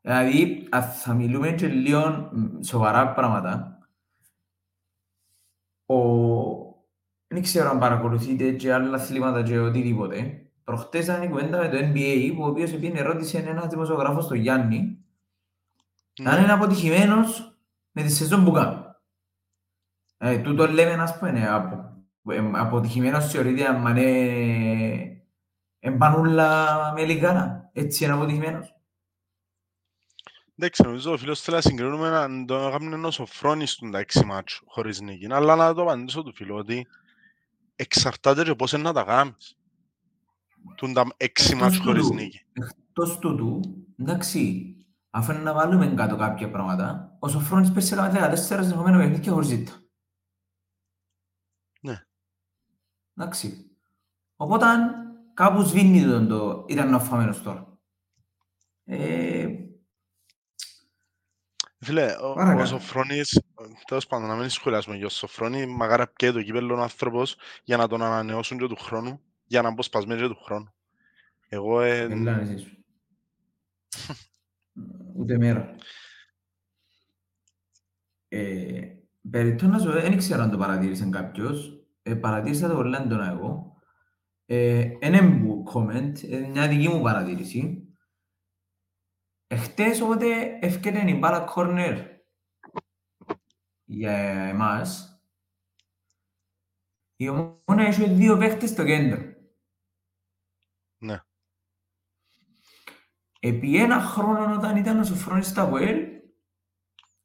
[0.00, 3.78] Δηλαδή, αν θα μιλούμε και λίγο μ, σοβαρά πράγματα,
[5.86, 5.96] ο...
[7.26, 10.44] δεν ξέρω αν παρακολουθείτε και άλλα αθλήματα και οτιδήποτε.
[10.64, 14.36] Προχτές ήταν η κουβέντα με το NBA, που ο οποίος επειδή ρώτησε ένας δημοσιογράφος τον
[14.36, 15.04] Γιάννη,
[16.20, 16.30] Ναι.
[16.30, 17.58] αν είναι αποτυχημένος
[17.90, 18.84] με τη σεζόν που κάνει.
[20.16, 21.99] Ε, τούτο λέμε, ας πούμε, απο, ε,
[22.54, 25.24] αποτυχημένος θεωρείται αν είναι
[25.78, 27.70] εμπανούλα με λιγάρα.
[27.72, 28.74] Έτσι είναι αποτυχημένος.
[30.56, 34.24] Εντάξει, νομίζω ο φίλος θέλει να συγκρίνουμε να το έκαμε ένα σοφρόνι στον τα έξι
[34.24, 35.32] μάτσο χωρίς νίκη.
[35.32, 36.86] Αλλά να το απαντήσω του φίλου ότι
[37.76, 39.56] εξαρτάται και πώς είναι να τα κάνεις.
[40.76, 42.44] Τούν τα έξι Εκτός μάτς χωρίς τούτου, νίκη.
[42.52, 43.60] Εκτός τούτου,
[43.96, 44.74] εντάξει,
[45.10, 49.48] αφού είναι να βάλουμε κάτω κάποια πράγματα, ο Σοφρόνης πέρσι έκαμε 14 συνεχόμενα παιχνίδια χωρίς
[49.48, 49.72] ζήτα.
[51.80, 52.06] Ναι.
[53.20, 53.70] Εντάξει.
[54.36, 54.66] Οπότε
[55.34, 57.78] κάπου σβήνει το, το ήταν ο φαμένος τώρα.
[58.84, 59.48] Ε,
[61.78, 62.66] Φίλε, ο, ο Παρακάτω.
[62.66, 63.42] Σοφρόνης,
[63.86, 67.76] τέλος πάντων, να μην σχολιάσουμε για τον Σοφρόνη, μακάρα πιέει το κύπελλο ο άνθρωπος για
[67.76, 70.72] να τον ανανεώσουν και του χρόνου, για να μπω σπασμένοι και του χρόνου.
[71.48, 72.84] Εγώ, ε, Έλα εσύ σου.
[75.16, 75.74] Ούτε μέρα.
[78.28, 78.94] Ε,
[79.30, 81.79] Περιττώ να σου δεν ξέρω αν το παρατήρησε κάποιος.
[82.02, 83.76] Ε, παρατήρησα το πολύ έντονα εγώ.
[84.44, 87.84] Ε, ένα μου comment, ε, μια δική μου παρατήρηση.
[89.46, 92.18] Εχθές όποτε έφκαινε η μπάλα corner
[93.84, 94.12] για
[94.48, 95.20] εμάς,
[97.16, 99.34] η ομόνα είχε δύο παίχτες στο κέντρο.
[100.98, 101.20] ναι.
[103.40, 105.98] Επί ένα χρόνο όταν ήταν ο Σοφρόνης στα ΒΟΕΛ,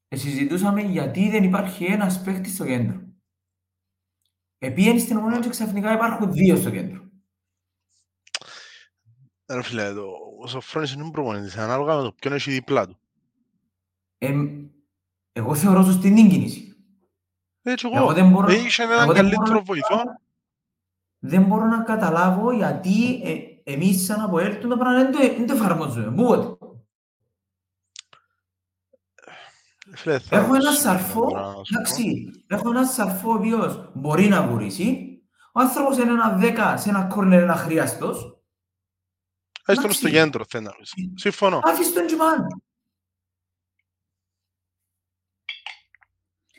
[0.07, 3.14] ε, συζητούσαμε γιατί δεν υπάρχει ένας παίχτης στο κέντρο.
[4.65, 7.03] Επίεν στην ομονία και ξαφνικά υπάρχουν δύο στο κέντρο.
[9.53, 10.05] Ρε φίλε, το,
[10.41, 12.97] ο Σοφρόνης είναι προπονητής, ανάλογα με το ποιον έχει δίπλα του.
[14.17, 14.67] Εμ,
[15.31, 16.75] εγώ θεωρώ σωστή την κίνηση.
[17.61, 20.01] Έτσι Εγώ εγώ, δεν μπορώ- ε, είχε έναν εγώ δεν μπορώ καλύτερο να- βοηθό.
[21.19, 25.45] Δεν μπορώ να καταλάβω γιατί ε, εμείς σαν από ΕΛ το πράγμα δεν το, δεν
[25.47, 26.11] το εφαρμόζουμε.
[26.15, 26.57] Πού
[29.93, 31.79] Φίλε, θα Έχω ένα συμφωνώ σαρφό, τώρα να σου πω.
[31.79, 35.09] εντάξει, έχω ένα σαρφό ο οποίος μπορεί να βουρήσει.
[35.53, 38.39] Ο άνθρωπος είναι ένα δέκα σε ένα κόρνερ ένα αχρίαστος.
[39.65, 40.23] Ας τον στο εντάξει.
[40.23, 40.93] κέντρο, θέλει να πεις.
[41.15, 41.59] Συμφωνώ.
[41.63, 42.47] Άφησε τον Τζιμάν.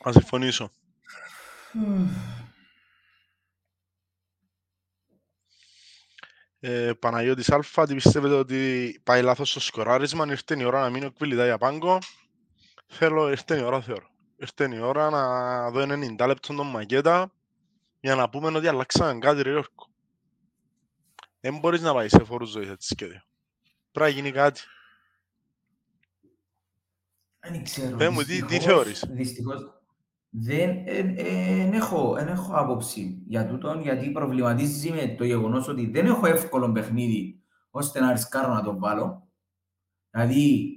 [0.05, 0.71] Να συμφωνήσω.
[6.59, 11.05] Ε, Παναγιώτης Αλφα, τι πιστεύετε ότι πάει λάθος στο σκοράρισμα, ήρθε η ώρα να μείνει
[11.05, 11.99] ο Κβιλιτά για πάγκο.
[12.87, 14.07] Θέλω, ήρθε η ώρα θεωρώ.
[14.35, 17.31] Ήρθε η ώρα να δω 90 λεπτών τον Μακέτα
[17.99, 19.87] για να πούμε ότι αλλάξαμε κάτι ρε Γιώργο.
[21.39, 23.21] Δεν μπορείς να πάει σε φόρους ζωής έτσι και δύο.
[23.91, 24.61] Πρέπει να γίνει κάτι.
[27.39, 27.97] Δεν ξέρω.
[27.97, 29.81] Πες μου, τι- τι δυστυχώς- θεωρείς; Δυστυχώς
[30.29, 35.85] δεν εν- εν έχω, εν έχω άποψη για τούτον, γιατί προβληματίζει με το γεγονός ότι
[35.89, 39.27] δεν έχω εύκολο παιχνίδι ώστε να ρισκάρω να το βάλω.
[40.09, 40.71] Δηλαδή,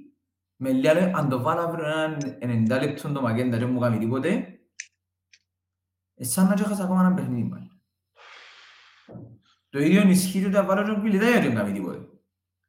[0.63, 4.59] με λέει, αν το βάλω αύριο έναν 90 λεπτό το Μακέντα δεν μου κάνει τίποτε,
[6.15, 7.71] ε, σαν να έχασα ακόμα ένα παιχνίδι πάλι.
[9.69, 12.07] Το ίδιο ισχύει ότι αν βάλω τον Πιλιτάι δεν κάνει τίποτε.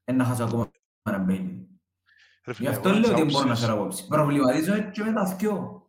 [0.04, 0.70] Ε, να χάσω ακόμα
[1.02, 1.68] ένα παιχνίδι.
[2.44, 4.06] Ρε Γι' φίλε, αυτό εγώ λέω της ότι μπορώ να άποψης- φέρω απόψη.
[4.06, 5.86] Προβληματίζω και με τα δυο.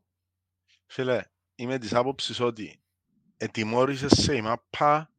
[0.86, 1.22] Φίλε,
[1.56, 2.84] είμαι της άποψης ότι
[3.38, 5.12] ετοιμόρυσες σε η μάπα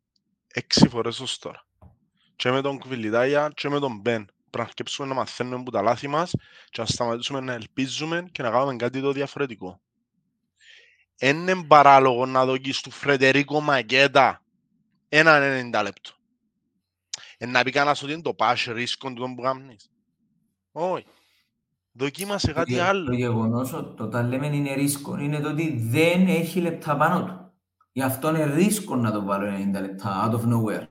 [0.46, 1.66] έξι φορές ως τώρα.
[2.36, 4.28] Και με τον Κβιλιτάγια και με τον Μπεν.
[4.54, 6.30] Πρέπει να αρκεψούμε να μαθαίνουμε από τα λάθη μας
[6.70, 9.80] και να σταματήσουμε να ελπίζουμε και να κάνουμε κάτι το διαφορετικό.
[11.20, 14.42] Είναι παράλογο να δοκίσεις του Φρεντερίκο Μαγκέτα
[15.08, 16.10] έναν 90 λεπτό.
[17.38, 19.90] Ε, να πει κανένας ότι είναι το πάσχε ρίσκο του τον που κάνεις.
[20.72, 21.06] Όχι.
[21.92, 23.14] Δοκίμασε Το κάτι γε- Το άλλο.
[23.14, 27.52] γεγονός ότι το όταν λέμε είναι ρίσκο είναι το ότι δεν έχει λεπτά πάνω του.
[27.92, 30.86] Γι' αυτό είναι ρίσκο να το βάλω 90 λεπτά, out of nowhere.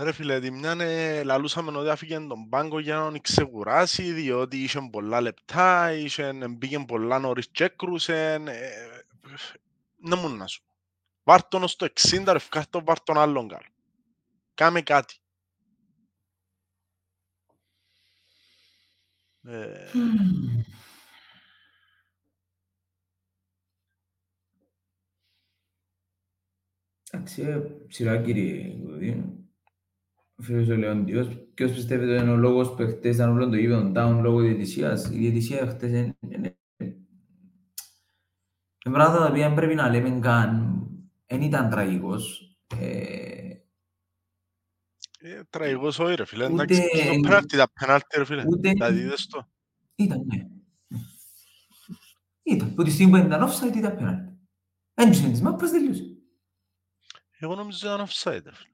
[0.00, 4.56] Ρε φίλε, τη μια ε, λαλούσαμε ότι άφηγε τον πάγκο για να τον ξεκουράσει, διότι
[4.62, 8.32] είχε πολλά λεπτά, είχε, μπήκε πολλά νωρίς και έκρουσε.
[8.32, 8.68] Ε,
[9.96, 10.62] να μου να σου.
[10.62, 10.74] πω.
[11.22, 13.68] Βάρ' τον ως το 60, ρε φκάρτο, βάρ' τον άλλον καλό.
[14.54, 15.16] Κάμε κάτι.
[19.42, 19.90] Ε,
[27.10, 27.58] Εντάξει, ε,
[27.88, 29.47] ψηλά κύριε Κουδίν.
[30.38, 33.92] Ο φίλος ο Λεοντιός, ποιος πιστεύετε είναι ο λόγος που χτες ήταν όλο το γήπεδο
[33.94, 35.04] down λόγω διαιτησίας.
[35.06, 36.16] Η διαιτησία χτες είναι...
[36.28, 36.56] είναι-
[38.84, 40.82] Είναι πράγματα τα οποία δεν πρέπει να λέμε καν.
[41.26, 42.56] Δεν ήταν τραγικός.
[42.78, 43.50] Ε,
[45.20, 48.72] ε, τραγικός όχι ρε φίλε, Ούτε- εντάξει, και το πέναλτι, τα πέναλτι ρε φίλε, ούτε-
[48.72, 49.48] τα είδες το.
[49.94, 50.48] Ήταν, ναι.
[52.42, 52.74] Ήταν.
[52.74, 54.38] Που τη στιγμή που ήταν offside ήταν πέναλτι.
[54.94, 56.04] Έντυξε της μάπας, τελείωσε.
[57.38, 58.72] Εγώ νομίζω ήταν offside ρε φίλε.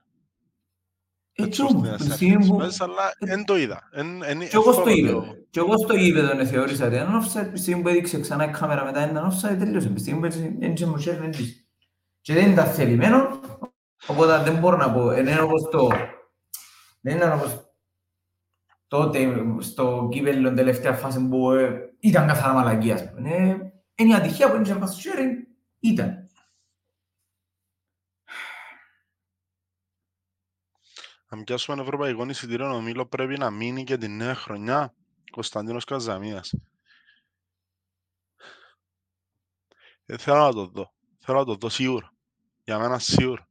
[1.37, 2.57] Έτσι Έτσι όμως, ώστε να που τη σε στιγμή αφήσεις που...
[2.57, 3.89] μέσα, αλλά δεν το είδα.
[3.91, 5.19] Εν- εν- Και εγώ στο εύκολο γήπεδο.
[5.19, 8.45] το- Και εγώ στο γήπεδο ναι, θεώρησα ότι ήταν offside, τη στιγμή που έδειξε ξανά
[8.49, 9.89] η κάμερα μετά ήταν offside, τελείωσε.
[9.89, 11.65] Τη στιγμή που έτσι έντυξε μου χέρι, έντυξε.
[12.21, 13.39] Και δεν ήταν θελημένο,
[14.07, 15.89] οπότε δεν μπορώ να πω, δεν είναι όπως το...
[17.01, 17.59] Δεν ήταν όπως
[18.87, 22.93] τότε στο κύπελλο τελευταία φάση που ε, ήταν καθαρά μαλακία.
[22.93, 23.29] ας πούμε.
[23.29, 23.57] Ε,
[23.95, 25.47] Είναι η ατυχία που έντυξε στο χέρι,
[25.79, 26.24] ήταν.
[31.35, 34.93] Να πιάσουμε ευρωπαϊκό εισιτήριο ο Μήλο πρέπει να μείνει και την νέα χρονιά.
[35.31, 36.53] Κωνσταντίνος Καζαμίας.
[40.05, 40.93] Ε, θέλω να το δω.
[41.19, 42.13] Θέλω να το δω σίγουρα.
[42.63, 43.49] Για μένα σίγουρα.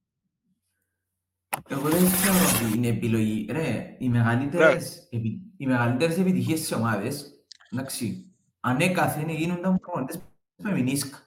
[1.68, 3.46] Εγώ δεν ξέρω ότι είναι επιλογή.
[3.50, 10.22] Ρε, οι μεγαλύτερες, επι, οι μεγαλύτερες επιτυχίες στις ομάδες, εντάξει, ανέκαθεν γίνονταν προγραμματές
[10.62, 11.18] φεμινίσκα.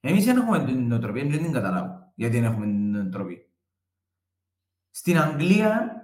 [0.00, 2.75] Εμείς δεν έχουμε την νοοτροπία, δεν την καταλάβω γιατί δεν έχουμε την νοοτροπία.
[4.96, 6.02] Στην Αγγλία,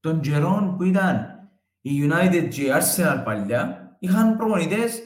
[0.00, 1.38] των καιρών που ήταν
[1.80, 5.02] η United και η Arsenal παλιά, είχαν προπονητές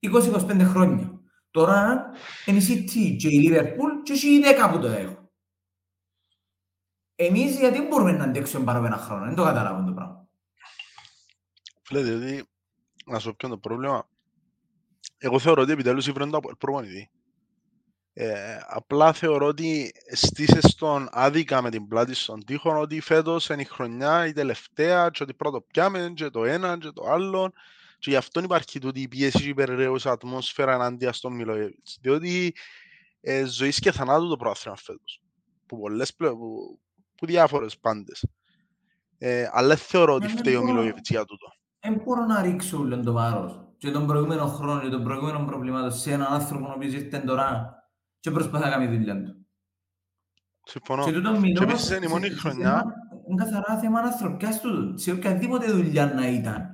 [0.00, 1.20] 20-25 χρόνια.
[1.50, 2.10] Τώρα
[2.46, 5.30] είναι η City και η Liverpool και οι 10 που το έχουν.
[7.14, 10.28] Εμείς γιατί μπορούμε να αντέξουμε πάνω από ένα χρόνο, δεν το καταλάβω το πράγμα.
[11.82, 12.48] Φίλε, διότι,
[13.06, 14.08] να σου πω το πρόβλημα,
[15.18, 17.10] εγώ θεωρώ ότι επιτέλους ήβραν το προπονητή.
[18.14, 23.62] Ε, απλά θεωρώ ότι στήσες τον άδικα με την πλάτη στον τοίχο ότι φέτος είναι
[23.62, 27.52] η χρονιά η τελευταία και ότι πρώτο πιάμε και το ένα και το άλλο
[27.98, 32.54] και γι' αυτό υπάρχει τούτη η πίεση και η υπερραίουσα ατμόσφαιρα ενάντια στον Μιλοέβιτς διότι
[33.20, 35.22] ε, ζωής και θανάτου το πρόθυμα φέτος
[35.66, 36.78] που πολλές πλέον, που,
[37.16, 38.26] που διάφορες πάντες.
[39.18, 41.46] Ε, αλλά θεωρώ ότι φταίει ο Μιλοέβιτς για τούτο.
[41.80, 43.60] Δεν μπορώ να ρίξω όλο το βάρος.
[43.78, 47.76] Και τον προηγούμενο χρόνο και τον προηγούμενο προβλήματο σε έναν άνθρωπο ο οποίος ήρθε τώρα
[48.22, 49.46] και προσπαθεί να κάνει δουλειά του.
[50.64, 51.04] Συμφωνώ.
[51.04, 52.92] Και τούτο μιλώ, Και επίσης είναι η μόνη σε- σε χρονιά θέμα-
[53.30, 56.66] Είναι καθαρά θέμα ανθρωπιάς του, σε οποιαδήποτε δουλειά να ήταν.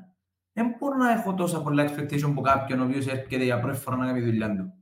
[0.53, 3.97] Δεν μπορώ να έχω τόσα πολλά expectation από κάποιον ο οποίος έρχεται για πρώτη φορά
[3.97, 4.73] να κάνει δουλειά του.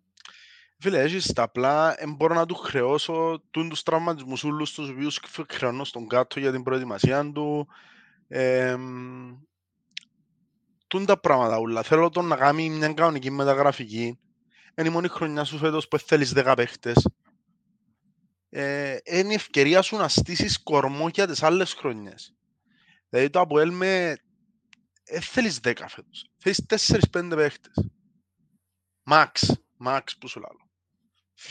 [0.78, 5.20] Φίλε, έχεις τα απλά, δεν μπορώ να του χρεώσω τούν τους τραυματισμούς όλους τους οποίους
[5.48, 7.68] χρεώνω στον κάτω για την προετοιμασία του.
[8.28, 8.76] Ε,
[10.86, 11.82] τούν τα πράγματα όλα.
[11.82, 14.18] Θέλω τον να κάνει μια κανονική μεταγραφική.
[14.76, 17.08] Είναι η μόνη χρονιά σου φέτος που θέλεις 10 παίχτες.
[18.48, 22.34] Ε, είναι η ευκαιρία σου να στήσεις κορμό για τις άλλες χρονιές.
[23.08, 24.16] Δηλαδή το Αποέλ με...
[25.04, 26.30] Ε, θέλεις 10 φέτος.
[26.36, 26.64] Θέλεις
[27.10, 27.90] 4-5 παίχτες.
[29.10, 29.32] Max.
[29.84, 30.56] Max που σου λέω.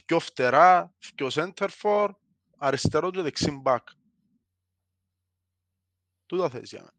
[0.06, 2.10] Δυο φτερά, δυο center for,
[2.58, 3.84] αριστερό και δεξί back.
[6.26, 6.94] Τούτα θες για μένα.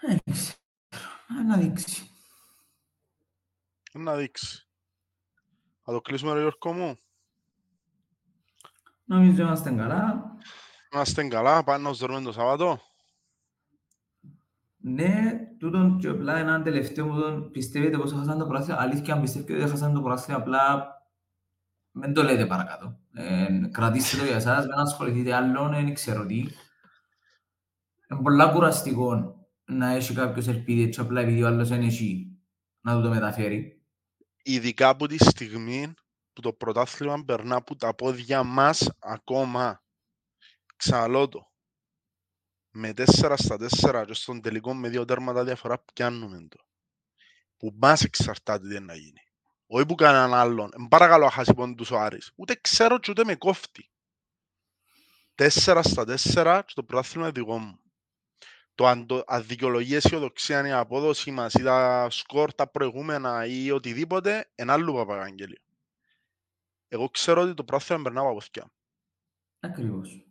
[0.00, 0.58] Δεν ξέρω.
[1.46, 2.13] Να δείξει.
[3.96, 4.68] Να δείξει.
[5.82, 6.98] Θα το κλείσουμε ρε Γιώργο μου.
[9.04, 10.32] Νομίζω είμαστε καλά.
[10.90, 12.80] Να είστε καλά, πάμε να μας δούμε το Σαββατό.
[14.76, 18.76] Ναι, τούτον και απλά ένα τελευταίο που τον πιστεύετε πως έχασαν το πράσινο.
[18.78, 20.92] Αλήθεια, αν πιστεύετε ότι έχασαν το πράσινο, απλά
[21.90, 22.98] δεν το λέτε παρακάτω.
[23.12, 26.38] Ε, κρατήστε το για εσάς, δεν ασχοληθείτε άλλον, δεν ξέρω τι.
[28.10, 32.38] Είναι πολλά κουραστικό να έχει κάποιος ελπίδες και απλά επειδή ο άλλος δεν έχει
[32.80, 33.73] να του το μεταφέρει.
[34.46, 35.94] Ειδικά από τη στιγμή
[36.32, 39.82] που το πρωτάθλημα περνά από τα πόδια μας ακόμα.
[40.76, 41.52] Ξαναλώ το.
[42.70, 46.58] Με 4 στα 4 και στον τελικό με δύο τέρματα διαφορά πιάνουμε το.
[47.56, 49.20] Που μας εξαρτάται τι είναι να γίνει.
[49.66, 50.70] Όχι που κανέναν άλλον.
[50.78, 52.32] Εν παρακαλώ χάσει πόντους ο Άρης.
[52.36, 53.90] Ούτε ξέρω και ούτε με κόφτει.
[55.34, 57.83] 4 στα 4 και το πρωτάθλημα είναι δικό μου.
[58.74, 63.70] Το αν το αδικαιολογεί αισιοδοξία είναι η απόδοση μας ή τα σκορ τα προηγούμενα ή
[63.70, 65.58] οτιδήποτε, ένα άλλο παπαγάγγελιο.
[66.88, 68.70] Εγώ ξέρω ότι το πρωτάθλημα περνά από αυτιά.
[69.60, 70.26] Ακριβώς.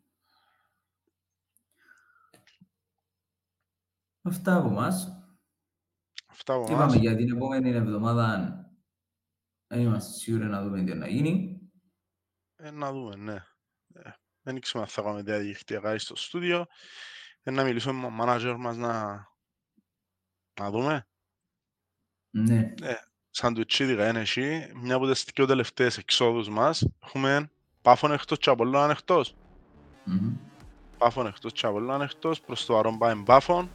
[4.21, 5.23] Αυτά από εμάς.
[6.27, 6.95] Αυτά από Είπαμε εμάς.
[6.95, 8.57] για την επόμενη εβδομάδα
[9.67, 11.61] δεν είμαστε σίγουροι να δούμε τι να γίνει.
[12.55, 13.45] Ε, να δούμε, ναι.
[13.93, 14.11] Ε,
[14.41, 16.65] δεν ήξερα αν θα κάνουμε διαδικτυακά στο στούντιο.
[17.43, 19.03] Ε, να μιλήσουμε με τον μάνατζερ μας να,
[20.61, 21.07] να δούμε;
[22.29, 22.73] Ναι.
[23.29, 24.71] Σαντουιτσίδικα είναι εσύ.
[24.75, 26.87] Μια από τις δύο τελευταίες εξόδους μας.
[27.05, 27.51] Έχουμε
[27.81, 29.35] Πάφον εκτός και Απολλώνα εκτός.
[30.03, 30.33] Μμμ.
[30.97, 32.41] Πάφον εκτός και Απολλώνα εκτός.
[32.41, 33.69] Προς το Αρών πάμε Πάφον.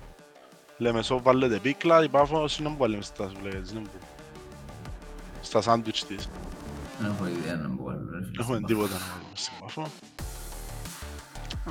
[0.79, 2.03] Λεμεσό βάλετε πίκλα.
[2.05, 3.71] Η Πάφος είναι που βάλει μες στα σουβλέγες.
[3.71, 4.07] είναι που-
[5.43, 6.29] Στα σάντουιτς της.
[6.99, 8.11] Δεν έχω ιδέα να μπω άλλο.
[8.11, 9.87] ρε φίλε, Έχουμε στην τίποτα να βάλουμε στην Πάφο.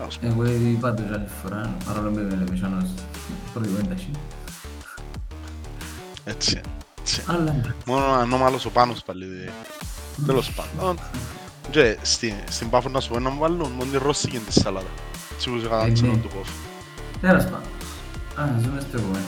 [0.05, 0.31] Ας πούμε.
[0.31, 2.89] Εγώ είπα το άλλη φορά, παρόλο που με λέμε σαν ως
[3.53, 4.11] προηγούμενη ταχύ.
[6.23, 6.61] Έτσι.
[6.99, 7.23] έτσι.
[7.27, 7.71] Αλλά εντάξει.
[7.85, 9.25] Μόνο ανώμαλος ο Πάνος πάλι.
[9.25, 9.49] δε.
[10.25, 10.99] Τέλος πάντων.
[11.71, 14.85] Και στην, στην Πάφο να σου πω να μου βάλουν μόνο τη ρώσικη τη σαλάτα.
[15.33, 16.17] Έτσι που σε Ε, κατάτσινο ναι.
[16.17, 16.53] του κόφου.
[17.21, 17.59] Τέλος πάντων.
[18.35, 19.25] Α, ζούμε στο επόμενο.